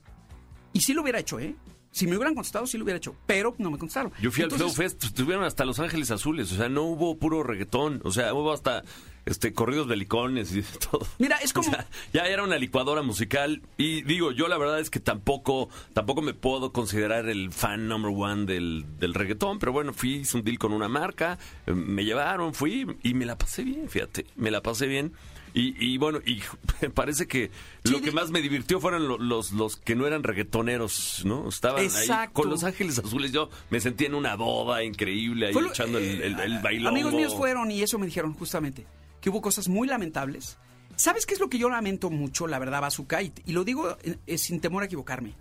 Y 0.73 0.81
sí 0.81 0.93
lo 0.93 1.01
hubiera 1.01 1.19
hecho, 1.19 1.39
¿eh? 1.39 1.55
Si 1.93 2.07
me 2.07 2.15
hubieran 2.15 2.33
contestado, 2.35 2.65
sí 2.67 2.77
lo 2.77 2.85
hubiera 2.85 2.97
hecho. 2.97 3.15
Pero 3.25 3.53
no 3.57 3.69
me 3.69 3.77
contestaron. 3.77 4.13
Yo 4.21 4.31
fui 4.31 4.43
al 4.45 4.51
Flow 4.51 4.69
Fest, 4.69 5.13
tuvieron 5.13 5.43
hasta 5.43 5.65
Los 5.65 5.79
Ángeles 5.79 6.09
Azules, 6.09 6.49
o 6.53 6.55
sea, 6.55 6.69
no 6.69 6.83
hubo 6.83 7.17
puro 7.17 7.43
reggaetón, 7.43 7.99
o 8.05 8.11
sea, 8.11 8.33
hubo 8.33 8.53
hasta 8.53 8.83
este 9.25 9.51
corridos 9.53 9.87
belicones 9.87 10.53
y 10.53 10.61
de 10.61 10.67
todo. 10.89 11.05
Mira, 11.19 11.35
es 11.43 11.51
como- 11.51 11.67
O 11.69 11.71
sea, 11.71 11.85
ya 12.13 12.27
era 12.27 12.43
una 12.43 12.57
licuadora 12.57 13.01
musical 13.01 13.61
y 13.77 14.03
digo, 14.03 14.31
yo 14.31 14.47
la 14.47 14.57
verdad 14.57 14.79
es 14.79 14.89
que 14.89 15.01
tampoco 15.01 15.67
tampoco 15.93 16.21
me 16.21 16.33
puedo 16.33 16.71
considerar 16.71 17.27
el 17.27 17.51
fan 17.51 17.89
number 17.89 18.13
one 18.15 18.45
del, 18.45 18.85
del 18.97 19.13
reggaetón, 19.13 19.59
pero 19.59 19.73
bueno, 19.73 19.91
fui, 19.91 20.15
hice 20.19 20.37
un 20.37 20.45
deal 20.45 20.57
con 20.59 20.71
una 20.71 20.87
marca, 20.87 21.37
eh, 21.67 21.73
me 21.73 22.05
llevaron, 22.05 22.53
fui 22.53 22.87
y 23.03 23.13
me 23.15 23.25
la 23.25 23.37
pasé 23.37 23.63
bien, 23.65 23.89
fíjate, 23.89 24.25
me 24.37 24.49
la 24.49 24.61
pasé 24.63 24.87
bien. 24.87 25.11
Y, 25.53 25.75
y 25.93 25.97
bueno, 25.97 26.19
y 26.25 26.41
parece 26.93 27.27
que 27.27 27.51
Sí, 27.83 27.91
lo 27.91 28.01
que 28.01 28.11
más 28.11 28.29
me 28.31 28.41
divirtió 28.41 28.79
fueron 28.79 29.07
lo- 29.07 29.17
los, 29.17 29.51
los 29.51 29.75
que 29.75 29.95
no 29.95 30.07
eran 30.07 30.23
reggaetoneros, 30.23 31.23
¿no? 31.25 31.49
Estaban 31.49 31.81
ahí 31.83 32.07
con 32.33 32.49
Los 32.49 32.63
Ángeles 32.63 32.99
Azules. 32.99 33.31
Yo 33.31 33.49
me 33.69 33.79
sentí 33.79 34.05
en 34.05 34.15
una 34.15 34.35
boda 34.35 34.83
increíble 34.83 35.47
ahí 35.47 35.53
Fue 35.53 35.67
echando 35.67 35.97
el, 35.97 36.21
eh, 36.21 36.25
el, 36.27 36.39
el 36.39 36.59
bailongo. 36.59 36.89
Amigos 36.89 37.13
míos 37.13 37.35
fueron 37.35 37.69
y 37.71 37.81
eso 37.81 37.97
me 37.99 38.05
dijeron 38.05 38.33
justamente, 38.33 38.85
que 39.19 39.29
hubo 39.29 39.41
cosas 39.41 39.67
muy 39.67 39.87
lamentables. 39.87 40.57
¿Sabes 40.95 41.25
qué 41.25 41.33
es 41.33 41.39
lo 41.39 41.49
que 41.49 41.57
yo 41.57 41.69
lamento 41.69 42.09
mucho, 42.11 42.45
la 42.47 42.59
verdad, 42.59 42.79
Bazooka? 42.81 43.21
Y, 43.23 43.33
y 43.45 43.53
lo 43.53 43.63
digo 43.63 43.97
eh, 44.03 44.17
eh, 44.27 44.37
sin 44.37 44.59
temor 44.61 44.83
a 44.83 44.85
equivocarme. 44.85 45.33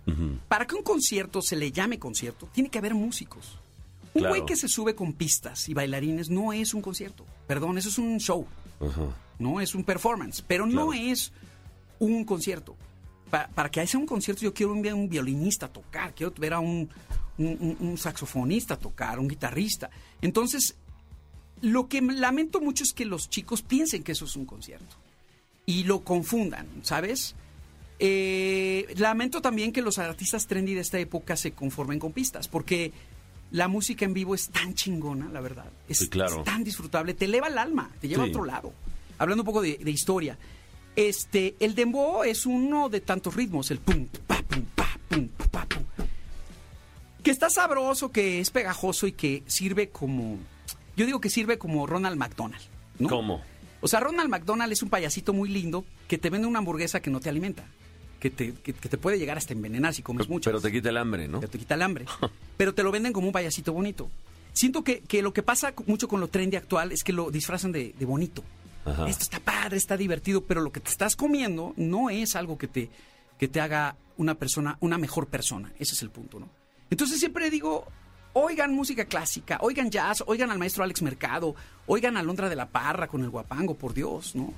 Para 0.47 0.65
que 0.65 0.75
un 0.75 0.81
concierto 0.83 1.41
se 1.41 1.55
le 1.55 1.71
llame 1.71 1.99
concierto, 1.99 2.49
tiene 2.51 2.69
que 2.69 2.79
haber 2.79 2.95
músicos. 2.95 3.59
Un 4.13 4.21
Claro. 4.23 4.29
güey 4.35 4.45
que 4.45 4.55
se 4.57 4.67
sube 4.67 4.93
con 4.95 5.13
pistas 5.13 5.69
y 5.69 5.73
bailarines 5.73 6.29
no 6.29 6.51
es 6.51 6.73
un 6.73 6.81
concierto. 6.81 7.25
Perdón, 7.47 7.77
eso 7.77 7.87
es 7.89 7.97
un 7.97 8.17
show. 8.19 8.45
No 9.41 9.59
es 9.59 9.75
un 9.75 9.83
performance, 9.83 10.41
pero 10.47 10.65
no 10.65 10.93
es 10.93 11.31
un 11.99 12.23
concierto. 12.23 12.75
Pa- 13.29 13.47
para 13.47 13.69
que 13.69 13.85
sea 13.87 13.99
un 13.99 14.05
concierto 14.05 14.41
yo 14.43 14.53
quiero 14.53 14.73
ver 14.81 14.91
a 14.91 14.95
un 14.95 15.09
violinista 15.09 15.67
tocar, 15.67 16.13
quiero 16.13 16.33
ver 16.37 16.53
a 16.53 16.59
un, 16.59 16.89
un- 17.37 17.97
saxofonista 17.97 18.77
tocar, 18.77 19.19
un 19.19 19.27
guitarrista. 19.27 19.89
Entonces, 20.21 20.75
lo 21.61 21.87
que 21.87 22.01
me 22.01 22.13
lamento 22.13 22.59
mucho 22.61 22.83
es 22.83 22.93
que 22.93 23.05
los 23.05 23.29
chicos 23.29 23.61
piensen 23.61 24.03
que 24.03 24.11
eso 24.13 24.25
es 24.25 24.35
un 24.35 24.45
concierto 24.45 24.95
y 25.65 25.83
lo 25.83 26.01
confundan, 26.01 26.67
¿sabes? 26.83 27.35
Eh, 27.99 28.87
lamento 28.97 29.41
también 29.41 29.71
que 29.71 29.81
los 29.83 29.99
artistas 29.99 30.47
trendy 30.47 30.73
de 30.73 30.81
esta 30.81 30.97
época 30.99 31.35
se 31.37 31.51
conformen 31.51 31.99
con 31.99 32.11
pistas, 32.13 32.47
porque 32.47 32.91
la 33.51 33.67
música 33.67 34.05
en 34.05 34.13
vivo 34.13 34.33
es 34.33 34.49
tan 34.49 34.73
chingona, 34.73 35.29
la 35.29 35.39
verdad. 35.39 35.69
Es, 35.87 35.99
Sí, 35.99 36.09
claro. 36.09 36.39
es 36.39 36.43
tan 36.45 36.63
disfrutable, 36.63 37.13
te 37.13 37.25
eleva 37.25 37.47
el 37.47 37.57
alma, 37.59 37.91
te 38.01 38.07
lleva 38.07 38.23
Sí. 38.23 38.29
a 38.29 38.31
otro 38.33 38.45
lado. 38.45 38.73
Hablando 39.21 39.43
un 39.43 39.45
poco 39.45 39.61
de, 39.61 39.77
de 39.77 39.91
historia, 39.91 40.35
este, 40.95 41.53
el 41.59 41.75
dembow 41.75 42.23
es 42.23 42.47
uno 42.47 42.89
de 42.89 43.01
tantos 43.01 43.35
ritmos, 43.35 43.69
el 43.69 43.77
pum, 43.77 44.07
pa, 44.25 44.41
pum, 44.41 44.65
pa, 44.73 44.97
pum, 45.07 45.27
pa, 45.51 45.63
pum. 45.67 45.83
Que 47.21 47.29
está 47.29 47.51
sabroso, 47.51 48.11
que 48.11 48.39
es 48.39 48.49
pegajoso 48.49 49.05
y 49.05 49.11
que 49.11 49.43
sirve 49.45 49.89
como, 49.89 50.39
yo 50.97 51.05
digo 51.05 51.21
que 51.21 51.29
sirve 51.29 51.59
como 51.59 51.85
Ronald 51.85 52.17
McDonald. 52.17 52.63
¿no? 52.97 53.09
¿Cómo? 53.09 53.41
O 53.81 53.87
sea, 53.87 53.99
Ronald 53.99 54.27
McDonald 54.27 54.73
es 54.73 54.81
un 54.81 54.89
payasito 54.89 55.33
muy 55.33 55.49
lindo 55.49 55.85
que 56.07 56.17
te 56.17 56.31
vende 56.31 56.47
una 56.47 56.57
hamburguesa 56.57 56.99
que 56.99 57.11
no 57.11 57.19
te 57.19 57.29
alimenta, 57.29 57.63
que 58.19 58.31
te, 58.31 58.53
que, 58.53 58.73
que 58.73 58.89
te 58.89 58.97
puede 58.97 59.19
llegar 59.19 59.37
hasta 59.37 59.53
envenenar 59.53 59.93
si 59.93 60.01
comes 60.01 60.27
mucho. 60.29 60.49
Pero 60.49 60.61
te 60.61 60.71
quita 60.71 60.89
el 60.89 60.97
hambre, 60.97 61.27
¿no? 61.27 61.41
Pero 61.41 61.51
te 61.51 61.59
quita 61.59 61.75
el 61.75 61.83
hambre. 61.83 62.05
pero 62.57 62.73
te 62.73 62.81
lo 62.81 62.91
venden 62.91 63.13
como 63.13 63.27
un 63.27 63.33
payasito 63.33 63.71
bonito. 63.71 64.09
Siento 64.51 64.83
que, 64.83 65.01
que 65.01 65.21
lo 65.21 65.31
que 65.31 65.43
pasa 65.43 65.75
mucho 65.85 66.07
con 66.07 66.19
lo 66.19 66.27
trendy 66.27 66.57
actual 66.57 66.91
es 66.91 67.03
que 67.03 67.13
lo 67.13 67.29
disfrazan 67.29 67.71
de, 67.71 67.93
de 67.97 68.05
bonito. 68.05 68.43
Ajá. 68.85 69.07
Esto 69.07 69.23
está 69.23 69.39
padre, 69.39 69.77
está 69.77 69.97
divertido, 69.97 70.45
pero 70.45 70.61
lo 70.61 70.71
que 70.71 70.79
te 70.79 70.89
estás 70.89 71.15
comiendo 71.15 71.73
no 71.77 72.09
es 72.09 72.35
algo 72.35 72.57
que 72.57 72.67
te, 72.67 72.89
que 73.37 73.47
te 73.47 73.61
haga 73.61 73.95
una 74.17 74.35
persona, 74.35 74.77
una 74.79 74.97
mejor 74.97 75.27
persona. 75.27 75.71
Ese 75.79 75.93
es 75.93 76.01
el 76.01 76.09
punto, 76.09 76.39
¿no? 76.39 76.49
Entonces 76.89 77.19
siempre 77.19 77.49
digo, 77.49 77.85
oigan 78.33 78.73
música 78.73 79.05
clásica, 79.05 79.57
oigan 79.61 79.89
jazz, 79.89 80.23
oigan 80.27 80.51
al 80.51 80.59
maestro 80.59 80.83
Alex 80.83 81.01
Mercado, 81.01 81.55
oigan 81.87 82.17
a 82.17 82.23
Londra 82.23 82.49
de 82.49 82.55
la 82.55 82.67
Parra 82.67 83.07
con 83.07 83.23
el 83.23 83.29
guapango, 83.29 83.75
por 83.75 83.93
Dios, 83.93 84.35
¿no? 84.35 84.53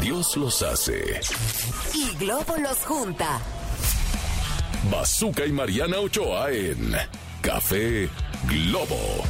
Dios 0.00 0.36
los 0.36 0.62
hace. 0.62 1.20
Y 1.94 2.16
Globo 2.16 2.56
los 2.56 2.78
junta. 2.78 3.40
Bazooka 4.90 5.46
y 5.46 5.52
Mariana 5.52 6.00
Ochoa 6.00 6.50
en 6.50 6.92
Café 7.40 8.08
Globo. 8.48 9.24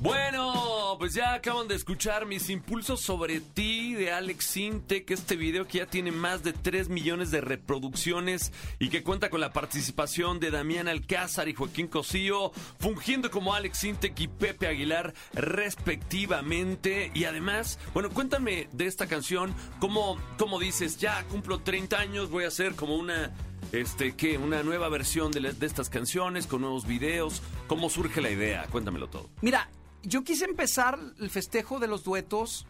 Bueno, 0.00 0.63
pues 1.04 1.12
ya 1.12 1.34
acaban 1.34 1.68
de 1.68 1.74
escuchar 1.74 2.24
mis 2.24 2.48
impulsos 2.48 3.02
sobre 3.02 3.42
ti 3.42 3.92
de 3.92 4.10
Alex 4.10 4.42
Sinte, 4.42 5.04
que 5.04 5.12
este 5.12 5.36
video 5.36 5.66
que 5.66 5.76
ya 5.76 5.86
tiene 5.86 6.12
más 6.12 6.42
de 6.42 6.54
3 6.54 6.88
millones 6.88 7.30
de 7.30 7.42
reproducciones 7.42 8.54
y 8.78 8.88
que 8.88 9.02
cuenta 9.02 9.28
con 9.28 9.42
la 9.42 9.52
participación 9.52 10.40
de 10.40 10.50
Damián 10.50 10.88
Alcázar 10.88 11.46
y 11.50 11.52
Joaquín 11.52 11.88
Cosío, 11.88 12.52
fungiendo 12.78 13.30
como 13.30 13.52
Alex 13.52 13.80
Sintec 13.80 14.18
y 14.18 14.28
Pepe 14.28 14.66
Aguilar 14.66 15.12
respectivamente. 15.34 17.10
Y 17.12 17.24
además, 17.24 17.78
bueno, 17.92 18.08
cuéntame 18.08 18.68
de 18.72 18.86
esta 18.86 19.06
canción, 19.06 19.54
cómo, 19.80 20.16
cómo 20.38 20.58
dices, 20.58 20.96
ya 20.96 21.22
cumplo 21.24 21.58
30 21.58 21.98
años, 21.98 22.30
voy 22.30 22.44
a 22.44 22.48
hacer 22.48 22.76
como 22.76 22.96
una 22.96 23.30
este, 23.72 24.16
¿qué? 24.16 24.38
Una 24.38 24.62
nueva 24.62 24.88
versión 24.88 25.32
de, 25.32 25.52
de 25.52 25.66
estas 25.66 25.90
canciones 25.90 26.46
con 26.46 26.62
nuevos 26.62 26.86
videos. 26.86 27.42
¿Cómo 27.66 27.90
surge 27.90 28.22
la 28.22 28.30
idea? 28.30 28.66
Cuéntamelo 28.70 29.08
todo. 29.08 29.28
Mira, 29.42 29.68
yo 30.06 30.22
quise 30.24 30.44
empezar 30.44 30.98
el 31.20 31.30
festejo 31.30 31.78
de 31.80 31.86
los 31.88 32.04
duetos 32.04 32.66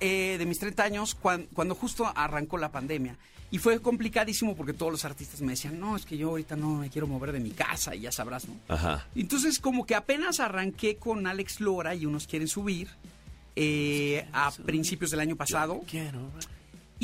eh, 0.00 0.36
de 0.38 0.46
mis 0.46 0.58
30 0.58 0.82
años 0.82 1.14
cuan- 1.14 1.46
cuando 1.54 1.74
justo 1.74 2.10
arrancó 2.14 2.58
la 2.58 2.72
pandemia. 2.72 3.16
Y 3.50 3.58
fue 3.58 3.80
complicadísimo 3.80 4.56
porque 4.56 4.72
todos 4.72 4.90
los 4.90 5.04
artistas 5.04 5.42
me 5.42 5.52
decían, 5.52 5.78
no, 5.78 5.94
es 5.94 6.06
que 6.06 6.16
yo 6.16 6.30
ahorita 6.30 6.56
no 6.56 6.76
me 6.76 6.88
quiero 6.88 7.06
mover 7.06 7.32
de 7.32 7.40
mi 7.40 7.50
casa 7.50 7.94
y 7.94 8.00
ya 8.00 8.10
sabrás, 8.10 8.48
¿no? 8.48 8.54
Ajá. 8.68 9.06
Entonces, 9.14 9.58
como 9.58 9.84
que 9.84 9.94
apenas 9.94 10.40
arranqué 10.40 10.96
con 10.96 11.26
Alex 11.26 11.60
Lora 11.60 11.94
y 11.94 12.06
unos 12.06 12.26
quieren 12.26 12.48
subir 12.48 12.88
eh, 13.54 14.26
a 14.32 14.50
principios 14.50 15.10
del 15.10 15.20
año 15.20 15.36
pasado. 15.36 15.82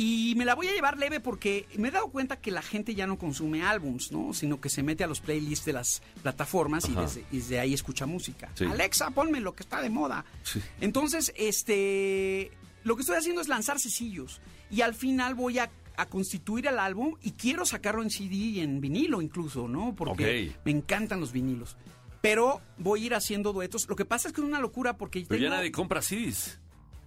Y 0.01 0.33
me 0.37 0.45
la 0.45 0.55
voy 0.55 0.67
a 0.69 0.71
llevar 0.71 0.97
leve 0.97 1.19
porque 1.19 1.67
me 1.77 1.89
he 1.89 1.91
dado 1.91 2.07
cuenta 2.07 2.37
que 2.39 2.51
la 2.51 2.61
gente 2.61 2.95
ya 2.95 3.05
no 3.05 3.17
consume 3.17 3.63
álbums, 3.63 4.13
¿no? 4.13 4.33
Sino 4.33 4.61
que 4.61 4.69
se 4.69 4.81
mete 4.81 5.03
a 5.03 5.07
los 5.07 5.19
playlists 5.19 5.65
de 5.65 5.73
las 5.73 6.01
plataformas 6.21 6.87
y 6.87 6.95
desde, 6.95 7.25
y 7.31 7.37
desde 7.39 7.59
ahí 7.59 7.73
escucha 7.73 8.05
música. 8.05 8.49
Sí. 8.55 8.63
Alexa, 8.63 9.09
ponme 9.11 9.41
lo 9.41 9.53
que 9.55 9.63
está 9.63 9.81
de 9.81 9.89
moda. 9.89 10.23
Sí. 10.43 10.61
Entonces, 10.79 11.33
este, 11.35 12.49
lo 12.85 12.95
que 12.95 13.01
estoy 13.01 13.17
haciendo 13.17 13.41
es 13.41 13.49
lanzar 13.49 13.77
sencillos 13.77 14.39
y 14.71 14.81
al 14.81 14.93
final 14.95 15.35
voy 15.35 15.59
a, 15.59 15.69
a 15.97 16.05
constituir 16.05 16.67
el 16.67 16.79
álbum 16.79 17.15
y 17.21 17.31
quiero 17.31 17.65
sacarlo 17.65 18.01
en 18.01 18.09
CD 18.09 18.35
y 18.35 18.59
en 18.61 18.79
vinilo 18.79 19.21
incluso, 19.21 19.67
¿no? 19.67 19.93
Porque 19.95 20.53
me 20.63 20.71
encantan 20.71 21.19
los 21.19 21.33
vinilos. 21.33 21.75
Pero 22.21 22.61
voy 22.77 23.03
a 23.03 23.05
ir 23.07 23.15
haciendo 23.15 23.51
duetos. 23.51 23.87
Lo 23.89 23.97
que 23.97 24.05
pasa 24.05 24.29
es 24.29 24.33
que 24.33 24.39
es 24.39 24.47
una 24.47 24.61
locura 24.61 24.95
porque 24.97 25.25
Pero 25.27 25.39
ya 25.41 25.47
tengo- 25.47 25.57
nadie 25.57 25.71
compra 25.73 26.01
CDs. 26.01 26.57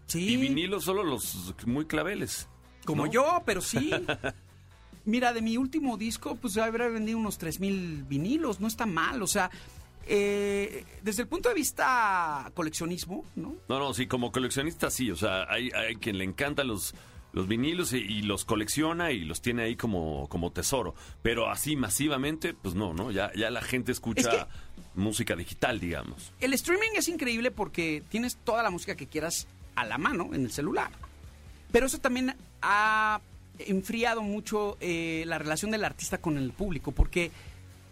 Sí. 0.07 0.29
Y 0.35 0.37
vinilos 0.37 0.85
solo 0.85 1.05
los 1.05 1.55
muy 1.65 1.87
claveles. 1.87 2.49
Como 2.85 3.07
¿no? 3.07 3.13
yo, 3.13 3.43
pero 3.47 3.61
sí. 3.61 3.91
Mira, 5.05 5.33
de 5.33 5.43
mi 5.43 5.57
último 5.57 5.97
disco, 5.97 6.37
pues 6.37 6.57
habrá 6.59 6.89
vendido 6.89 7.19
unos 7.19 7.37
3000 7.39 8.05
vinilos, 8.05 8.61
no 8.61 8.69
está 8.69 8.87
mal, 8.87 9.21
o 9.23 9.27
sea, 9.27 9.51
eh, 10.07 10.85
desde 11.03 11.23
el 11.23 11.29
punto 11.29 11.49
de 11.49 11.55
vista 11.57 12.51
coleccionismo, 12.55 13.25
¿no? 13.37 13.55
No, 13.69 13.79
no, 13.79 13.95
sí, 13.95 14.07
como 14.07 14.31
coleccionista 14.33 14.91
sí. 14.91 15.11
O 15.11 15.17
sea, 15.17 15.45
hay, 15.51 15.71
hay 15.71 15.97
quien 15.97 16.19
le 16.19 16.25
encantan 16.25 16.69
los, 16.69 16.95
los 17.33 17.49
vinilos 17.49 17.93
y, 17.93 17.99
y 17.99 18.23
los 18.23 18.45
colecciona 18.45 19.11
y 19.13 19.25
los 19.25 19.41
tiene 19.43 19.63
ahí 19.65 19.77
como, 19.77 20.29
como 20.29 20.53
tesoro. 20.53 20.95
Pero 21.23 21.51
así 21.51 21.75
masivamente, 21.77 22.55
pues 22.55 22.75
no, 22.75 22.95
¿no? 22.95 23.11
Ya, 23.11 23.33
ya 23.35 23.51
la 23.51 23.63
gente 23.63 23.91
escucha 23.93 24.21
Es 24.21 24.29
que- 24.29 24.47
música 24.95 25.35
digital, 25.35 25.81
digamos. 25.81 26.33
El 26.41 26.53
streaming 26.53 26.91
es 26.97 27.09
increíble 27.09 27.51
porque 27.51 28.03
tienes 28.09 28.37
toda 28.37 28.63
la 28.63 28.71
música 28.71 28.95
que 28.97 29.07
quieras 29.07 29.47
a 29.75 29.85
la 29.85 29.99
mano 29.99 30.31
en 30.35 30.45
el 30.45 30.53
celular. 30.53 30.91
Pero 31.71 31.87
eso 31.87 31.99
también 31.99 32.37
ha 32.63 33.21
enfriado 33.59 34.23
mucho 34.23 34.77
eh, 34.81 35.25
la 35.27 35.39
relación 35.39 35.71
del 35.71 35.85
artista 35.85 36.19
con 36.19 36.39
el 36.39 36.53
público, 36.53 36.93
porque 36.93 37.31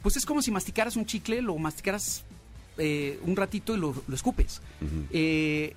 pues 0.02 0.16
es 0.16 0.24
como 0.24 0.40
si 0.40 0.50
masticaras 0.50 0.96
un 0.96 1.04
chicle, 1.04 1.42
lo 1.42 1.58
masticaras 1.58 2.24
eh, 2.78 3.20
un 3.24 3.36
ratito 3.36 3.74
y 3.74 3.78
lo, 3.78 3.94
lo 4.06 4.14
escupes. 4.14 4.62
Eh, 5.12 5.74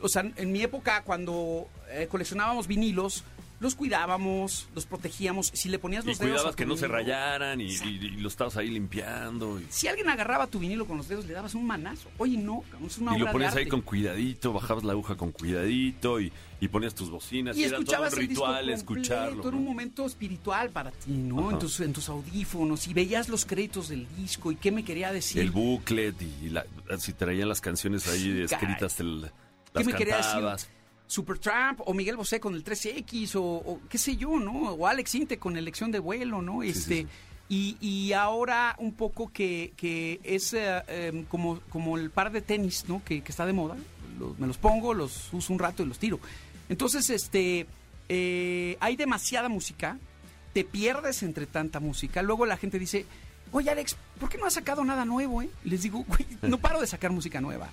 o 0.00 0.08
sea, 0.08 0.30
en 0.36 0.52
mi 0.52 0.62
época 0.62 1.02
cuando 1.02 1.68
coleccionábamos 2.08 2.66
vinilos, 2.66 3.24
los 3.60 3.74
cuidábamos, 3.74 4.68
los 4.74 4.86
protegíamos. 4.86 5.50
Si 5.52 5.68
le 5.68 5.78
ponías 5.78 6.04
Y 6.04 6.08
los 6.08 6.18
dedos 6.18 6.32
cuidabas 6.32 6.56
que 6.56 6.64
no 6.66 6.76
se 6.76 6.86
vinilo, 6.86 6.98
rayaran 6.98 7.60
y, 7.60 7.64
y- 7.66 7.76
y 8.06 8.10
lo 8.20 8.28
estabas 8.28 8.56
ahí 8.56 8.68
limpiando. 8.70 9.58
Y, 9.60 9.66
Si 9.70 9.88
alguien 9.88 10.08
agarraba 10.08 10.46
tu 10.46 10.58
vinilo 10.58 10.86
con 10.86 10.96
los 10.96 11.08
dedos, 11.08 11.26
le 11.26 11.32
dabas 11.34 11.54
un 11.54 11.66
manazo. 11.66 12.08
Oye, 12.18 12.36
no, 12.36 12.62
es 12.86 12.98
una 12.98 13.12
y 13.12 13.22
obra 13.22 13.26
lo 13.26 13.32
ponías 13.32 13.54
de 13.54 13.60
ahí 13.60 13.64
arte. 13.64 13.70
con 13.70 13.80
cuidadito, 13.82 14.52
bajabas 14.52 14.84
la 14.84 14.92
aguja 14.92 15.16
con 15.16 15.32
cuidadito 15.32 16.20
y, 16.20 16.32
y 16.60 16.68
ponías 16.68 16.94
tus 16.94 17.10
bocinas. 17.10 17.56
y 17.56 17.64
era 17.64 17.70
todo 17.72 17.78
un 17.80 17.84
escuchabas 17.84 18.12
el 18.14 18.18
disco 18.28 18.44
ritual 18.44 18.56
completo, 18.58 18.78
escucharlo. 18.78 19.42
Era 19.42 19.50
¿no? 19.50 19.56
un 19.58 19.64
momento 19.64 20.06
espiritual 20.06 20.70
para 20.70 20.90
ti, 20.92 21.10
¿no? 21.12 21.40
Ajá. 21.40 21.50
En 21.52 21.58
tus, 21.58 21.80
en 21.80 21.92
tus 21.92 22.08
audífonos 22.08 22.86
y 22.86 22.94
veías 22.94 23.28
los 23.28 23.44
créditos 23.44 23.88
del 23.88 24.06
disco 24.16 24.52
y 24.52 24.56
qué 24.56 24.70
me 24.70 24.84
quería 24.84 25.12
decir. 25.12 25.42
El 25.42 25.50
booklet 25.50 26.14
y 26.42 26.48
la- 26.50 26.64
si 26.98 27.12
traían 27.12 27.48
las 27.48 27.60
canciones 27.60 28.06
ahí 28.08 28.42
escritas, 28.42 28.94
te 28.96 29.02
l- 29.02 29.30
¿Qué 29.74 29.84
me 29.84 29.92
quería 29.92 30.20
cantabas. 30.20 30.62
decir? 30.62 30.77
Supertramp 31.08 31.80
o 31.84 31.92
Miguel 31.94 32.16
Bosé 32.16 32.38
con 32.38 32.54
el 32.54 32.62
13X 32.64 33.34
o, 33.34 33.42
o 33.42 33.80
qué 33.88 33.98
sé 33.98 34.16
yo, 34.16 34.38
¿no? 34.38 34.70
O 34.74 34.86
Alex 34.86 35.14
Inte 35.16 35.38
con 35.38 35.56
elección 35.56 35.90
de 35.90 35.98
vuelo, 35.98 36.40
¿no? 36.42 36.60
sí, 36.62 36.68
Este 36.68 37.06
Y, 37.48 37.76
y 37.80 38.12
ahora 38.12 38.76
un 38.78 38.92
poco 38.92 39.32
que, 39.32 39.72
que 39.76 40.20
es 40.22 40.52
eh, 40.52 40.82
em, 40.88 41.24
como, 41.24 41.60
como 41.70 41.96
el 41.96 42.10
par 42.10 42.30
de 42.30 42.42
tenis, 42.42 42.84
¿no? 42.88 43.02
Que, 43.04 43.22
que 43.22 43.32
está 43.32 43.46
de 43.46 43.54
moda. 43.54 43.74
Los- 44.20 44.38
me 44.38 44.46
los 44.46 44.58
pongo, 44.58 44.92
los 44.94 45.32
uso 45.32 45.52
un 45.54 45.58
rato 45.58 45.82
y 45.82 45.86
los 45.86 45.98
tiro. 45.98 46.20
Entonces, 46.68 47.08
este, 47.08 47.66
eh, 48.10 48.76
hay 48.80 48.96
demasiada 48.96 49.48
música, 49.48 49.96
te 50.52 50.62
pierdes 50.64 51.22
entre 51.22 51.46
tanta 51.46 51.80
música. 51.80 52.20
Luego 52.20 52.44
la 52.44 52.58
gente 52.58 52.78
dice, 52.78 53.06
oye 53.50 53.70
Alex, 53.70 53.96
¿por 54.20 54.28
qué 54.28 54.36
no 54.36 54.44
has 54.44 54.52
sacado 54.52 54.84
nada 54.84 55.06
nuevo, 55.06 55.40
eh? 55.40 55.48
Les 55.64 55.82
digo, 55.82 56.04
güey, 56.06 56.26
no 56.42 56.58
paro 56.58 56.82
de 56.82 56.86
sacar 56.86 57.10
música 57.12 57.40
nueva. 57.40 57.70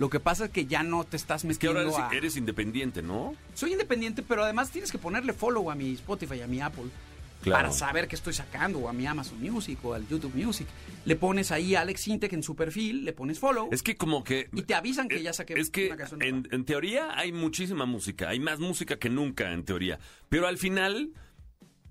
Lo 0.00 0.08
que 0.08 0.18
pasa 0.18 0.46
es 0.46 0.50
que 0.50 0.64
ya 0.64 0.82
no 0.82 1.04
te 1.04 1.18
estás 1.18 1.44
Es 1.44 1.58
que 1.58 1.68
metiendo 1.68 1.90
ahora 1.90 2.06
eres, 2.06 2.12
a... 2.12 2.16
eres 2.16 2.36
independiente, 2.38 3.02
¿no? 3.02 3.34
Soy 3.52 3.72
independiente, 3.72 4.22
pero 4.22 4.42
además 4.42 4.70
tienes 4.70 4.90
que 4.90 4.96
ponerle 4.96 5.34
follow 5.34 5.70
a 5.70 5.74
mi 5.74 5.92
Spotify, 5.92 6.40
a 6.40 6.46
mi 6.46 6.62
Apple. 6.62 6.86
Claro. 7.42 7.64
Para 7.64 7.72
saber 7.72 8.08
qué 8.08 8.16
estoy 8.16 8.32
sacando, 8.32 8.78
o 8.78 8.88
a 8.88 8.94
mi 8.94 9.06
Amazon 9.06 9.38
Music, 9.42 9.78
o 9.82 9.92
al 9.92 10.08
YouTube 10.08 10.34
Music. 10.34 10.66
Le 11.04 11.16
pones 11.16 11.52
ahí 11.52 11.74
a 11.74 11.82
Alex 11.82 12.08
Intec 12.08 12.32
en 12.32 12.42
su 12.42 12.56
perfil, 12.56 13.04
le 13.04 13.12
pones 13.12 13.38
follow. 13.38 13.68
Es 13.72 13.82
que 13.82 13.96
como 13.96 14.24
que... 14.24 14.48
Y 14.54 14.62
te 14.62 14.74
avisan 14.74 15.06
que 15.06 15.22
ya 15.22 15.34
saqué 15.34 15.52
Es 15.60 15.68
que 15.68 15.88
una 15.88 15.98
canción 15.98 16.22
en, 16.22 16.48
en 16.50 16.64
teoría 16.64 17.18
hay 17.18 17.32
muchísima 17.32 17.84
música, 17.84 18.30
hay 18.30 18.40
más 18.40 18.58
música 18.58 18.98
que 18.98 19.10
nunca 19.10 19.52
en 19.52 19.66
teoría, 19.66 19.98
pero 20.30 20.46
al 20.46 20.56
final 20.56 21.12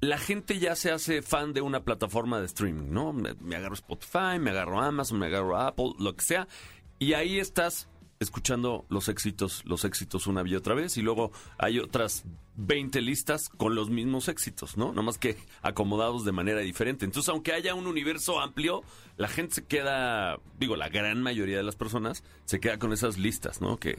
la 0.02 0.18
gente 0.18 0.58
ya 0.58 0.76
se 0.76 0.90
hace 0.90 1.22
fan 1.22 1.54
de 1.54 1.62
una 1.62 1.84
plataforma 1.84 2.40
de 2.40 2.48
streaming, 2.48 2.90
¿no? 2.90 3.14
Me, 3.14 3.36
me 3.36 3.56
agarro 3.56 3.76
Spotify, 3.76 4.40
me 4.40 4.50
agarro 4.50 4.82
Amazon, 4.82 5.20
me 5.20 5.28
agarro 5.28 5.60
Apple, 5.60 5.92
lo 6.00 6.16
que 6.16 6.24
sea, 6.24 6.48
y 6.98 7.14
ahí 7.14 7.40
estás 7.40 7.88
escuchando 8.20 8.86
los 8.90 9.08
éxitos, 9.08 9.64
los 9.66 9.86
éxitos 9.86 10.28
una 10.28 10.44
y 10.46 10.56
otra 10.56 10.76
vez, 10.76 10.98
y 10.98 11.02
luego 11.02 11.32
hay 11.58 11.80
otras 11.80 12.26
20 12.58 13.02
listas 13.02 13.48
con 13.50 13.76
los 13.76 13.90
mismos 13.90 14.28
éxitos, 14.28 14.78
¿no? 14.78 14.92
Nomás 14.92 15.18
que 15.18 15.38
acomodados 15.62 16.26
de 16.26 16.34
manera 16.34 16.60
diferente. 16.60 17.06
Entonces, 17.06 17.30
aunque 17.30 17.54
haya 17.54 17.76
un 17.76 17.88
universo 17.88 18.40
amplio, 18.42 18.84
la 19.16 19.30
gente 19.30 19.56
se 19.56 19.66
queda, 19.66 20.38
digo, 20.60 20.76
la 20.76 20.90
gran 20.90 21.22
mayoría 21.22 21.58
de 21.58 21.64
las 21.64 21.78
personas 21.78 22.24
se 22.46 22.60
queda 22.60 22.78
con 22.78 22.92
esas 22.92 23.18
listas, 23.18 23.62
¿no? 23.62 23.78
Que, 23.78 23.98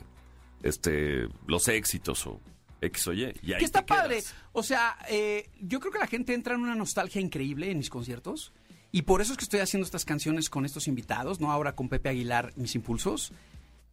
este, 0.62 1.26
los 1.46 1.68
éxitos 1.68 2.26
o 2.26 2.40
X 2.82 3.08
o 3.08 3.12
Y. 3.14 3.32
y 3.42 3.52
ahí 3.52 3.58
que 3.58 3.64
está 3.64 3.80
te 3.80 3.86
padre. 3.86 4.22
O 4.52 4.62
sea, 4.62 4.98
eh, 5.08 5.48
yo 5.60 5.80
creo 5.80 5.92
que 5.92 5.98
la 5.98 6.06
gente 6.06 6.34
entra 6.34 6.54
en 6.54 6.60
una 6.60 6.74
nostalgia 6.74 7.20
increíble 7.20 7.70
en 7.70 7.78
mis 7.78 7.90
conciertos. 7.90 8.52
Y 8.92 9.02
por 9.02 9.20
eso 9.22 9.32
es 9.32 9.38
que 9.38 9.44
estoy 9.44 9.60
haciendo 9.60 9.84
estas 9.84 10.04
canciones 10.04 10.50
con 10.50 10.64
estos 10.64 10.88
invitados, 10.88 11.40
¿no? 11.40 11.52
Ahora 11.52 11.76
con 11.76 11.88
Pepe 11.88 12.08
Aguilar, 12.08 12.52
Mis 12.56 12.74
Impulsos. 12.74 13.32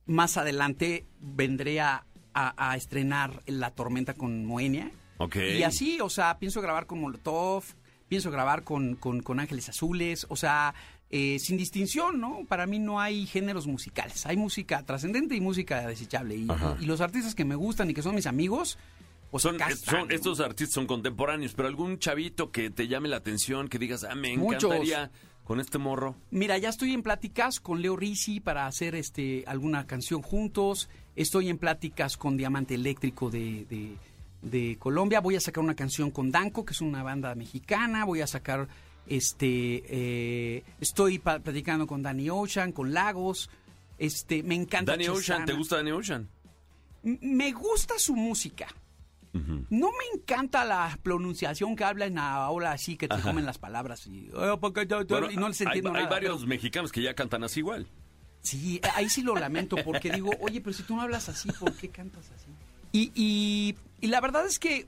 Más 0.07 0.37
adelante 0.37 1.05
vendré 1.19 1.79
a, 1.81 2.05
a- 2.33 2.71
a 2.71 2.75
estrenar 2.75 3.43
La 3.45 3.71
Tormenta 3.71 4.13
con 4.13 4.45
Moenia. 4.45 4.91
Ok. 5.17 5.35
Y 5.57 5.63
así, 5.63 5.99
o 6.01 6.09
sea, 6.09 6.37
pienso 6.39 6.61
grabar 6.61 6.85
con 6.85 6.99
Molotov, 7.01 7.63
pienso 8.07 8.31
grabar 8.31 8.63
con, 8.63 8.95
con- 8.95 9.21
con 9.21 9.39
Ángeles 9.39 9.67
Azules, 9.69 10.25
o 10.29 10.35
sea, 10.35 10.73
eh, 11.09 11.37
sin 11.39 11.57
distinción, 11.57 12.19
¿no? 12.19 12.45
Para 12.47 12.65
mí 12.67 12.79
no 12.79 12.99
hay 12.99 13.25
géneros 13.25 13.65
musicales, 13.67 14.25
hay 14.25 14.37
música 14.37 14.83
trascendente 14.85 15.35
y 15.35 15.41
música 15.41 15.87
desechable. 15.87 16.35
Y, 16.35 16.47
y 16.81 16.85
los 16.85 17.01
artistas 17.01 17.33
que 17.35 17.45
me 17.45 17.55
gustan 17.55 17.89
y 17.89 17.93
que 17.93 18.01
son 18.01 18.13
mis 18.15 18.27
amigos, 18.27 18.77
pues 19.31 19.43
Son, 19.43 19.55
acá 19.55 19.67
es- 19.69 19.79
están, 19.79 19.95
son- 20.01 20.07
¿no? 20.09 20.13
estos 20.15 20.39
artistas 20.39 20.73
son 20.75 20.85
contemporáneos, 20.87 21.53
pero 21.53 21.67
algún 21.67 21.97
chavito 21.99 22.51
que 22.51 22.69
te 22.69 22.87
llame 22.87 23.07
la 23.09 23.17
atención, 23.17 23.67
que 23.67 23.79
digas, 23.79 24.03
ah, 24.03 24.15
me 24.15 24.37
Muchos. 24.37 24.63
encantaría 24.65 25.11
con 25.47 25.61
este 25.61 25.77
morro? 25.77 26.15
Mira, 26.29 26.57
ya 26.57 26.67
estoy 26.67 26.91
en 26.93 27.01
pláticas 27.03 27.61
con 27.61 27.81
Leo 27.81 27.95
Risi 27.95 28.41
para 28.41 28.67
hacer 28.67 28.95
este 28.95 29.45
alguna 29.47 29.87
canción 29.87 30.21
juntos. 30.21 30.89
Estoy 31.15 31.47
en 31.47 31.57
pláticas 31.57 32.17
con 32.17 32.35
Diamante 32.35 32.75
Eléctrico 32.75 33.29
de, 33.29 33.65
de- 33.69 33.95
de 34.41 34.75
Colombia. 34.77 35.21
Voy 35.21 35.35
a 35.37 35.39
sacar 35.39 35.63
una 35.63 35.73
canción 35.75 36.11
con 36.11 36.31
Danco, 36.31 36.65
que 36.65 36.73
es 36.73 36.81
una 36.81 37.01
banda 37.01 37.33
mexicana. 37.33 38.03
Voy 38.03 38.19
a 38.21 38.27
sacar 38.27 38.67
este 39.07 39.83
eh, 39.87 40.63
estoy 40.81 41.17
platicando 41.19 41.87
con 41.87 42.03
Danny 42.03 42.29
Ocean, 42.29 42.73
con 42.73 42.93
Lagos. 42.93 43.49
Este, 43.97 44.43
me 44.43 44.55
encanta 44.55 44.91
Danny 44.91 45.07
Ocean. 45.07 45.45
¿te 45.45 45.53
gusta 45.53 45.77
Danny 45.77 45.91
Ocean? 45.91 46.27
M- 47.05 47.19
Me 47.21 47.51
gusta 47.53 47.97
su 47.97 48.15
música. 48.15 48.67
No 49.69 49.87
me 49.89 50.19
encanta 50.19 50.63
la 50.65 50.97
pronunciación 51.03 51.75
que 51.75 51.83
hablan 51.83 52.17
ahora 52.17 52.71
así 52.71 52.97
que 52.97 53.07
te 53.07 53.19
comen 53.19 53.45
las 53.45 53.57
palabras 53.57 54.05
y, 54.07 54.29
"Oh, 54.33 54.59
porque 54.59 54.85
yo- 54.87 55.01
yo-", 55.01 55.07
Bueno, 55.19 55.31
y 55.31 55.35
no 55.35 55.47
les 55.47 55.59
hay- 55.61 55.67
entiendo 55.67 55.89
hay, 55.91 56.03
nada. 56.03 56.09
varios 56.09 56.37
pero- 56.37 56.47
mexicanos 56.47 56.91
que 56.91 57.01
ya 57.01 57.13
cantan 57.13 57.43
así 57.43 57.59
igual. 57.59 57.87
Sí, 58.41 58.79
ahí 58.95 59.09
sí 59.09 59.23
lo 59.23 59.35
lamento 59.35 59.75
porque 59.83 60.09
digo, 60.11 60.29
oye, 60.41 60.61
pero 60.61 60.73
si 60.73 60.83
tú 60.83 60.95
no 60.95 61.01
hablas 61.01 61.27
así, 61.27 61.51
¿por 61.51 61.73
qué 61.73 61.89
cantas 61.89 62.31
así? 62.31 62.47
Y, 62.93 63.11
y- 63.15 63.75
y 63.99 64.07
la 64.07 64.21
verdad 64.21 64.45
es 64.45 64.57
que 64.59 64.87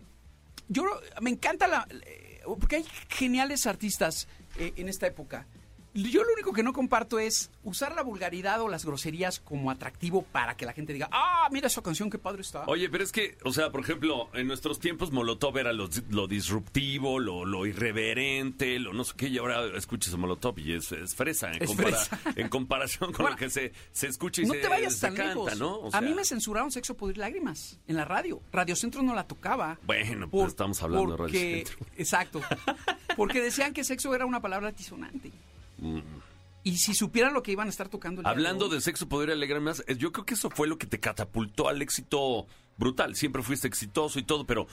yo 0.69 0.83
me 1.21 1.31
encanta 1.31 1.67
la... 1.67 1.87
eh, 2.05 2.41
Porque 2.59 2.77
hay 2.77 2.85
geniales 3.09 3.67
artistas 3.67 4.27
eh, 4.57 4.73
en 4.77 4.87
esta 4.89 5.05
época. 5.07 5.45
Yo 5.93 6.23
lo 6.23 6.33
único 6.33 6.53
que 6.53 6.61
no 6.63 6.71
comparto 6.71 7.17
es 7.19 7.49
usar 7.63 7.95
la 7.95 8.03
vulgaridad 8.03 8.61
o 8.61 8.67
las 8.69 8.85
groserías 8.85 9.39
como 9.39 9.71
atractivo 9.71 10.21
para 10.21 10.55
que 10.55 10.65
la 10.65 10.73
gente 10.73 10.93
diga, 10.93 11.09
ah, 11.11 11.47
mira 11.51 11.67
esa 11.67 11.81
canción, 11.81 12.09
qué 12.09 12.17
padre 12.19 12.41
está. 12.41 12.63
Oye, 12.67 12.89
pero 12.89 13.03
es 13.03 13.11
que, 13.11 13.37
o 13.43 13.51
sea, 13.51 13.71
por 13.71 13.81
ejemplo, 13.81 14.29
en 14.33 14.47
nuestros 14.47 14.79
tiempos 14.79 15.11
Molotov 15.11 15.57
era 15.57 15.73
lo, 15.73 15.89
lo 16.09 16.27
disruptivo, 16.27 17.19
lo, 17.19 17.43
lo 17.43 17.65
irreverente, 17.65 18.77
lo 18.79 18.93
no 18.93 19.03
sé 19.03 19.13
qué, 19.17 19.27
y 19.29 19.37
ahora 19.39 19.65
escuchas 19.77 20.13
a 20.13 20.17
Molotov 20.17 20.59
y 20.59 20.73
es, 20.73 20.91
es 20.91 21.15
fresa, 21.15 21.51
en, 21.51 21.63
Es 21.63 21.69
compara- 21.69 21.97
fresa. 21.97 22.19
en 22.35 22.49
comparación 22.49 23.11
con 23.11 23.23
Bueno, 23.23 23.31
lo 23.35 23.37
que 23.39 23.49
se, 23.49 23.73
se 23.91 24.07
escucha 24.07 24.41
y 24.41 24.45
no 24.45 24.53
se, 24.53 24.59
te 24.59 24.67
vayas 24.67 24.93
se 24.95 25.01
tan 25.07 25.15
canta, 25.15 25.29
lejos. 25.33 25.57
¿no? 25.59 25.75
O 25.75 25.89
a 25.95 26.01
mí 26.01 26.07
sea, 26.07 26.15
me 26.15 26.25
censuraron 26.25 26.71
Sexo, 26.71 26.95
Poder 26.95 27.17
Lágrimas 27.17 27.79
en 27.87 27.95
la 27.95 28.05
radio. 28.05 28.41
Radio 28.51 28.75
Centro 28.75 29.01
no 29.01 29.15
la 29.15 29.27
tocaba. 29.27 29.79
Bueno, 29.85 30.29
pues 30.29 30.47
estamos 30.49 30.81
hablando 30.83 31.11
de 31.11 31.17
Radio 31.17 31.23
porque- 31.33 31.63
Centro. 31.65 31.87
Exacto. 31.97 32.41
Porque 33.17 33.41
decían 33.41 33.73
que 33.73 33.83
sexo 33.83 34.13
era 34.15 34.25
una 34.25 34.39
palabra 34.39 34.67
altisonante. 34.69 35.31
Mm. 35.81 35.99
Y 36.63 36.77
si 36.77 36.93
supieran 36.93 37.33
lo 37.33 37.41
que 37.41 37.51
iban 37.53 37.67
a 37.67 37.69
estar 37.69 37.87
tocando 37.89 38.21
el 38.21 38.27
Hablando 38.27 38.67
de 38.67 38.81
sexo, 38.81 39.07
poder 39.07 39.29
y 39.29 39.31
alegrar 39.31 39.61
más, 39.61 39.83
eh, 39.87 39.95
yo 39.95 40.11
creo 40.11 40.25
que 40.25 40.33
eso 40.33 40.49
fue 40.49 40.67
lo 40.67 40.77
que 40.77 40.87
te 40.87 40.99
catapultó 40.99 41.69
al 41.69 41.81
éxito 41.81 42.47
brutal. 42.77 43.15
Siempre 43.15 43.41
fuiste 43.43 43.67
exitoso 43.67 44.19
y 44.19 44.23
todo, 44.23 44.45
pero 44.45 44.67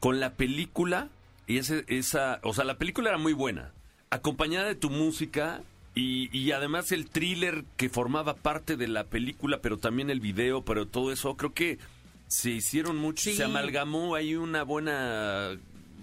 con 0.00 0.20
la 0.20 0.34
película, 0.34 1.08
y 1.46 1.58
ese, 1.58 1.84
esa, 1.88 2.40
o 2.42 2.52
sea, 2.52 2.64
la 2.64 2.76
película 2.78 3.10
era 3.10 3.18
muy 3.18 3.32
buena, 3.32 3.72
acompañada 4.10 4.66
de 4.66 4.74
tu 4.74 4.90
música 4.90 5.62
y, 5.94 6.28
y 6.36 6.52
además 6.52 6.92
el 6.92 7.08
thriller 7.08 7.64
que 7.76 7.88
formaba 7.88 8.34
parte 8.34 8.76
de 8.76 8.88
la 8.88 9.04
película, 9.04 9.60
pero 9.60 9.78
también 9.78 10.10
el 10.10 10.20
video, 10.20 10.64
pero 10.64 10.86
todo 10.86 11.12
eso, 11.12 11.36
creo 11.36 11.54
que 11.54 11.78
se 12.26 12.50
hicieron 12.50 12.96
mucho, 12.96 13.22
Sí. 13.30 13.36
se 13.36 13.44
amalgamó 13.44 14.14
ahí 14.14 14.34
una 14.34 14.62
buena 14.64 15.56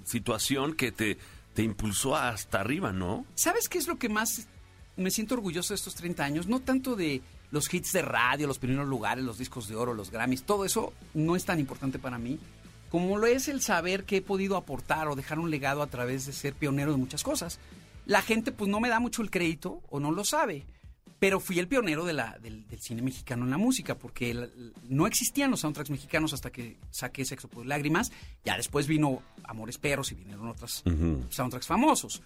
situación 0.03 0.73
que 0.73 0.91
te, 0.91 1.17
te 1.55 1.63
impulsó 1.63 2.15
hasta 2.15 2.59
arriba, 2.59 2.91
¿no? 2.91 3.25
¿Sabes 3.33 3.67
qué 3.67 3.79
es 3.79 3.87
lo 3.87 3.97
que 3.97 4.09
más 4.09 4.47
me 4.97 5.09
siento 5.09 5.33
orgulloso 5.33 5.73
de 5.73 5.77
estos 5.77 5.95
30 5.95 6.23
años? 6.23 6.47
No 6.47 6.59
tanto 6.59 6.95
de 6.95 7.21
los 7.49 7.73
hits 7.73 7.93
de 7.93 8.03
radio, 8.03 8.45
los 8.45 8.59
primeros 8.59 8.87
lugares, 8.87 9.23
los 9.23 9.39
discos 9.39 9.67
de 9.67 9.75
oro, 9.75 9.93
los 9.93 10.11
Grammys, 10.11 10.43
todo 10.43 10.65
eso 10.65 10.93
no 11.13 11.35
es 11.35 11.45
tan 11.45 11.59
importante 11.59 11.97
para 11.97 12.19
mí 12.19 12.37
como 12.95 13.17
lo 13.17 13.27
es 13.27 13.49
el 13.49 13.61
saber 13.61 14.05
que 14.05 14.17
he 14.17 14.21
podido 14.21 14.55
aportar 14.55 15.09
o 15.09 15.15
dejar 15.15 15.39
un 15.39 15.49
legado 15.49 15.81
a 15.81 15.87
través 15.87 16.25
de 16.25 16.31
ser 16.33 16.53
pionero 16.53 16.91
de 16.91 16.97
muchas 16.97 17.23
cosas. 17.23 17.59
La 18.05 18.21
gente 18.21 18.53
pues 18.53 18.69
no 18.69 18.79
me 18.79 18.87
da 18.87 19.01
mucho 19.01 19.21
el 19.21 19.31
crédito 19.31 19.81
o 19.89 19.99
no 19.99 20.11
lo 20.11 20.23
sabe, 20.23 20.63
pero 21.19 21.39
fui 21.39 21.59
el 21.59 21.67
pionero 21.67 22.03
de 22.05 22.13
la, 22.13 22.37
del, 22.39 22.67
del 22.67 22.79
cine 22.81 23.01
mexicano 23.01 23.45
en 23.45 23.51
la 23.51 23.57
música, 23.57 23.97
porque 23.97 24.31
el- 24.31 24.73
no 24.89 25.07
existían 25.07 25.49
los 25.51 25.61
soundtracks 25.61 25.89
mexicanos 25.89 26.33
hasta 26.33 26.51
que 26.51 26.77
saqué 26.91 27.23
Sexo 27.25 27.47
por 27.47 27.65
Lágrimas, 27.65 28.11
ya 28.43 28.57
después 28.57 28.87
vino 28.87 29.21
Amores 29.43 29.77
Perros 29.77 30.11
y 30.11 30.15
vinieron 30.15 30.47
otros 30.49 30.83
soundtracks 31.29 31.67
famosos. 31.67 32.21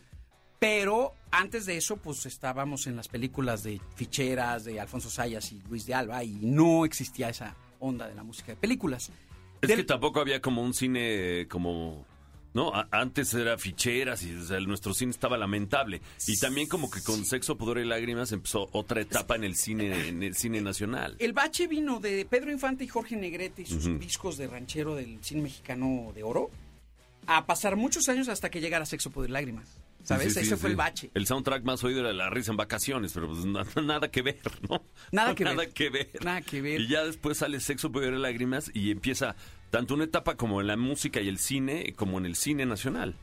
Pero 0.59 1.13
antes 1.31 1.65
de 1.65 1.77
eso, 1.77 1.95
pues 1.97 2.25
estábamos 2.25 2.85
en 2.87 2.97
las 2.97 3.07
películas 3.07 3.63
de 3.63 3.79
ficheras 3.95 4.65
de 4.65 4.79
Alfonso 4.81 5.09
Sayas 5.09 5.53
y 5.53 5.61
Luis 5.69 5.85
de 5.85 5.93
Alba 5.93 6.21
y 6.25 6.31
no 6.41 6.83
existía 6.83 7.29
esa 7.29 7.55
onda 7.79 8.07
de 8.09 8.15
la 8.15 8.23
música 8.23 8.47
de 8.51 8.55
películas. 8.57 9.09
Es 9.61 9.69
Del- 9.69 9.77
que 9.77 9.83
tampoco 9.85 10.19
había 10.19 10.41
como 10.41 10.61
un 10.61 10.73
cine 10.73 11.47
como... 11.49 12.05
No, 12.53 12.73
A- 12.73 12.87
antes 12.91 13.33
era 13.35 13.57
ficheras 13.57 14.23
y 14.23 14.33
o 14.35 14.43
sea, 14.43 14.59
nuestro 14.61 14.93
cine 14.93 15.11
estaba 15.11 15.37
lamentable. 15.37 16.01
Y 16.27 16.37
también 16.39 16.67
como 16.67 16.89
que 16.89 17.01
con 17.01 17.23
Sexo, 17.25 17.57
Pudor 17.57 17.77
y 17.79 17.85
Lágrimas 17.85 18.31
empezó 18.31 18.69
otra 18.71 19.01
etapa 19.01 19.35
en 19.35 19.43
el 19.43 19.55
cine 19.55 20.07
en 20.09 20.23
el 20.23 20.35
cine 20.35 20.59
nacional. 20.61 21.15
El 21.19 21.33
bache 21.33 21.67
vino 21.67 21.99
de 21.99 22.25
Pedro 22.25 22.51
Infante 22.51 22.83
y 22.83 22.87
Jorge 22.87 23.15
Negrete 23.15 23.61
y 23.61 23.65
sus 23.65 23.85
Ujú. 23.85 23.99
discos 23.99 24.37
de 24.37 24.47
ranchero 24.47 24.95
del 24.95 25.23
cine 25.23 25.43
mexicano 25.43 26.11
de 26.15 26.23
oro 26.23 26.49
a 27.27 27.45
pasar 27.45 27.75
muchos 27.75 28.09
años 28.09 28.27
hasta 28.29 28.49
que 28.49 28.59
llegara 28.61 28.85
Sexo, 28.85 29.11
Poder 29.11 29.29
y 29.29 29.33
Lágrimas. 29.33 29.67
¿Sabes? 30.03 30.27
Sí, 30.29 30.33
sí, 30.33 30.39
Ese 30.39 30.55
sí, 30.55 30.61
fue 30.61 30.69
sí. 30.69 30.71
el 30.71 30.77
bache. 30.77 31.11
El 31.13 31.27
soundtrack 31.27 31.63
más 31.65 31.83
oído 31.83 31.99
era 31.99 32.13
La 32.13 32.29
risa 32.31 32.51
en 32.51 32.57
vacaciones, 32.57 33.11
pero 33.13 33.27
pues 33.27 33.45
na- 33.45 33.65
nada 33.83 34.09
que 34.09 34.21
ver, 34.23 34.39
¿no? 34.67 34.81
Nada 35.11 35.35
que 35.35 35.43
nada 35.43 35.57
ver. 35.57 35.69
que 35.73 35.89
ver. 35.89 36.09
Nada 36.23 36.41
que 36.41 36.61
ver. 36.61 36.81
Y 36.81 36.87
ya 36.87 37.03
después 37.03 37.37
sale 37.37 37.59
Sexo, 37.59 37.91
Pudor 37.91 38.13
y 38.13 38.17
Lágrimas 38.17 38.71
y 38.73 38.89
empieza 38.91 39.35
tanto 39.69 39.93
una 39.93 40.05
etapa 40.05 40.35
como 40.35 40.61
en 40.61 40.67
la 40.67 40.77
música 40.77 41.21
y 41.21 41.27
el 41.27 41.37
cine, 41.37 41.93
como 41.95 42.17
en 42.17 42.25
el 42.25 42.35
cine 42.35 42.65
nacional. 42.65 43.15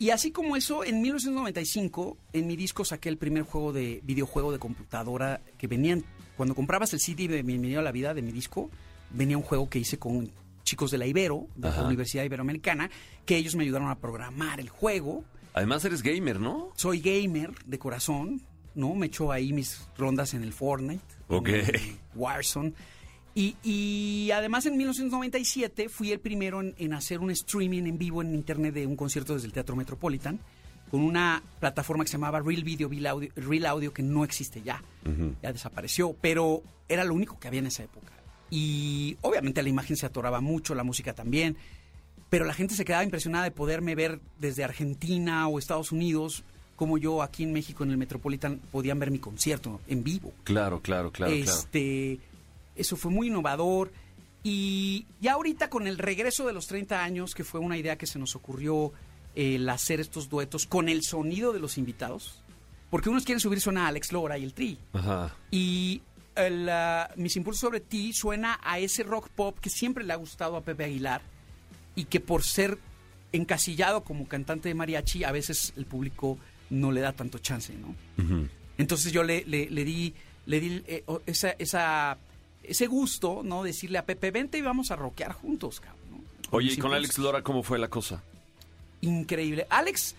Y 0.00 0.10
así 0.10 0.30
como 0.30 0.54
eso, 0.56 0.84
en 0.84 1.02
1995, 1.02 2.16
en 2.32 2.46
mi 2.46 2.54
disco 2.56 2.84
saqué 2.84 3.08
el 3.08 3.18
primer 3.18 3.42
juego 3.42 3.72
de 3.72 4.00
videojuego 4.04 4.52
de 4.52 4.58
computadora 4.60 5.40
que 5.58 5.66
venían. 5.66 6.04
Cuando 6.36 6.54
comprabas 6.54 6.92
el 6.92 7.00
CD 7.00 7.26
de 7.26 7.42
Bienvenido 7.42 7.80
a 7.80 7.82
la 7.82 7.90
Vida 7.90 8.14
de 8.14 8.22
mi 8.22 8.30
disco, 8.30 8.70
venía 9.10 9.36
un 9.36 9.42
juego 9.42 9.68
que 9.68 9.80
hice 9.80 9.98
con 9.98 10.30
chicos 10.62 10.92
de 10.92 10.98
la 10.98 11.06
Ibero, 11.06 11.48
de 11.56 11.68
Ajá. 11.68 11.80
la 11.80 11.86
Universidad 11.88 12.22
Iberoamericana, 12.24 12.90
que 13.26 13.36
ellos 13.36 13.56
me 13.56 13.64
ayudaron 13.64 13.88
a 13.88 13.96
programar 13.98 14.60
el 14.60 14.68
juego. 14.68 15.24
Además 15.54 15.84
eres 15.84 16.02
gamer, 16.02 16.38
¿no? 16.38 16.70
Soy 16.76 17.00
gamer 17.00 17.52
de 17.64 17.78
corazón, 17.80 18.40
¿no? 18.76 18.94
Me 18.94 19.06
echo 19.06 19.32
ahí 19.32 19.52
mis 19.52 19.88
rondas 19.96 20.34
en 20.34 20.44
el 20.44 20.52
Fortnite, 20.52 21.02
Ok. 21.28 21.48
en 21.48 21.54
el 21.74 21.96
Warzone. 22.14 22.72
Y, 23.38 23.54
y 23.62 24.32
además 24.32 24.66
en 24.66 24.76
1997 24.76 25.88
fui 25.88 26.10
el 26.10 26.18
primero 26.18 26.60
en, 26.60 26.74
en 26.76 26.92
hacer 26.92 27.20
un 27.20 27.30
streaming 27.30 27.84
en 27.84 27.96
vivo 27.96 28.20
en 28.20 28.34
internet 28.34 28.74
de 28.74 28.84
un 28.84 28.96
concierto 28.96 29.34
desde 29.34 29.46
el 29.46 29.52
Teatro 29.52 29.76
Metropolitan 29.76 30.40
con 30.90 31.02
una 31.02 31.40
plataforma 31.60 32.02
que 32.02 32.08
se 32.08 32.16
llamaba 32.16 32.40
Real 32.40 32.64
Video, 32.64 32.88
Real 32.88 33.06
Audio, 33.06 33.30
Real 33.36 33.66
Audio 33.66 33.92
que 33.92 34.02
no 34.02 34.24
existe 34.24 34.60
ya, 34.62 34.82
ya 35.40 35.52
desapareció, 35.52 36.16
pero 36.20 36.64
era 36.88 37.04
lo 37.04 37.14
único 37.14 37.38
que 37.38 37.46
había 37.46 37.60
en 37.60 37.66
esa 37.66 37.84
época. 37.84 38.12
Y 38.50 39.16
obviamente 39.20 39.62
la 39.62 39.68
imagen 39.68 39.96
se 39.96 40.06
atoraba 40.06 40.40
mucho, 40.40 40.74
la 40.74 40.82
música 40.82 41.12
también, 41.12 41.56
pero 42.30 42.44
la 42.44 42.54
gente 42.54 42.74
se 42.74 42.84
quedaba 42.84 43.04
impresionada 43.04 43.44
de 43.44 43.52
poderme 43.52 43.94
ver 43.94 44.18
desde 44.40 44.64
Argentina 44.64 45.46
o 45.46 45.60
Estados 45.60 45.92
Unidos, 45.92 46.42
como 46.74 46.98
yo 46.98 47.22
aquí 47.22 47.44
en 47.44 47.52
México 47.52 47.84
en 47.84 47.92
el 47.92 47.98
Metropolitan 47.98 48.60
podían 48.72 48.98
ver 48.98 49.12
mi 49.12 49.20
concierto 49.20 49.80
en 49.86 50.02
vivo. 50.02 50.32
Claro, 50.42 50.80
claro, 50.80 51.12
claro, 51.12 51.32
claro. 51.32 51.60
Eso 52.78 52.96
fue 52.96 53.10
muy 53.10 53.26
innovador. 53.28 53.92
Y 54.42 55.06
ya 55.20 55.32
ahorita 55.34 55.68
con 55.68 55.86
el 55.86 55.98
regreso 55.98 56.46
de 56.46 56.52
los 56.52 56.66
30 56.68 57.02
años, 57.02 57.34
que 57.34 57.44
fue 57.44 57.60
una 57.60 57.76
idea 57.76 57.98
que 57.98 58.06
se 58.06 58.18
nos 58.18 58.34
ocurrió 58.36 58.92
el 59.34 59.68
hacer 59.68 60.00
estos 60.00 60.28
duetos 60.28 60.66
con 60.66 60.88
el 60.88 61.02
sonido 61.02 61.52
de 61.52 61.60
los 61.60 61.76
invitados, 61.76 62.42
porque 62.90 63.08
unos 63.10 63.24
quieren 63.24 63.40
subir 63.40 63.60
suena 63.60 63.84
a 63.84 63.88
Alex 63.88 64.12
Lora 64.12 64.38
y 64.38 64.44
el 64.44 64.54
Tri. 64.54 64.78
Ajá. 64.92 65.34
Y 65.50 66.00
el, 66.34 66.68
ah, 66.68 67.10
Mis 67.16 67.36
Impulsos 67.36 67.60
sobre 67.60 67.80
ti 67.80 68.12
suena 68.12 68.58
a 68.62 68.78
ese 68.78 69.02
rock 69.02 69.28
pop 69.28 69.58
que 69.60 69.70
siempre 69.70 70.04
le 70.04 70.12
ha 70.12 70.16
gustado 70.16 70.56
a 70.56 70.62
Pepe 70.62 70.84
Aguilar 70.84 71.20
y 71.94 72.04
que 72.04 72.20
por 72.20 72.42
ser 72.44 72.78
encasillado 73.32 74.04
como 74.04 74.26
cantante 74.26 74.68
de 74.68 74.74
mariachi, 74.74 75.24
a 75.24 75.32
veces 75.32 75.72
el 75.76 75.84
público 75.84 76.38
no 76.70 76.92
le 76.92 77.00
da 77.00 77.12
tanto 77.12 77.38
chance, 77.38 77.74
¿no? 77.74 77.94
Entonces 78.78 79.12
yo 79.12 79.22
le, 79.24 79.44
le- 79.44 79.68
le 79.68 79.84
di, 79.84 80.14
le 80.46 80.60
di 80.60 80.82
eh, 80.86 81.04
esa, 81.26 81.50
esa- 81.58 82.16
ese 82.68 82.86
gusto, 82.86 83.42
¿no? 83.44 83.62
Decirle 83.62 83.98
a 83.98 84.04
Pepe, 84.04 84.30
vente 84.30 84.58
y 84.58 84.62
vamos 84.62 84.90
a 84.90 84.96
rockear 84.96 85.32
juntos, 85.32 85.80
cabrón. 85.80 85.98
¿no? 86.10 86.22
Oye, 86.50 86.72
¿y 86.72 86.76
con. 86.76 86.92
Alex 86.92 87.18
Lora 87.18 87.42
cómo 87.42 87.62
fue 87.62 87.78
la 87.78 87.88
cosa? 87.88 88.22
Increíble. 89.00 89.66
Alex, 89.70 90.14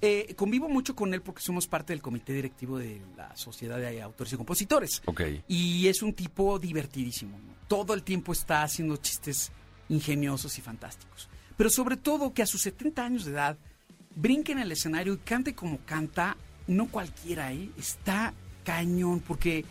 eh, 0.00 0.34
convivo 0.36 0.68
mucho 0.68 0.94
con 0.94 1.14
él 1.14 1.22
porque 1.22 1.42
somos 1.42 1.66
parte 1.66 1.92
del 1.92 2.02
comité 2.02 2.32
directivo 2.32 2.78
de 2.78 3.00
la 3.16 3.34
Sociedad 3.36 3.78
de 3.78 4.02
Autores 4.02 4.32
y 4.32 4.36
Compositores. 4.36 5.02
Ok. 5.06 5.22
Y 5.48 5.86
es 5.88 6.02
un 6.02 6.12
tipo 6.12 6.58
divertidísimo. 6.58 7.38
¿no? 7.38 7.54
Todo 7.68 7.94
el 7.94 8.02
tiempo 8.02 8.32
está 8.32 8.62
haciendo 8.62 8.96
chistes 8.96 9.52
ingeniosos 9.88 10.58
y 10.58 10.60
fantásticos. 10.60 11.28
Pero 11.56 11.70
sobre 11.70 11.96
todo 11.96 12.34
que 12.34 12.42
a 12.42 12.46
sus 12.46 12.62
70 12.62 13.04
años 13.04 13.24
de 13.24 13.32
edad 13.32 13.56
brinque 14.16 14.52
en 14.52 14.58
el 14.58 14.72
escenario 14.72 15.14
y 15.14 15.18
cante 15.18 15.54
como 15.54 15.78
canta, 15.86 16.36
no 16.66 16.88
cualquiera, 16.88 17.52
¿eh? 17.52 17.70
Está 17.78 18.34
cañón 18.64 19.20
porque 19.20 19.64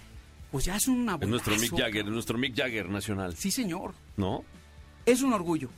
pues 0.51 0.65
ya 0.65 0.75
es 0.75 0.87
una 0.87 1.17
Es 1.21 1.27
nuestro 1.27 1.55
Mick 1.57 1.71
Jagger, 1.77 2.05
es 2.05 2.11
nuestro 2.11 2.37
Mick 2.37 2.55
Jagger 2.55 2.89
nacional, 2.89 3.35
Sí, 3.35 3.51
señor. 3.51 3.93
¿no? 4.17 4.43
Es 5.05 5.21
un 5.21 5.33
orgullo. 5.33 5.69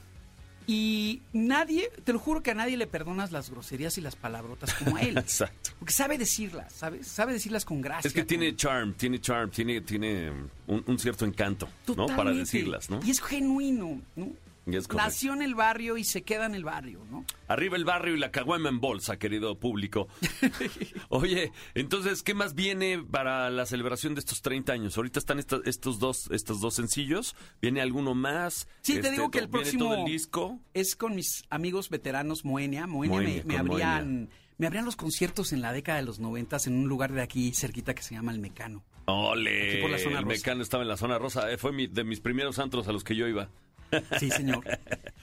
Y 0.65 1.21
nadie, 1.33 1.89
te 2.05 2.13
lo 2.13 2.19
juro 2.19 2.41
que 2.41 2.51
a 2.51 2.53
nadie 2.53 2.77
le 2.77 2.87
perdonas 2.87 3.33
las 3.33 3.49
groserías 3.49 3.97
y 3.97 4.01
las 4.01 4.15
palabrotas 4.15 4.73
como 4.75 4.95
a 4.95 5.01
él. 5.01 5.17
Exacto. 5.17 5.71
Porque 5.77 5.93
sabe 5.93 6.17
decirlas, 6.17 6.71
¿sabes? 6.73 7.05
Sabe 7.05 7.33
decirlas 7.33 7.65
con 7.65 7.81
gracia. 7.81 8.07
Es 8.07 8.13
que 8.13 8.23
tiene 8.23 8.47
con- 8.51 8.55
charm, 8.57 8.93
tiene 8.93 9.19
charm, 9.19 9.51
tiene, 9.51 9.81
tiene 9.81 10.31
un, 10.67 10.83
un 10.87 10.99
cierto 10.99 11.25
encanto, 11.25 11.67
¿no? 11.87 11.95
Para 11.95 12.07
Totalmente. 12.07 12.39
decirlas, 12.39 12.89
¿no? 12.89 13.01
Y 13.03 13.11
es 13.11 13.21
genuino, 13.21 14.01
¿no? 14.15 14.29
Nació 14.95 15.33
en 15.33 15.41
el 15.41 15.55
barrio 15.55 15.97
y 15.97 16.03
se 16.05 16.21
queda 16.21 16.45
en 16.45 16.55
el 16.55 16.63
barrio, 16.63 17.05
¿no? 17.11 17.25
Arriba 17.47 17.75
el 17.75 17.83
barrio 17.85 18.15
y 18.15 18.19
la 18.19 18.31
caguama 18.31 18.69
en 18.69 18.79
bolsa, 18.79 19.17
querido 19.17 19.59
público. 19.59 20.07
Oye, 21.09 21.51
entonces, 21.75 22.23
¿qué 22.23 22.33
más 22.33 22.55
viene 22.55 22.99
para 23.03 23.49
la 23.49 23.65
celebración 23.65 24.15
de 24.15 24.19
estos 24.19 24.41
30 24.41 24.73
años? 24.73 24.95
Ahorita 24.97 25.19
están 25.19 25.39
esta- 25.39 25.59
estos 25.65 25.99
dos 25.99 26.29
estos 26.31 26.61
dos 26.61 26.75
sencillos. 26.75 27.35
¿Viene 27.61 27.81
alguno 27.81 28.15
más? 28.15 28.67
Sí, 28.81 28.93
te 28.93 28.99
Este, 28.99 29.11
digo 29.11 29.31
que 29.31 29.39
el 29.39 29.45
to- 29.45 29.51
¿viene 29.57 29.63
próximo 29.71 29.85
todo 29.93 30.05
el 30.05 30.11
disco? 30.11 30.59
es 30.73 30.95
con 30.95 31.15
mis 31.15 31.43
amigos 31.49 31.89
veteranos 31.89 32.45
Moenia. 32.45 32.87
Moenia, 32.87 33.17
Moenia, 33.19 33.43
me, 33.45 33.57
abrían, 33.57 34.29
me 34.57 34.67
abrían 34.67 34.85
los 34.85 34.95
conciertos 34.95 35.51
en 35.53 35.61
la 35.61 35.73
década 35.73 35.97
de 35.99 36.05
los 36.05 36.19
noventas 36.19 36.67
en 36.67 36.75
un 36.75 36.87
lugar 36.87 37.11
de 37.11 37.21
aquí 37.21 37.51
cerquita 37.53 37.93
que 37.93 38.01
se 38.03 38.15
llama 38.15 38.31
El 38.31 38.39
Mecano. 38.39 38.83
¡Ole! 39.05 39.71
Aquí 39.73 39.81
por 39.81 39.91
la 39.91 39.97
zona 39.99 40.19
el 40.19 40.23
rosa. 40.23 40.35
mecano 40.37 40.63
estaba 40.63 40.83
en 40.83 40.89
la 40.89 40.95
zona 40.97 41.17
rosa. 41.19 41.51
eh, 41.51 41.57
fue 41.57 41.73
mi- 41.73 41.87
de 41.87 42.05
mis 42.05 42.21
primeros 42.21 42.57
antros 42.59 42.87
a 42.87 42.93
los 42.93 43.03
que 43.03 43.15
yo 43.17 43.27
iba. 43.27 43.49
Sí, 44.19 44.29
señor. 44.31 44.63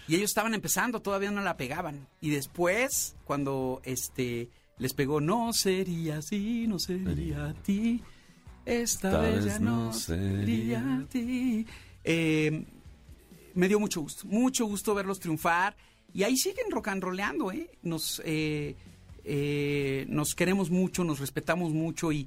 Y 0.08 0.16
ellos 0.16 0.30
estaban 0.30 0.54
empezando, 0.54 1.00
todavía 1.00 1.30
no 1.30 1.40
la 1.40 1.56
pegaban. 1.56 2.06
Y 2.20 2.30
después, 2.30 3.16
cuando 3.24 3.80
este 3.84 4.48
les 4.78 4.94
pegó, 4.94 5.20
no 5.20 5.52
sería 5.52 6.18
así, 6.18 6.66
no 6.66 6.78
sería 6.78 7.50
a 7.50 7.54
ti. 7.54 8.02
Esta 8.64 9.08
Esta 9.08 9.20
vez 9.20 9.44
ya 9.44 9.58
no 9.58 9.92
sería 9.92 10.80
sería 10.80 10.96
a 10.96 11.04
ti. 11.06 11.66
Eh, 12.02 12.64
me 13.54 13.68
dio 13.68 13.78
mucho 13.78 14.00
gusto, 14.00 14.26
mucho 14.26 14.64
gusto 14.64 14.94
verlos 14.94 15.20
triunfar. 15.20 15.76
Y 16.12 16.22
ahí 16.22 16.36
siguen 16.36 16.70
rock 16.70 16.88
and 16.88 17.02
rollando, 17.02 17.52
¿eh? 17.52 17.70
Nos, 17.82 18.20
eh, 18.24 18.74
eh, 19.24 20.06
nos 20.08 20.34
queremos 20.34 20.70
mucho, 20.70 21.04
nos 21.04 21.20
respetamos 21.20 21.72
mucho 21.72 22.10
y 22.10 22.26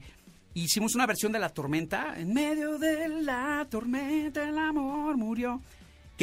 hicimos 0.54 0.96
una 0.96 1.06
versión 1.06 1.32
de 1.32 1.40
La 1.40 1.50
Tormenta. 1.50 2.14
En 2.18 2.34
medio 2.34 2.78
de 2.78 3.10
la 3.10 3.66
tormenta 3.70 4.48
el 4.48 4.58
amor 4.58 5.18
murió. 5.18 5.62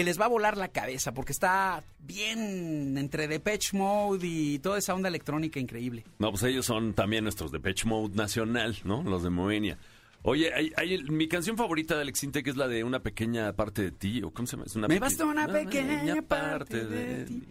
Que 0.00 0.04
les 0.04 0.18
va 0.18 0.24
a 0.24 0.28
volar 0.28 0.56
la 0.56 0.68
cabeza 0.68 1.12
porque 1.12 1.32
está 1.32 1.84
bien 1.98 2.96
entre 2.96 3.28
Depeche 3.28 3.76
Mode 3.76 4.26
y 4.26 4.58
toda 4.58 4.78
esa 4.78 4.94
onda 4.94 5.10
electrónica 5.10 5.60
increíble. 5.60 6.04
No, 6.18 6.30
pues 6.30 6.42
ellos 6.44 6.64
son 6.64 6.94
también 6.94 7.22
nuestros 7.24 7.52
de 7.52 7.60
Pitch 7.60 7.84
Mode 7.84 8.14
Nacional, 8.16 8.78
¿no? 8.84 9.02
Los 9.02 9.22
de 9.22 9.28
Moenia. 9.28 9.76
Oye, 10.22 10.54
hay, 10.54 10.72
hay- 10.78 11.02
mi 11.04 11.28
canción 11.28 11.58
favorita 11.58 11.96
de 11.96 12.00
Alex 12.00 12.24
Intec 12.24 12.46
es 12.46 12.56
la 12.56 12.66
de 12.66 12.82
Una 12.82 13.00
pequeña 13.00 13.52
parte 13.52 13.82
de 13.82 13.90
ti, 13.90 14.22
o 14.22 14.30
¿cómo 14.30 14.46
se 14.46 14.52
llama? 14.56 14.64
Es 14.64 14.74
una 14.74 14.88
Me 14.88 14.98
basta 14.98 15.26
una 15.26 15.46
pequeña 15.46 16.22
parte 16.22 16.82
de 16.86 17.24
ti. 17.26 17.42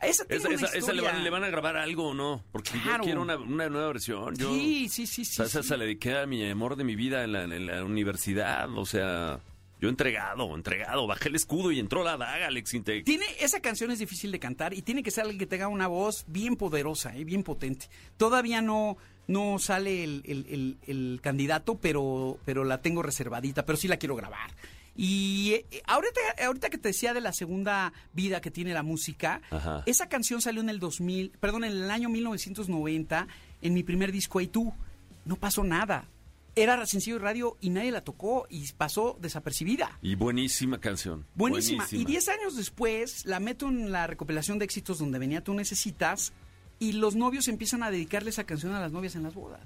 Esa 0.00 0.24
tiene 0.24 0.38
Esa, 0.40 0.48
una 0.48 0.56
esa- 0.68 0.78
esa 0.78 0.92
le, 0.94 1.02
van, 1.02 1.22
le 1.22 1.28
van 1.28 1.44
a 1.44 1.48
grabar 1.50 1.76
algo 1.76 2.08
o 2.08 2.14
no? 2.14 2.42
Porque 2.50 2.70
Claro. 2.82 2.98
yo 3.00 3.04
quiero 3.04 3.20
una, 3.20 3.36
una 3.36 3.68
nueva 3.68 3.88
versión. 3.88 4.34
Yo, 4.36 4.48
Sí, 4.54 4.88
sí, 4.88 5.06
sí, 5.06 5.26
sí. 5.26 5.32
o 5.42 5.44
sea, 5.44 5.60
esa 5.60 5.62
se 5.62 5.76
la 5.76 5.84
dediqué 5.84 6.16
a 6.16 6.24
mi 6.24 6.48
amor 6.48 6.76
de 6.76 6.84
mi 6.84 6.96
vida 6.96 7.24
en 7.24 7.32
la, 7.32 7.42
en 7.44 7.66
la 7.66 7.84
universidad. 7.84 8.70
O 8.78 8.86
sea, 8.86 9.38
yo 9.80 9.88
entregado, 9.88 10.54
entregado. 10.54 11.06
Bajé 11.06 11.28
el 11.30 11.36
escudo 11.36 11.72
y 11.72 11.80
entró 11.80 12.04
la 12.04 12.16
daga, 12.16 12.46
Alex 12.48 12.74
Intec. 12.74 13.04
Tiene, 13.04 13.24
esa 13.40 13.60
canción 13.60 13.90
es 13.90 13.98
difícil 13.98 14.30
de 14.30 14.38
cantar 14.38 14.74
y 14.74 14.82
tiene 14.82 15.02
que 15.02 15.10
ser 15.10 15.22
alguien 15.22 15.38
que 15.38 15.46
tenga 15.46 15.68
una 15.68 15.86
voz 15.88 16.24
bien 16.28 16.56
poderosa, 16.56 17.16
eh, 17.16 17.24
bien 17.24 17.42
potente. 17.42 17.86
Todavía 18.16 18.60
no, 18.62 18.96
no 19.26 19.58
sale 19.58 20.04
el, 20.04 20.22
el- 20.26 20.46
el- 20.50 20.78
el 20.86 21.20
candidato, 21.22 21.78
pero, 21.78 22.38
pero 22.44 22.64
la 22.64 22.82
tengo 22.82 23.02
reservadita, 23.02 23.64
pero 23.64 23.78
sí 23.78 23.88
la 23.88 23.96
quiero 23.96 24.16
grabar. 24.16 24.50
Y 24.96 25.52
eh, 25.70 25.82
ahorita, 25.86 26.20
ahorita 26.44 26.68
que 26.68 26.76
te 26.76 26.88
decía 26.88 27.14
de 27.14 27.20
la 27.22 27.32
segunda 27.32 27.92
vida 28.12 28.40
que 28.42 28.50
tiene 28.50 28.74
la 28.74 28.82
música, 28.82 29.40
Ajá. 29.50 29.82
esa 29.86 30.08
canción 30.10 30.42
salió 30.42 30.60
en 30.60 30.68
el 30.68 30.78
2000, 30.78 31.30
perdón, 31.40 31.64
en 31.64 31.72
el 31.72 31.90
año 31.90 32.08
1990, 32.10 33.26
en 33.62 33.72
mi 33.74 33.82
primer 33.82 34.12
disco 34.12 34.40
Hey 34.40 34.48
Tú. 34.48 34.74
No 35.24 35.36
pasó 35.36 35.64
nada. 35.64 36.04
Era 36.56 36.84
sencillo 36.86 37.16
de 37.18 37.22
radio 37.24 37.56
y 37.60 37.70
nadie 37.70 37.92
la 37.92 38.02
tocó 38.02 38.46
y 38.50 38.70
pasó 38.72 39.16
desapercibida. 39.20 39.98
Y 40.02 40.14
buenísima 40.16 40.78
canción. 40.80 41.26
Buenísima. 41.34 41.86
Y 41.92 42.04
10 42.04 42.28
años 42.28 42.56
después 42.56 43.24
la 43.24 43.38
meto 43.40 43.68
en 43.68 43.92
la 43.92 44.06
recopilación 44.06 44.58
de 44.58 44.64
éxitos 44.64 44.98
donde 44.98 45.18
venía 45.18 45.42
Tú 45.44 45.54
Necesitas 45.54 46.32
y 46.78 46.92
los 46.92 47.14
novios 47.14 47.46
empiezan 47.48 47.82
a 47.82 47.90
dedicarle 47.90 48.30
esa 48.30 48.44
canción 48.44 48.72
a 48.74 48.80
las 48.80 48.90
novias 48.92 49.14
en 49.14 49.22
las 49.22 49.34
bodas. 49.34 49.60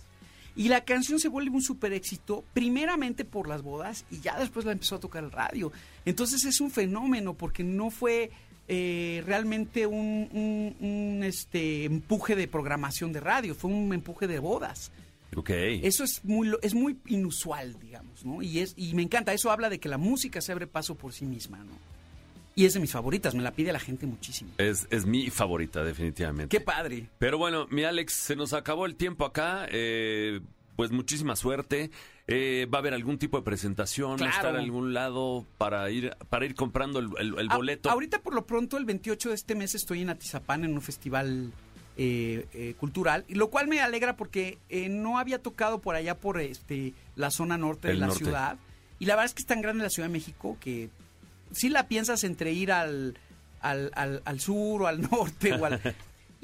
Y 0.57 0.69
la 0.69 0.85
canción 0.85 1.19
se 1.19 1.29
vuelve 1.29 1.51
un 1.51 1.63
super 1.63 1.93
éxito, 1.93 2.45
primeramente 2.53 3.25
por 3.25 3.49
las 3.49 3.63
bodas 3.63 4.05
y 4.11 4.21
ya 4.21 4.39
después 4.39 4.65
la 4.65 4.73
empezó 4.73 4.97
a 4.97 5.01
tocar 5.01 5.25
el 5.25 5.33
radio. 5.33 5.73
Entonces 6.05 6.45
es 6.45 6.61
un 6.61 6.71
fenómeno 6.71 7.35
porque 7.35 7.65
no 7.65 7.91
fue 7.91 8.31
eh, 8.69 9.23
realmente 9.27 9.87
un, 9.87 10.29
un- 10.33 10.77
un, 10.81 11.25
este, 11.25 11.85
empuje 11.87 12.37
de 12.37 12.47
programación 12.47 13.13
de 13.13 13.21
radio, 13.21 13.55
fue 13.55 13.71
un 13.71 13.93
empuje 13.95 14.27
de 14.27 14.39
bodas. 14.39 14.93
Ok. 15.37 15.51
Eso 15.51 16.05
es 16.05 16.25
muy, 16.25 16.53
es 16.63 16.75
muy 16.75 16.97
inusual, 17.07 17.79
digamos, 17.81 18.25
¿no? 18.25 18.43
Y, 18.43 18.61
es, 18.61 18.75
y 18.77 18.95
me 18.95 19.03
encanta, 19.03 19.33
eso 19.33 19.51
habla 19.51 19.69
de 19.71 19.79
que 19.81 19.89
la 19.89 19.99
música 19.99 20.41
se 20.41 20.53
abre 20.53 20.67
paso 20.67 20.95
por 20.95 21.13
sí 21.13 21.25
misma, 21.27 21.59
¿no? 21.59 21.73
Y 22.57 22.67
es 22.67 22.75
de 22.75 22.81
mis 22.81 22.93
favoritas, 22.93 23.35
me 23.35 23.43
la 23.43 23.51
pide 23.51 23.73
la 23.73 23.81
gente 23.81 24.07
muchísimo. 24.07 24.53
Es, 24.59 24.87
es 24.91 25.07
mi 25.07 25.29
favorita, 25.31 25.83
definitivamente. 25.83 26.57
Qué 26.57 26.65
padre. 26.65 27.09
Pero 27.19 27.37
bueno, 27.37 27.67
mi 27.71 27.83
Alex, 27.83 28.13
se 28.13 28.37
nos 28.37 28.53
acabó 28.53 28.87
el 28.87 28.95
tiempo 28.97 29.25
acá. 29.25 29.67
eh, 29.71 30.41
pues 30.77 30.91
muchísima 30.91 31.37
suerte. 31.37 31.93
Eh, 32.27 32.67
¿Va 32.73 32.79
a 32.79 32.81
haber 32.81 32.95
algún 32.95 33.17
tipo 33.17 33.37
de 33.37 33.45
presentación? 33.45 34.13
¿Va 34.13 34.15
a 34.15 34.17
Claro. 34.19 34.35
estar 34.35 34.55
en 34.57 34.61
algún 34.63 34.93
lado 34.93 35.47
para 35.57 35.89
ir, 35.91 36.17
para 36.31 36.47
ir 36.47 36.55
comprando 36.57 36.99
el, 36.99 37.11
el- 37.19 37.39
el 37.39 37.51
A- 37.51 37.57
boleto? 37.57 37.91
ahorita 37.91 38.23
por 38.23 38.35
lo 38.35 38.45
pronto, 38.45 38.77
el 38.77 38.85
28 38.85 39.29
de 39.29 39.35
este 39.37 39.55
mes 39.55 39.75
estoy 39.77 40.03
en 40.03 40.11
Atizapán 40.11 40.65
en 40.65 40.73
un 40.75 40.81
festival 40.83 41.53
eh, 41.97 42.47
eh, 42.55 42.75
cultural, 42.79 43.25
y 43.29 43.35
lo 43.35 43.51
cual 43.51 43.69
me 43.69 43.81
alegra 43.81 44.17
porque 44.17 44.59
eh, 44.69 44.89
no 44.89 45.19
había 45.19 45.41
tocado 45.43 45.81
por 45.81 45.95
allá 45.95 46.17
por 46.19 46.41
este 46.41 46.93
la 47.17 47.31
zona 47.31 47.57
norte 47.59 47.89
de 47.89 47.95
la 47.95 48.07
norte. 48.09 48.25
ciudad. 48.25 48.57
Y 48.99 49.07
la 49.07 49.15
verdad 49.15 49.27
es 49.27 49.35
que 49.35 49.43
es 49.43 49.47
tan 49.47 49.61
grande 49.61 49.83
la 49.85 49.91
Ciudad 49.91 50.09
de 50.09 50.13
México 50.13 50.57
que 50.61 50.89
si 51.53 51.69
la 51.69 51.89
piensas 51.89 52.25
entre 52.25 52.53
ir 52.53 52.73
al, 52.73 53.19
al, 53.61 53.91
al- 53.95 54.23
al 54.25 54.41
sur 54.41 54.83
o 54.83 54.87
al 54.87 55.01
norte 55.11 55.53
o 55.55 55.65
al... 55.65 55.81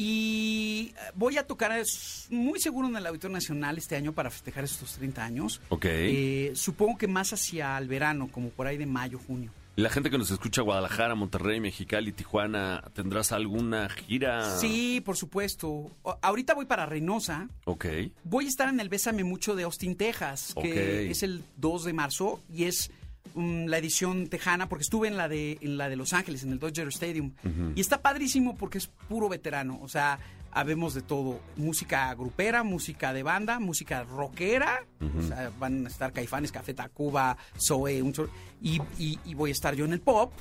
Y 0.03 0.95
voy 1.15 1.37
a 1.37 1.47
tocar 1.47 1.73
es 1.79 2.27
muy 2.31 2.59
seguro 2.59 2.89
en 2.89 2.97
el 2.97 3.07
Auditorio 3.07 3.35
Nacional 3.35 3.77
este 3.77 3.97
año 3.97 4.13
para 4.13 4.31
festejar 4.31 4.65
estos 4.65 4.95
30 4.95 5.23
años. 5.25 5.61
Ok. 5.69 5.85
Eh, 5.89 6.53
supongo 6.55 6.97
que 6.97 7.07
más 7.07 7.33
hacia 7.35 7.77
el 7.77 7.87
verano, 7.87 8.29
como 8.33 8.49
por 8.49 8.67
ahí 8.67 8.79
de 8.79 8.87
mayo, 8.87 9.19
junio. 9.27 9.53
La 9.77 9.89
gente 9.89 10.11
que 10.11 10.19
nos 10.19 10.31
escucha 10.31 10.63
Guadalajara, 10.63 11.15
Monterrey, 11.15 11.59
Mexicali, 11.61 12.13
Tijuana, 12.13 12.83
¿tendrás 12.93 13.33
alguna 13.33 13.89
gira? 13.89 14.59
Sí, 14.59 15.01
por 15.01 15.17
supuesto. 15.17 15.91
O- 16.03 16.19
ahorita 16.21 16.55
voy 16.55 16.67
para 16.67 16.85
Reynosa. 16.87 17.49
Ok. 17.65 17.87
Voy 18.25 18.45
a 18.45 18.49
estar 18.49 18.69
en 18.69 18.79
el 18.81 18.89
Bésame 18.91 19.25
Mucho 19.25 19.55
de 19.55 19.63
Austin, 19.63 19.97
Texas, 19.97 20.55
que 20.61 20.71
Ok. 21.07 21.11
es 21.11 21.23
el 21.23 21.43
2 21.57 21.85
de 21.85 21.93
marzo 21.95 22.43
y 22.53 22.65
es 22.65 22.91
mm, 23.35 23.67
la 23.67 23.79
edición 23.79 24.27
tejana 24.29 24.69
porque 24.69 24.83
estuve 24.83 25.09
en 25.09 25.17
la 25.17 25.29
de 25.29 25.57
en 25.61 25.79
la 25.79 25.89
de 25.89 25.97
Los 25.97 26.13
Ángeles 26.13 26.43
en 26.43 26.53
el 26.53 26.59
Dodger 26.59 26.89
Stadium 26.89 27.33
y 27.77 27.81
está 27.81 28.03
padrísimo 28.03 28.57
porque 28.57 28.79
es 28.79 28.89
puro 29.09 29.29
veterano, 29.29 29.79
o 29.83 29.89
sea, 29.89 30.19
habemos 30.53 30.95
de 30.95 31.03
todo, 31.03 31.41
música 31.57 32.13
grupera, 32.15 32.63
música 32.63 33.13
de 33.13 33.23
banda, 33.23 33.59
música 33.61 34.03
rockera, 34.05 34.85
o 35.19 35.23
sea, 35.23 35.51
van 35.59 35.87
a 35.87 35.89
estar 35.89 36.13
Caifanes, 36.13 36.51
Café 36.53 36.75
Tacuba, 36.75 37.37
Zoe, 37.59 38.03
un 38.03 38.13
chor- 38.13 38.31
y, 38.61 38.81
y- 38.99 39.19
y 39.25 39.35
voy 39.35 39.51
a 39.51 39.53
estar 39.53 39.75
yo 39.75 39.85
en 39.85 39.93
el 39.93 40.01
pop, 40.01 40.33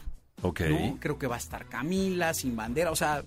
Ok. 0.42 0.62
¿no? 0.62 0.98
Creo 1.00 1.18
que 1.20 1.28
va 1.28 1.36
a 1.36 1.40
estar 1.40 1.66
Camila, 1.68 2.34
Sin 2.34 2.56
Bandera, 2.56 2.92
o 2.92 2.96
sea, 2.96 3.24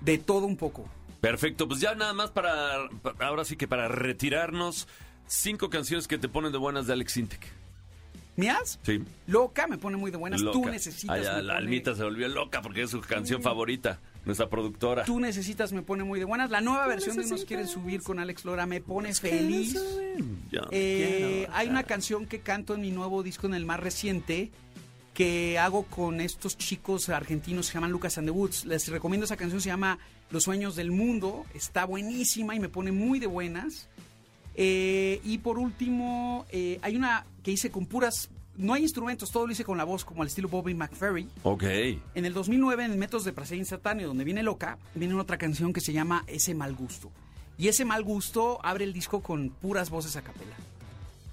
de 0.00 0.18
todo 0.18 0.46
un 0.46 0.56
poco. 0.56 0.88
Perfecto, 1.20 1.68
pues 1.68 1.80
ya 1.80 1.94
nada 1.94 2.12
más 2.12 2.30
para, 2.30 2.88
para- 3.02 3.26
ahora 3.26 3.44
sí 3.44 3.56
que 3.56 3.68
para 3.68 3.88
retirarnos, 3.88 4.88
cinco 5.26 5.70
canciones 5.70 6.08
que 6.08 6.18
te 6.18 6.28
ponen 6.28 6.50
de 6.52 6.58
buenas 6.58 6.86
de 6.86 6.92
Alex 6.94 7.16
Intec. 7.18 7.46
¿Mías? 8.36 8.78
Sí. 8.82 9.02
Loca 9.26 9.66
me 9.66 9.76
pone 9.76 9.96
muy 9.98 10.10
de 10.10 10.16
buenas. 10.16 10.40
Tú 10.40 10.64
necesitas. 10.66 11.22
La 11.24 11.34
pone- 11.36 11.52
almita 11.52 11.94
se 11.94 12.02
volvió 12.04 12.26
loca 12.28 12.62
porque 12.62 12.82
es 12.82 12.90
su 12.90 13.00
canción 13.02 13.42
favorita, 13.42 14.00
nuestra 14.24 14.48
productora. 14.48 15.04
Tú 15.04 15.20
necesitas 15.20 15.72
me 15.72 15.82
pone 15.82 16.04
muy 16.04 16.18
de 16.18 16.24
buenas. 16.24 16.50
La 16.50 16.60
nueva 16.60 16.86
versión 16.86 17.16
de 17.16 17.26
Nos 17.26 17.44
Quieren 17.44 17.66
Subir 17.66 18.02
con 18.02 18.18
Alex 18.18 18.44
Lora 18.44 18.66
me 18.66 18.80
pone 18.80 19.14
feliz. 19.14 19.74
Ya 20.50 20.62
Eh, 20.70 21.48
hay 21.52 21.68
una 21.68 21.84
canción 21.84 22.26
que 22.26 22.40
canto 22.40 22.74
en 22.74 22.82
mi 22.82 22.90
nuevo 22.90 23.22
disco, 23.22 23.46
en 23.46 23.54
el 23.54 23.64
más 23.64 23.80
reciente, 23.80 24.50
que 25.14 25.58
hago 25.58 25.84
con 25.84 26.20
estos 26.20 26.56
chicos 26.56 27.08
argentinos 27.08 27.66
que 27.66 27.72
se 27.72 27.74
llaman 27.74 27.90
Lucas 27.90 28.18
and 28.18 28.28
the 28.28 28.32
Woods. 28.32 28.64
Les 28.64 28.88
recomiendo 28.88 29.24
esa 29.24 29.36
canción, 29.36 29.60
se 29.60 29.68
llama 29.68 29.98
Los 30.30 30.44
Sueños 30.44 30.76
del 30.76 30.90
Mundo. 30.90 31.46
Está 31.54 31.84
buenísima 31.84 32.54
y 32.54 32.60
me 32.60 32.68
pone 32.68 32.92
muy 32.92 33.18
de 33.18 33.26
buenas. 33.26 33.88
Eh, 34.54 35.20
y 35.24 35.38
por 35.38 35.58
último, 35.58 36.44
eh, 36.50 36.78
hay 36.82 36.96
una 36.96 37.24
que 37.42 37.52
hice 37.52 37.70
con 37.70 37.86
puras... 37.86 38.30
No 38.60 38.74
hay 38.74 38.82
instrumentos, 38.82 39.30
todo 39.30 39.46
lo 39.46 39.52
hice 39.52 39.64
con 39.64 39.78
la 39.78 39.84
voz, 39.84 40.04
como 40.04 40.20
al 40.20 40.28
estilo 40.28 40.48
Bobby 40.48 40.74
McFerry. 40.74 41.26
Ok. 41.44 41.64
En 42.14 42.26
el 42.26 42.34
2009, 42.34 42.84
en 42.84 42.98
Métodos 42.98 43.24
de 43.24 43.32
Placer 43.32 43.56
Instantáneo, 43.56 44.08
donde 44.08 44.24
viene 44.24 44.42
Loca, 44.42 44.78
viene 44.94 45.14
otra 45.14 45.38
canción 45.38 45.72
que 45.72 45.80
se 45.80 45.94
llama 45.94 46.24
Ese 46.26 46.54
Mal 46.54 46.74
Gusto. 46.74 47.10
Y 47.56 47.68
ese 47.68 47.84
mal 47.84 48.02
gusto 48.02 48.58
abre 48.62 48.84
el 48.84 48.94
disco 48.94 49.20
con 49.20 49.50
puras 49.50 49.90
voces 49.90 50.16
a 50.16 50.22
capela. 50.22 50.56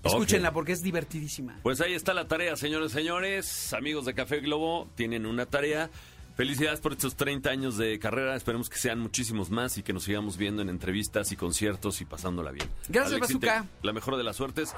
Escúchenla 0.04 0.52
porque 0.52 0.74
es 0.74 0.84
divertidísima. 0.84 1.58
Pues 1.64 1.80
ahí 1.80 1.94
está 1.94 2.14
la 2.14 2.28
tarea, 2.28 2.56
señores, 2.58 2.92
señores. 2.92 3.74
Amigos 3.74 4.06
de 4.06 4.14
Café 4.14 4.42
Globo, 4.42 4.90
tienen 4.96 5.26
una 5.26 5.46
tarea. 5.46 5.90
Felicidades 6.38 6.80
por 6.82 6.92
estos 6.92 7.16
30 7.16 7.50
años 7.50 7.78
de 7.78 7.98
carrera. 7.98 8.36
Esperemos 8.36 8.70
que 8.70 8.78
sean 8.78 9.00
muchísimos 9.00 9.50
más 9.50 9.80
y 9.80 9.84
que 9.84 9.92
nos 9.92 10.04
sigamos 10.04 10.38
viendo 10.38 10.62
en 10.62 10.70
entrevistas 10.70 11.32
y 11.32 11.36
conciertos 11.36 12.00
y 12.00 12.06
pasándola 12.06 12.52
bien. 12.52 12.70
Gracias, 12.90 13.20
Bazooka. 13.20 13.66
La 13.82 13.92
mejor 13.92 14.18
de 14.18 14.24
las 14.24 14.36
suertes. 14.36 14.76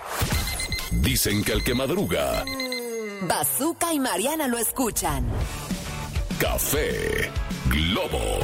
Dicen 0.92 1.44
que 1.44 1.52
el 1.52 1.62
que 1.62 1.76
madruga, 1.76 2.46
Bazooka 3.28 3.94
y 3.94 4.00
Mariana 4.00 4.48
lo 4.48 4.58
escuchan. 4.58 5.28
café 6.40 7.30
Globo. 7.70 8.40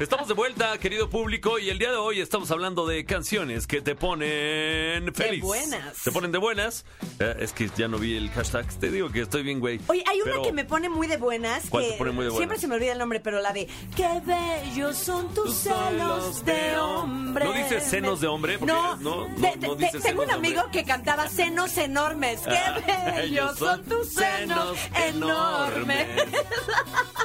Estamos 0.00 0.28
de 0.28 0.34
vuelta, 0.34 0.78
querido 0.78 1.10
público, 1.10 1.58
y 1.58 1.68
el 1.68 1.78
día 1.78 1.90
de 1.90 1.98
hoy 1.98 2.20
estamos 2.22 2.50
hablando 2.50 2.86
de 2.86 3.04
canciones 3.04 3.66
que 3.66 3.82
te 3.82 3.94
ponen 3.94 5.12
feliz. 5.14 5.42
buenas. 5.42 6.02
Te 6.02 6.10
ponen 6.10 6.32
de 6.32 6.38
buenas. 6.38 6.86
Eh, 7.18 7.36
es 7.40 7.52
que 7.52 7.68
ya 7.76 7.86
no 7.86 7.98
vi 7.98 8.16
el 8.16 8.30
hashtag. 8.30 8.66
Te 8.78 8.90
digo 8.90 9.10
que 9.10 9.20
estoy 9.20 9.42
bien, 9.42 9.60
güey. 9.60 9.78
Oye, 9.88 10.02
hay 10.08 10.22
una 10.22 10.30
Pero- 10.32 10.42
que 10.44 10.52
me 10.54 10.64
pone 10.64 10.88
muy 10.88 11.06
de 11.06 11.18
buenas. 11.18 11.64
¿Cuál 11.68 11.84
que 11.84 11.90
te 11.92 11.98
pone 11.98 12.12
muy 12.12 12.24
de 12.24 12.30
buenas? 12.30 12.38
Siempre 12.38 12.58
se 12.58 12.66
me 12.66 12.76
olvida 12.76 12.92
el 12.92 12.98
nombre, 12.98 13.20
pero 13.20 13.42
la 13.42 13.52
de 13.52 13.68
Qué 13.94 14.08
bellos 14.24 14.96
son 14.96 15.34
tus 15.34 15.54
celos 15.54 16.46
de 16.46 16.76
hombre. 16.78 17.44
¿No 17.44 17.52
dice 17.52 17.80
senos 17.82 18.22
de 18.22 18.26
hombre? 18.26 18.58
Porque 18.58 18.72
No, 18.72 18.96
no- 18.96 19.28
no- 19.28 19.34
de- 19.36 19.76
de- 19.90 20.00
tengo 20.00 20.22
un 20.22 20.28
de 20.28 20.32
amigo 20.34 20.62
que 20.72 20.82
cantaba 20.84 21.28
senos 21.28 21.76
enormes. 21.76 22.40
Qué 22.40 23.12
bellos 23.16 23.58
son 23.58 23.84
tus 23.84 24.08
senos 24.14 24.78
enormes. 25.08 26.06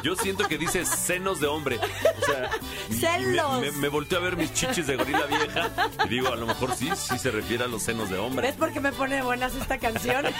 Yo 0.03 0.15
siento 0.17 0.45
que 0.49 0.57
dice 0.57 0.85
senos 0.85 1.39
de 1.39 1.47
hombre. 1.47 1.77
O 2.21 2.25
sea, 2.25 2.49
Celos. 2.99 3.61
Me, 3.61 3.71
me, 3.71 3.77
me 3.77 3.87
volteo 3.89 4.19
a 4.19 4.21
ver 4.21 4.37
mis 4.37 4.53
chichis 4.53 4.87
de 4.87 4.95
gorila 4.95 5.25
vieja 5.25 5.71
y 6.05 6.09
digo, 6.09 6.29
a 6.31 6.35
lo 6.35 6.45
mejor 6.47 6.75
sí, 6.75 6.89
sí 6.95 7.17
se 7.17 7.31
refiere 7.31 7.63
a 7.63 7.67
los 7.67 7.83
senos 7.83 8.09
de 8.09 8.17
hombre. 8.17 8.47
¿Ves 8.47 8.55
por 8.57 8.71
qué 8.73 8.79
me 8.79 8.91
pone 8.91 9.15
de 9.15 9.21
buenas 9.21 9.55
esta 9.55 9.77
canción? 9.77 10.25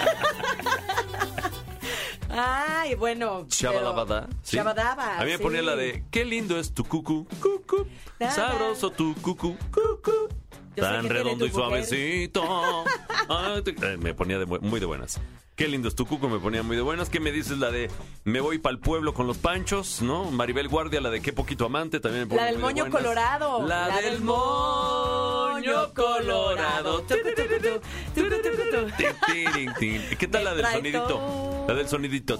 Ay, 2.28 2.94
bueno. 2.96 3.46
Shabadabada. 3.48 4.26
pero- 4.26 4.38
¿sí? 4.42 4.58
A 4.58 4.64
mí 5.24 5.30
me 5.30 5.36
sí. 5.36 5.42
ponía 5.42 5.62
la 5.62 5.76
de 5.76 6.04
Qué 6.10 6.24
lindo 6.24 6.58
es 6.58 6.72
tu 6.74 6.84
cucu, 6.84 7.26
cucu. 7.40 7.86
Sabroso 8.30 8.90
tu 8.90 9.14
cucu, 9.16 9.56
cucu. 9.72 10.28
Yo 10.76 10.82
Tan 10.82 11.08
redondo 11.08 11.46
y 11.46 11.50
mujer. 11.50 11.64
suavecito. 11.86 12.84
Ay, 13.28 13.62
te- 13.62 13.70
eh, 13.70 13.96
me 13.96 14.12
ponía 14.12 14.38
de 14.38 14.44
muy 14.46 14.78
de 14.80 14.86
buenas. 14.86 15.18
Qué 15.56 15.68
lindo 15.68 15.88
es 15.88 15.94
tu 15.94 16.04
cucu, 16.04 16.28
me 16.28 16.38
ponía 16.38 16.62
muy 16.62 16.76
de 16.76 16.82
buenas. 16.82 17.08
¿Qué 17.08 17.18
me 17.18 17.32
dices 17.32 17.56
la 17.56 17.70
de 17.70 17.90
Me 18.24 18.40
voy 18.40 18.58
para 18.58 18.74
el 18.74 18.78
pueblo 18.78 19.14
con 19.14 19.26
los 19.26 19.38
panchos, 19.38 20.02
¿no? 20.02 20.30
Maribel 20.30 20.68
Guardia, 20.68 21.00
la 21.00 21.08
de 21.08 21.22
Qué 21.22 21.32
poquito 21.32 21.64
amante, 21.64 21.98
también 21.98 22.24
me 22.24 22.26
ponía 22.26 22.44
La 22.44 22.50
del 22.50 22.60
muy 22.60 22.74
moño 22.74 22.90
colorado. 22.90 23.66
La, 23.66 24.02
del 24.02 24.20
moño 24.20 25.94
colorado. 25.94 27.06
¿Qué 30.18 30.28
tal 30.30 30.44
la 30.44 30.54
del 30.54 30.66
sonidito? 30.66 31.64
La 31.66 31.74
del 31.74 31.88
sonidito. 31.88 32.38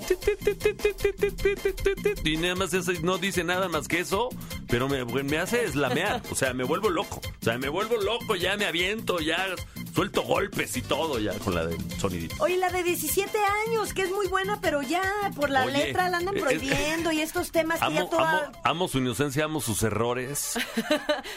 Y 2.23 2.37
nada 2.37 2.55
más 2.55 2.75
no 3.03 3.17
dice 3.17 3.45
nada 3.45 3.71
más 3.71 3.89
que 3.89 4.01
eso, 4.01 4.29
pero 4.69 4.91
me, 4.91 5.07
me 5.07 5.39
hace 5.39 5.65
eslamear. 5.65 6.21
O 6.31 6.35
sea, 6.35 6.53
me 6.53 6.65
vuelvo 6.65 6.91
loco. 6.91 7.23
O 7.25 7.45
sea, 7.45 7.57
me 7.57 7.71
vuelvo 7.71 7.97
loco, 7.97 8.37
ya 8.37 8.59
me 8.59 8.67
aviento, 8.67 9.21
ya 9.21 9.47
suelto 9.97 10.23
golpes 10.23 10.77
y 10.77 10.83
todo 10.83 11.19
ya 11.19 11.33
con 11.39 11.55
la 11.55 11.65
del 11.67 11.79
sonidito. 11.99 12.37
Oye, 12.41 12.59
la 12.59 12.69
de 12.71 12.83
17 12.85 13.37
años, 13.67 13.95
que 13.95 14.03
es 14.03 14.11
muy 14.13 14.27
buena, 14.29 14.61
pero 14.61 14.83
ya 14.83 15.03
por 15.35 15.49
la 15.51 15.65
Oye, 15.65 15.87
letra 15.87 16.09
la 16.11 16.19
andan 16.19 16.37
es- 16.37 16.43
prohibiendo 16.43 17.11
y 17.13 17.23
estos 17.23 17.51
temas 17.51 17.81
que 17.81 17.95
ya 17.95 18.01
Amo, 18.03 18.11
toda... 18.11 18.45
amo, 18.47 18.53
amo 18.63 18.89
su 18.89 18.99
inocencia, 18.99 19.45
amo 19.47 19.61
sus 19.61 19.83
errores. 19.83 20.59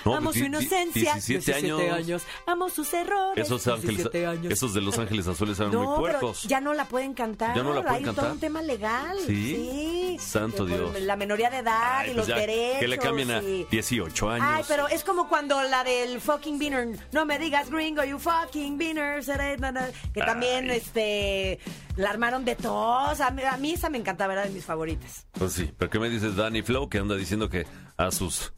No, 0.05 0.15
amo 0.15 0.31
di- 0.31 0.39
su 0.39 0.45
inocencia. 0.45 1.13
17 1.13 1.89
años. 1.91 2.23
Amo 2.45 2.69
sus 2.69 2.93
errores. 2.93 3.45
Esos 3.45 3.65
ángeles, 3.67 3.97
17 4.11 4.25
años. 4.27 4.51
esos 4.53 4.73
de 4.73 4.81
los 4.81 4.97
ángeles 4.97 5.27
azules 5.27 5.59
eran 5.59 5.71
no, 5.71 5.79
muy 5.97 6.05
pero 6.07 6.19
puercos. 6.19 6.43
ya 6.43 6.59
no 6.61 6.73
la 6.73 6.85
pueden 6.85 7.13
cantar. 7.13 7.55
¿Ya 7.55 7.63
no 7.63 7.73
la 7.73 7.81
pueden 7.81 7.97
Hay 7.97 8.03
cantar? 8.03 8.25
todo 8.25 8.33
un 8.33 8.39
tema 8.39 8.61
legal. 8.61 9.17
¿Sí? 9.25 9.55
Sí. 9.55 10.17
Santo 10.19 10.65
Que 10.65 10.73
Dios. 10.75 11.01
La 11.01 11.15
minoría 11.15 11.49
de 11.49 11.57
edad 11.57 11.99
Ay, 11.99 12.11
y 12.11 12.13
pues 12.13 12.17
los 12.17 12.27
ya, 12.27 12.35
derechos. 12.35 12.79
Que 12.79 12.87
le 12.87 12.97
cambien 12.97 13.31
a 13.31 13.41
y- 13.41 13.67
18 13.71 14.29
años. 14.29 14.47
Ay, 14.49 14.63
pero 14.67 14.87
es 14.89 15.03
como 15.03 15.27
cuando 15.29 15.61
la 15.63 15.83
del 15.83 16.19
fucking 16.21 16.59
beaner, 16.59 16.97
no 17.11 17.25
me 17.25 17.39
digas 17.39 17.69
gringo, 17.69 18.03
you 18.03 18.19
fucking 18.49 18.77
beaner, 18.77 19.23
seré, 19.23 19.57
na, 19.57 19.71
na, 19.71 19.87
que 20.13 20.21
también 20.21 20.69
Ay. 20.69 20.77
este 20.77 21.59
la 21.95 22.09
armaron 22.09 22.45
de 22.45 22.55
tos. 22.55 23.21
A 23.21 23.31
mí, 23.31 23.43
a 23.43 23.57
mí 23.57 23.73
esa 23.73 23.89
me 23.89 23.97
encantaba, 23.97 24.33
era 24.33 24.43
de 24.43 24.49
mis 24.49 24.65
favoritas. 24.65 25.27
Pues 25.33 25.53
sí, 25.53 25.71
pero 25.77 25.91
¿qué 25.91 25.99
me 25.99 26.09
dices 26.09 26.35
Danny 26.35 26.61
Flow 26.61 26.89
que 26.89 26.97
anda 26.99 27.15
diciendo 27.15 27.49
que 27.49 27.65
a 27.97 28.11
sus... 28.11 28.53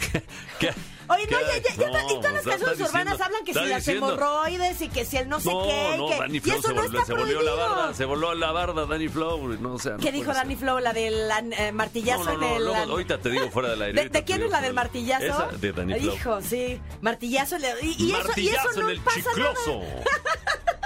que- 0.58 0.72
Oye, 1.10 1.26
no, 1.30 1.40
ya, 1.40 1.46
ya, 1.58 1.74
ya, 1.74 1.86
no, 1.90 1.98
y 2.10 2.14
todas 2.20 2.32
las 2.34 2.42
sea, 2.44 2.52
canciones 2.58 2.80
urbanas 2.80 2.92
diciendo- 3.18 3.24
hablan 3.24 3.44
que 3.44 3.52
si 3.54 3.58
las 3.60 3.76
diciendo- 3.78 4.12
hemorroides 4.12 4.80
y 4.82 4.88
que 4.88 5.04
si 5.04 5.16
el 5.16 5.28
no 5.28 5.40
sé 5.40 5.50
No, 5.50 5.62
qué. 5.62 5.90
y 5.94 5.98
no, 5.98 6.08
que, 6.08 6.16
Danny 6.18 6.36
y 6.36 6.40
Flow 6.40 6.58
eso 6.58 6.68
se, 6.68 6.74
no 6.74 6.80
volvió, 6.82 7.00
está 7.00 7.06
se 7.06 7.18
volvió 7.18 7.42
la 7.42 7.52
barda, 7.54 7.94
se 7.94 8.04
voló 8.04 8.34
la 8.34 8.52
barda 8.52 8.86
Danny 8.86 9.08
Flow, 9.08 9.48
no, 9.60 9.72
o 9.74 9.78
sea, 9.78 9.96
¿Qué 9.96 10.12
dijo 10.12 10.32
Danny. 10.34 10.56
Flow? 10.56 10.78
La 10.80 10.92
del 10.92 11.30
eh, 11.56 11.72
martillazo 11.72 12.24
No, 12.24 12.32
no, 12.32 12.38
no, 12.40 12.46
en 12.46 12.52
el... 12.56 12.64
luego- 12.64 12.92
ahorita 12.92 13.18
te 13.18 13.30
digo 13.30 13.50
fuera 13.50 13.70
del 13.70 13.82
aire. 13.82 14.02
¿De, 14.02 14.08
de 14.10 14.24
quién 14.24 14.42
es 14.42 14.50
la 14.50 14.60
del 14.60 14.74
martillazo? 14.74 15.24
Esa, 15.24 15.46
de 15.56 15.72
Danny 15.72 15.94
Flow. 16.00 16.14
Hijo, 16.14 16.40
sí. 16.42 16.80
Martillazo. 17.00 17.56
y, 17.56 17.86
y 17.86 17.90
eso, 17.92 18.04
y 18.04 18.12
Martillazo 18.12 18.70
eso 18.70 18.80
no 18.80 18.88
en 18.90 18.94
el 18.96 19.00
pasa 19.00 19.20
chicloso. 19.20 19.80
nada. 19.80 20.02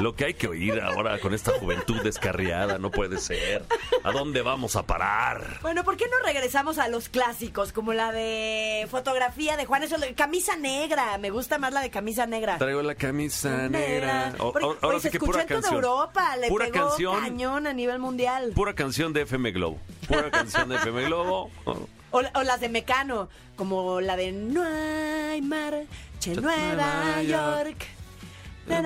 Lo 0.00 0.14
que 0.14 0.24
hay 0.26 0.34
que 0.34 0.48
oír 0.48 0.80
ahora 0.80 1.18
con 1.18 1.34
esta 1.34 1.52
juventud 1.52 2.00
descarriada 2.02 2.78
no 2.78 2.90
puede 2.90 3.18
ser. 3.18 3.64
¿A 4.04 4.10
dónde 4.12 4.42
vamos 4.42 4.76
a 4.76 4.84
parar? 4.84 5.58
Bueno, 5.62 5.84
¿por 5.84 5.96
qué 5.96 6.06
no 6.06 6.26
regresamos 6.26 6.78
a 6.78 6.88
los 6.88 7.08
clásicos? 7.08 7.72
Como 7.72 7.92
la 7.92 8.12
de 8.12 8.86
fotografía 8.90 9.56
de 9.56 9.64
Juan, 9.66 9.82
eso, 9.82 9.96
camisa 10.16 10.56
negra. 10.56 11.18
Me 11.18 11.30
gusta 11.30 11.58
más 11.58 11.72
la 11.72 11.80
de 11.80 11.90
camisa 11.90 12.26
negra. 12.26 12.58
Traigo 12.58 12.82
la 12.82 12.94
camisa 12.94 13.68
negra. 13.68 14.34
O- 14.38 14.52
Porque, 14.52 14.66
o- 14.66 14.76
ahora 14.82 14.98
sí 14.98 15.02
se 15.04 15.10
que 15.10 15.16
escuchó 15.18 15.32
pura 15.32 15.42
en 15.42 15.48
toda 15.48 15.60
canción. 15.60 15.74
Europa, 15.84 16.36
le 16.36 16.48
Pura 16.48 16.66
pegó 16.66 16.88
canción. 16.88 17.20
cañón 17.20 17.66
a 17.66 17.72
nivel 17.72 17.98
mundial. 17.98 18.52
Pura 18.54 18.74
canción 18.74 19.12
de 19.12 19.22
FM 19.22 19.50
Globo. 19.52 19.78
Pura 20.08 20.30
canción 20.30 20.68
de 20.68 20.76
FM 20.76 21.04
Globo. 21.06 21.50
O, 21.64 22.18
o 22.34 22.42
las 22.42 22.60
de 22.60 22.68
Mecano, 22.68 23.28
como 23.56 24.00
la 24.00 24.16
de 24.16 24.32
No 24.32 24.62
hay 24.64 25.40
mar, 25.40 25.84
che 26.20 26.34
Nueva 26.34 27.22
York. 27.22 27.86
No 28.68 28.82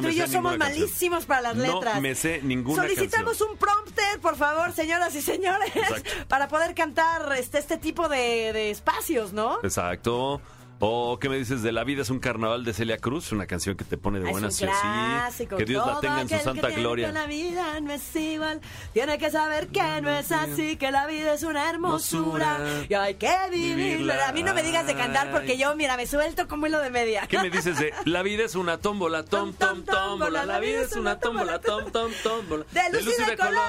Tú 0.00 0.08
y 0.08 0.14
yo 0.16 0.26
somos 0.26 0.56
canción. 0.56 0.58
malísimos 0.80 1.26
para 1.26 1.42
las 1.42 1.56
No 1.56 1.62
letras. 1.80 2.00
me 2.00 2.14
sé 2.14 2.40
ninguna 2.42 2.82
Solicitamos 2.82 3.40
un 3.40 3.56
prompter, 3.56 4.20
por 4.20 4.36
favor, 4.36 4.72
señoras 4.72 5.14
y 5.14 5.22
señores, 5.22 5.70
Exacto. 5.74 6.10
para 6.28 6.48
poder 6.48 6.74
cantar 6.74 7.32
este, 7.36 7.58
este 7.58 7.78
tipo 7.78 8.08
de, 8.08 8.52
de 8.52 8.70
espacios, 8.70 9.32
¿no? 9.32 9.58
Exacto. 9.62 10.40
O 10.84 11.16
qué 11.20 11.28
me 11.28 11.36
dices 11.38 11.62
de 11.62 11.70
La 11.70 11.84
vida 11.84 12.02
es 12.02 12.10
un 12.10 12.18
carnaval 12.18 12.64
de 12.64 12.72
Celia 12.72 12.98
Cruz, 12.98 13.30
una 13.30 13.46
canción 13.46 13.76
que 13.76 13.84
te 13.84 13.96
pone 13.96 14.18
de 14.18 14.26
Ah, 14.26 14.32
buenas 14.32 14.56
sí 14.56 14.64
clásico. 14.64 15.56
Que 15.56 15.64
Dios 15.64 15.86
la 15.86 16.00
tenga 16.00 16.22
en 16.22 16.28
su 16.28 16.34
que 16.34 16.40
santa 16.42 16.66
tiene 16.66 16.82
gloria. 16.82 17.06
que 17.06 17.12
la 17.12 17.26
vida 17.26 17.78
no 17.80 17.92
es 17.92 18.16
igual. 18.16 18.60
Tiene 18.92 19.16
que 19.16 19.30
saber 19.30 19.68
que 19.68 20.00
no 20.00 20.10
es 20.10 20.32
así, 20.32 20.76
que 20.76 20.90
la 20.90 21.06
vida 21.06 21.34
es 21.34 21.44
una 21.44 21.70
hermosura. 21.70 22.58
Y 22.88 22.94
hay 22.94 23.14
que 23.14 23.32
vivirla. 23.52 24.28
A 24.28 24.32
mí 24.32 24.42
no 24.42 24.54
me 24.54 24.64
digas 24.64 24.84
de 24.88 24.96
cantar 24.96 25.30
porque 25.30 25.56
yo, 25.56 25.76
mira, 25.76 25.96
me 25.96 26.04
suelto 26.08 26.48
como 26.48 26.66
hilo 26.66 26.80
de 26.80 26.90
media. 26.90 27.28
¿Qué 27.28 27.38
me 27.38 27.50
dices 27.50 27.78
de 27.78 27.94
La 28.04 28.22
vida 28.24 28.42
es 28.44 28.56
una 28.56 28.78
tómbola, 28.78 29.24
tom, 29.26 29.52
tom, 29.52 29.84
tómbola? 29.84 30.44
La 30.46 30.58
vida 30.58 30.80
es 30.80 30.96
una 30.96 31.16
tómbola, 31.20 31.60
tom, 31.60 31.92
tom, 31.92 32.10
tómbola. 32.24 32.64
De 32.72 33.00
luz 33.04 33.14
y 33.20 33.30
de 33.30 33.36
color. 33.36 33.62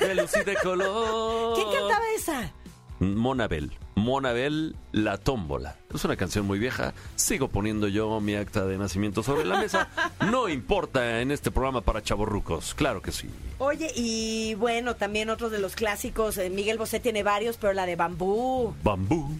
De 0.00 0.14
luz 0.14 0.30
y 0.34 0.44
de 0.44 0.56
color. 0.62 1.56
¿Quién 1.56 1.68
cantaba 1.78 2.04
esa? 2.16 2.52
Monabel. 3.00 3.76
Monabel, 3.98 4.74
La 4.92 5.18
Tómbola. 5.18 5.76
Es 5.94 6.04
una 6.04 6.16
canción 6.16 6.46
muy 6.46 6.58
vieja. 6.58 6.94
Sigo 7.16 7.48
poniendo 7.48 7.88
yo 7.88 8.20
mi 8.20 8.34
acta 8.34 8.64
de 8.64 8.78
nacimiento 8.78 9.22
sobre 9.22 9.44
la 9.44 9.58
mesa. 9.60 9.88
No 10.30 10.48
importa 10.48 11.20
en 11.20 11.30
este 11.30 11.50
programa 11.50 11.80
para 11.80 12.02
chavorrucos. 12.02 12.74
Claro 12.74 13.00
que 13.02 13.12
sí. 13.12 13.28
Oye, 13.58 13.90
y 13.96 14.54
bueno, 14.54 14.94
también 14.96 15.30
otros 15.30 15.50
de 15.50 15.58
los 15.58 15.74
clásicos. 15.74 16.36
eh, 16.38 16.50
Miguel 16.50 16.76
Bosé 16.78 17.00
tiene 17.00 17.22
varios, 17.22 17.56
pero 17.56 17.72
la 17.72 17.86
de 17.86 17.96
Bambú. 17.96 18.74
Bambú. 18.82 19.30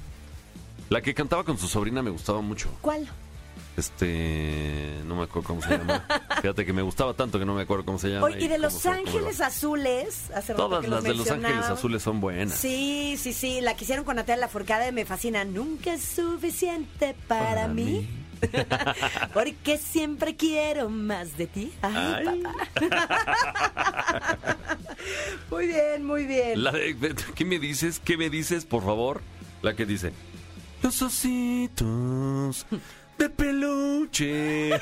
La 0.88 1.02
que 1.02 1.12
cantaba 1.14 1.44
con 1.44 1.58
su 1.58 1.68
sobrina 1.68 2.02
me 2.02 2.10
gustaba 2.10 2.40
mucho. 2.40 2.70
¿Cuál? 2.80 3.06
Este. 3.76 4.94
No 5.06 5.14
me 5.16 5.24
acuerdo 5.24 5.48
cómo 5.48 5.62
se 5.62 5.76
llama. 5.78 6.04
Fíjate 6.42 6.66
que 6.66 6.72
me 6.72 6.82
gustaba 6.82 7.14
tanto 7.14 7.38
que 7.38 7.44
no 7.44 7.54
me 7.54 7.62
acuerdo 7.62 7.84
cómo 7.84 7.98
se 7.98 8.08
llama. 8.08 8.26
Oye, 8.26 8.44
y 8.44 8.48
de 8.48 8.58
Los 8.58 8.74
cómo 8.82 8.94
Ángeles. 8.94 9.40
Azules. 9.40 10.30
Hace 10.34 10.52
rato 10.52 10.68
Todas 10.68 10.84
que 10.84 10.88
las 10.88 11.04
de 11.04 11.14
Los 11.14 11.30
Ángeles. 11.30 11.64
Azules 11.66 12.02
son 12.02 12.20
buenas. 12.20 12.54
Sí, 12.54 13.16
sí, 13.18 13.32
sí. 13.32 13.60
La 13.60 13.74
que 13.74 13.84
hicieron 13.84 14.04
con 14.04 14.16
Natalia 14.16 14.42
Lafourcade 14.42 14.90
me 14.92 15.04
fascina. 15.04 15.44
Nunca 15.44 15.94
es 15.94 16.02
suficiente 16.02 17.14
para, 17.28 17.44
Para 17.54 17.68
mí. 17.68 17.84
mí. 17.84 18.08
Porque 19.34 19.78
siempre 19.78 20.36
quiero 20.36 20.88
más 20.90 21.36
de 21.36 21.46
ti. 21.48 21.72
Ay, 21.82 22.24
Ay. 22.28 22.42
papá. 22.42 24.36
muy 25.50 25.66
bien, 25.66 26.04
muy 26.04 26.24
bien. 26.26 26.62
La 26.62 26.70
de- 26.72 26.96
¿Qué 27.34 27.44
me 27.44 27.58
dices? 27.58 28.00
¿Qué 28.04 28.16
me 28.16 28.30
dices, 28.30 28.64
por 28.64 28.84
favor? 28.84 29.22
La 29.62 29.74
que 29.74 29.86
dice. 29.86 30.12
Los 30.82 31.02
ositos 31.02 32.64
de 33.18 33.28
peluche. 33.28 34.80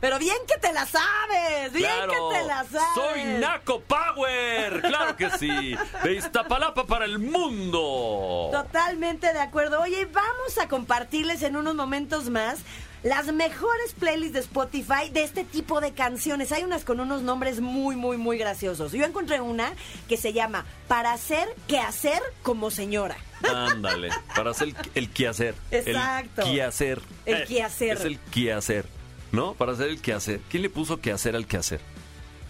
Pero 0.00 0.18
bien 0.18 0.36
que 0.48 0.58
te 0.58 0.72
la 0.72 0.86
sabes, 0.86 1.72
bien 1.74 1.90
Claro, 1.90 2.30
que 2.30 2.38
te 2.38 2.46
la 2.46 2.64
sabes. 2.64 2.88
soy 2.94 3.22
Naco 3.38 3.80
Power, 3.82 4.80
claro 4.80 5.14
que 5.16 5.28
sí, 5.32 5.76
de 6.02 6.12
Iztapalapa 6.14 6.86
para 6.86 7.04
el 7.04 7.18
mundo. 7.18 8.48
Totalmente 8.50 9.30
de 9.34 9.40
acuerdo. 9.40 9.82
Oye, 9.82 10.06
vamos 10.06 10.56
a 10.58 10.68
compartirles 10.68 11.42
en 11.42 11.56
unos 11.56 11.74
momentos 11.74 12.30
más 12.30 12.60
las 13.02 13.26
mejores 13.32 13.92
playlists 13.98 14.32
de 14.34 14.40
Spotify 14.40 15.10
de 15.12 15.22
este 15.22 15.44
tipo 15.44 15.82
de 15.82 15.92
canciones. 15.92 16.50
Hay 16.52 16.64
unas 16.64 16.84
con 16.84 16.98
unos 17.00 17.20
nombres 17.20 17.60
muy, 17.60 17.94
muy, 17.94 18.16
muy 18.16 18.38
graciosos. 18.38 18.92
Yo 18.92 19.04
encontré 19.04 19.42
una 19.42 19.70
que 20.08 20.16
se 20.16 20.32
llama 20.32 20.64
Para 20.88 21.12
hacer 21.12 21.46
qué 21.68 21.78
hacer 21.78 22.22
como 22.42 22.70
señora. 22.70 23.16
Ándale, 23.48 24.10
para 24.34 24.50
hacer 24.50 24.68
el, 24.68 24.76
el 24.94 25.10
quehacer. 25.10 25.54
Exacto. 25.70 26.42
El 26.42 26.52
quehacer. 26.54 27.00
El 27.26 27.36
Eh, 27.36 27.44
quehacer. 27.48 27.96
Es 27.96 28.04
el 28.04 28.18
quehacer, 28.18 28.86
¿no? 29.32 29.54
Para 29.54 29.72
hacer 29.72 29.88
el 29.88 30.00
quehacer. 30.00 30.40
¿Quién 30.50 30.62
le 30.62 30.70
puso 30.70 31.00
quehacer 31.00 31.36
al 31.36 31.46
quehacer? 31.46 31.80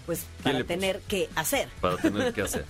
Pues 0.07 0.21
¿Quién 0.21 0.43
para 0.43 0.59
le 0.59 0.65
puso? 0.65 0.79
tener 0.81 1.01
que 1.03 1.29
hacer. 1.37 1.69
Para 1.81 1.97
tener 1.97 2.33
que 2.33 2.43
hacer. 2.43 2.65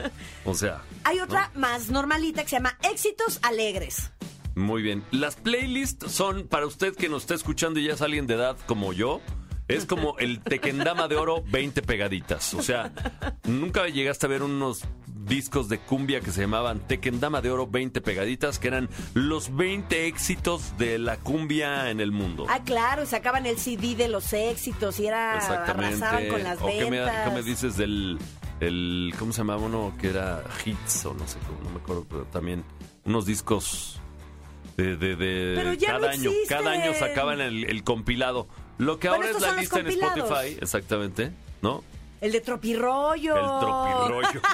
O 0.45 0.55
sea. 0.55 0.83
Hay 1.05 1.21
otra 1.21 1.51
más 1.55 1.89
normalita 1.89 2.43
que 2.43 2.49
se 2.51 2.57
llama 2.57 2.77
Éxitos 2.83 3.39
Alegres. 3.43 4.11
Muy 4.55 4.83
bien. 4.83 5.05
Las 5.13 5.37
playlists 5.37 6.11
son, 6.13 6.47
para 6.49 6.67
usted 6.67 6.95
que 6.95 7.09
nos 7.09 7.23
está 7.23 7.35
escuchando 7.35 7.81
y 7.81 7.85
ya 7.87 7.95
es 7.95 8.03
alguien 8.03 8.27
de 8.27 8.35
edad 8.35 8.57
como 8.67 8.93
yo, 8.93 9.21
es 9.69 9.87
como 9.87 10.19
el 10.19 10.41
Tequendama 10.43 11.07
de 11.09 11.17
Oro 11.17 11.43
20 11.47 11.81
pegaditas. 11.83 12.53
O 12.55 12.63
sea, 12.63 12.93
nunca 13.45 13.87
llegaste 13.89 14.27
a 14.27 14.29
ver 14.29 14.43
unos 14.43 14.83
discos 15.27 15.69
de 15.69 15.79
cumbia 15.79 16.21
que 16.21 16.31
se 16.33 16.41
llamaban 16.43 16.81
Tequendama 16.81 17.41
de 17.41 17.51
Oro 17.51 17.67
20 17.67 18.01
pegaditas, 18.01 18.59
que 18.59 18.69
eran 18.69 18.89
los 19.15 19.55
20 19.55 20.07
éxitos 20.07 20.77
de 20.79 20.99
la 20.99 21.17
cumbia 21.17 21.91
en 21.91 22.01
el 22.01 22.13
mundo. 22.13 22.47
Ah, 22.49 22.63
claro, 22.65 23.07
sacaban 23.07 23.47
el 23.47 23.59
CD 23.59 23.95
de 23.95 24.09
los 24.09 24.33
éxitos 24.33 24.99
y 25.01 25.07
era 25.07 25.37
Exactamente. 25.37 25.97
arrasaban 26.05 26.29
con 26.29 26.43
las 26.43 26.61
o 26.61 26.67
qué 26.67 26.91
me, 26.91 27.01
ventas. 27.01 27.29
qué 27.29 27.35
me 27.35 27.43
dices 27.43 27.77
del 27.77 28.19
el 28.61 29.15
cómo 29.19 29.33
se 29.33 29.39
llamaba 29.39 29.63
uno 29.63 29.95
que 29.99 30.11
era 30.11 30.43
hits 30.65 31.07
o 31.07 31.15
no 31.15 31.27
sé 31.27 31.39
cómo, 31.47 31.61
no 31.63 31.71
me 31.71 31.81
acuerdo, 31.81 32.07
pero 32.09 32.25
también 32.25 32.63
unos 33.05 33.25
discos 33.25 33.99
de, 34.77 34.97
de, 34.97 35.17
de 35.17 35.53
Pero 35.57 35.73
ya 35.75 35.89
cada 35.89 36.09
no 36.09 36.13
año, 36.13 36.31
cada 36.49 36.71
año 36.73 36.93
sacaban 36.95 37.41
el, 37.41 37.65
el 37.65 37.85
compilado. 37.85 38.49
Lo 38.79 38.99
que 38.99 39.09
Bueno, 39.09 39.25
ahora 39.27 39.37
es 39.37 39.43
la 39.43 39.53
lista 39.57 39.81
en. 39.81 39.89
Spotify, 39.89 40.57
exactamente, 40.61 41.33
¿no? 41.63 41.83
El 42.21 42.33
de 42.33 42.41
Tropirollo. 42.41 43.37
El 43.37 43.61
tropirollo. 43.61 44.41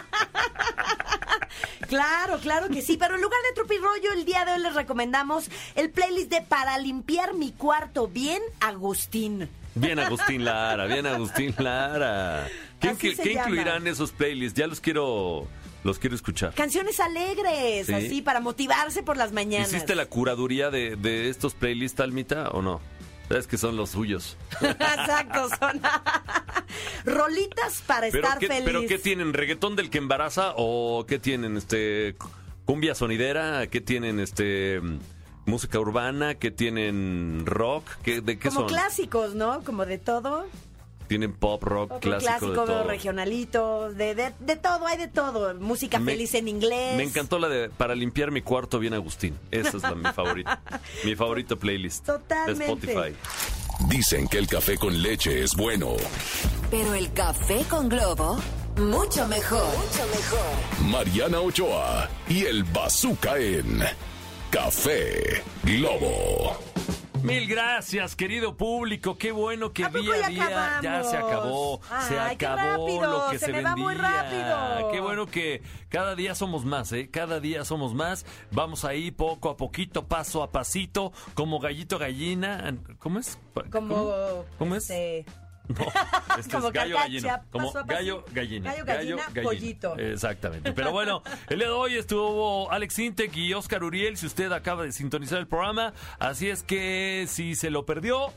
Claro, 1.88 2.38
claro 2.40 2.68
que 2.68 2.82
sí. 2.82 2.96
Pero 2.96 3.14
en 3.14 3.22
lugar 3.22 3.38
de 3.48 3.54
Tropirollo, 3.54 4.12
el 4.12 4.24
día 4.24 4.44
de 4.44 4.52
hoy 4.54 4.58
les 4.60 4.74
recomendamos 4.74 5.48
el 5.76 5.90
playlist 5.90 6.30
de 6.30 6.42
Para 6.42 6.78
limpiar 6.78 7.34
mi 7.34 7.52
cuarto 7.52 8.08
bien, 8.08 8.42
Agustín. 8.60 9.48
Bien 9.74 9.98
Agustín 10.00 10.44
Lara, 10.44 10.86
bien 10.86 11.06
Agustín 11.06 11.54
Lara. 11.58 12.48
¿Qué, 12.80 12.88
Así 12.88 13.08
inclu- 13.10 13.16
se 13.16 13.22
qué 13.22 13.34
llama. 13.34 13.48
incluirán 13.50 13.86
esos 13.86 14.10
playlists? 14.10 14.58
Ya 14.58 14.66
los 14.66 14.80
quiero 14.80 15.46
los 15.84 15.98
quiero 16.00 16.16
escuchar. 16.16 16.52
Canciones 16.54 16.98
alegres, 16.98 17.86
Sí. 17.86 17.94
así, 17.94 18.22
para 18.22 18.40
motivarse 18.40 19.04
por 19.04 19.16
las 19.16 19.30
mañanas. 19.32 19.68
¿Hiciste 19.72 19.94
la 19.94 20.06
curaduría 20.06 20.70
de, 20.70 20.96
de 20.96 21.28
estos 21.28 21.54
playlists, 21.54 22.00
Almita, 22.00 22.48
o 22.50 22.62
no? 22.62 22.80
Sabes 23.28 23.46
que 23.46 23.58
son 23.58 23.76
los 23.76 23.90
suyos. 23.90 24.36
Exacto, 24.60 25.48
son 25.58 25.80
rolitas 27.04 27.82
para 27.86 28.08
¿Pero 28.10 28.24
estar 28.24 28.38
qué, 28.38 28.46
feliz. 28.48 28.64
¿Pero 28.64 28.80
qué 28.86 28.98
tienen? 28.98 29.32
¿Reggaetón 29.32 29.76
del 29.76 29.90
que 29.90 29.98
embaraza? 29.98 30.52
¿O 30.56 31.06
qué 31.06 31.18
tienen? 31.18 31.56
este 31.56 32.16
¿Cumbia 32.64 32.94
sonidera? 32.94 33.66
¿Qué 33.68 33.80
tienen? 33.80 34.20
este 34.20 34.80
¿Música 35.44 35.78
urbana? 35.78 36.34
¿Qué 36.34 36.50
tienen? 36.50 37.42
¿Rock? 37.46 37.84
¿Qué, 38.02 38.20
¿De 38.20 38.38
qué 38.38 38.48
Como 38.48 38.60
son? 38.60 38.68
clásicos, 38.68 39.34
¿no? 39.34 39.62
Como 39.62 39.86
de 39.86 39.98
todo. 39.98 40.46
Tienen 41.08 41.32
pop, 41.32 41.62
rock, 41.62 41.92
Otro 41.92 42.00
clásico, 42.00 42.28
clásico, 42.38 42.60
de 42.62 42.66
todo. 42.66 42.84
regionalito, 42.84 43.92
de, 43.92 44.14
de, 44.14 44.32
de 44.40 44.56
todo, 44.56 44.86
hay 44.86 44.98
de 44.98 45.08
todo. 45.08 45.54
Música 45.54 45.98
Me- 45.98 46.12
feliz 46.12 46.34
en 46.34 46.48
inglés. 46.48 46.96
Me 46.96 47.02
encantó 47.04 47.38
la 47.38 47.48
de 47.48 47.68
Para 47.70 47.94
limpiar 47.94 48.30
mi 48.30 48.42
cuarto 48.42 48.78
bien 48.78 48.94
Agustín. 48.94 49.38
Esa 49.50 49.76
es 49.76 49.82
la, 49.82 49.94
mi 49.94 50.04
favorita. 50.12 50.60
mi 51.04 51.14
favorito 51.14 51.58
playlist. 51.58 52.04
Totalmente. 52.06 52.64
De 52.86 52.92
Spotify. 52.92 53.16
Dicen 53.88 54.26
que 54.28 54.38
el 54.38 54.46
café 54.48 54.76
con 54.78 55.00
leche 55.02 55.42
es 55.42 55.54
bueno. 55.54 55.92
Pero 56.70 56.94
el 56.94 57.12
café 57.12 57.62
con 57.68 57.88
globo, 57.88 58.38
mucho 58.78 59.26
mejor. 59.28 59.66
Mucho 59.76 60.06
mejor. 60.14 60.90
Mariana 60.90 61.40
Ochoa 61.40 62.08
y 62.28 62.44
el 62.44 62.64
Bazooka 62.64 63.38
en 63.38 63.82
Café 64.50 65.42
Globo. 65.62 66.56
Mil 67.22 67.46
gracias, 67.48 68.14
querido 68.16 68.56
público. 68.56 69.16
Qué 69.18 69.32
bueno 69.32 69.72
que 69.72 69.84
¿A 69.84 69.88
poco 69.88 70.00
día 70.00 70.26
a 70.26 70.28
día 70.28 70.80
ya 70.82 71.04
se 71.04 71.16
acabó. 71.16 71.80
se 72.06 72.18
acabó 72.18 72.56
rápido, 72.56 73.10
lo 73.10 73.30
que 73.30 73.38
se 73.38 73.46
se, 73.46 73.52
me 73.52 73.62
va 73.62 73.76
muy 73.76 73.94
vendía. 73.94 74.10
rápido. 74.22 74.90
Qué 74.92 75.00
bueno 75.00 75.26
que 75.26 75.62
cada 75.88 76.14
día 76.14 76.34
somos 76.34 76.64
más, 76.64 76.92
¿eh? 76.92 77.10
Cada 77.10 77.40
día 77.40 77.64
somos 77.64 77.94
más. 77.94 78.24
Vamos 78.52 78.84
ahí 78.84 79.10
poco 79.10 79.50
a 79.50 79.56
poquito, 79.56 80.06
paso 80.06 80.42
a 80.42 80.50
pasito, 80.52 81.12
como 81.34 81.58
gallito 81.58 81.98
gallina. 81.98 82.74
¿Cómo 82.98 83.18
es? 83.18 83.38
Como. 83.70 83.94
¿Cómo, 83.94 84.44
¿Cómo 84.58 84.74
es? 84.76 84.90
este, 84.90 85.24
No, 85.68 85.86
este 86.38 86.52
Como 86.52 86.68
es 86.68 86.72
gallo 86.72 86.96
gallino. 86.96 87.28
Como 87.50 87.72
gallo 87.72 88.24
gallina. 88.32 88.72
Gallo, 88.72 88.84
gallina, 88.84 89.42
pollito. 89.42 89.96
Exactamente. 89.98 90.72
Pero 90.74 90.92
bueno, 90.92 91.22
el 91.48 91.58
día 91.58 91.68
de 91.68 91.74
hoy 91.74 91.94
estuvo 91.96 92.70
Alex 92.70 92.98
Intec 92.98 93.36
y 93.36 93.54
Oscar 93.54 93.82
Uriel. 93.84 94.16
Si 94.16 94.26
usted 94.26 94.52
acaba 94.52 94.84
de 94.84 94.92
sintonizar 94.92 95.38
el 95.38 95.46
programa, 95.46 95.92
así 96.18 96.48
es 96.48 96.62
que 96.62 97.26
si 97.28 97.54
se 97.54 97.70
lo 97.70 97.86
perdió. 97.86 98.32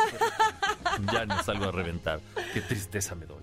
ya 1.13 1.25
no 1.25 1.41
salgo 1.45 1.67
a 1.67 1.71
reventar. 1.73 2.19
Qué 2.53 2.61
tristeza 2.63 3.15
me 3.15 3.27
doy. 3.27 3.43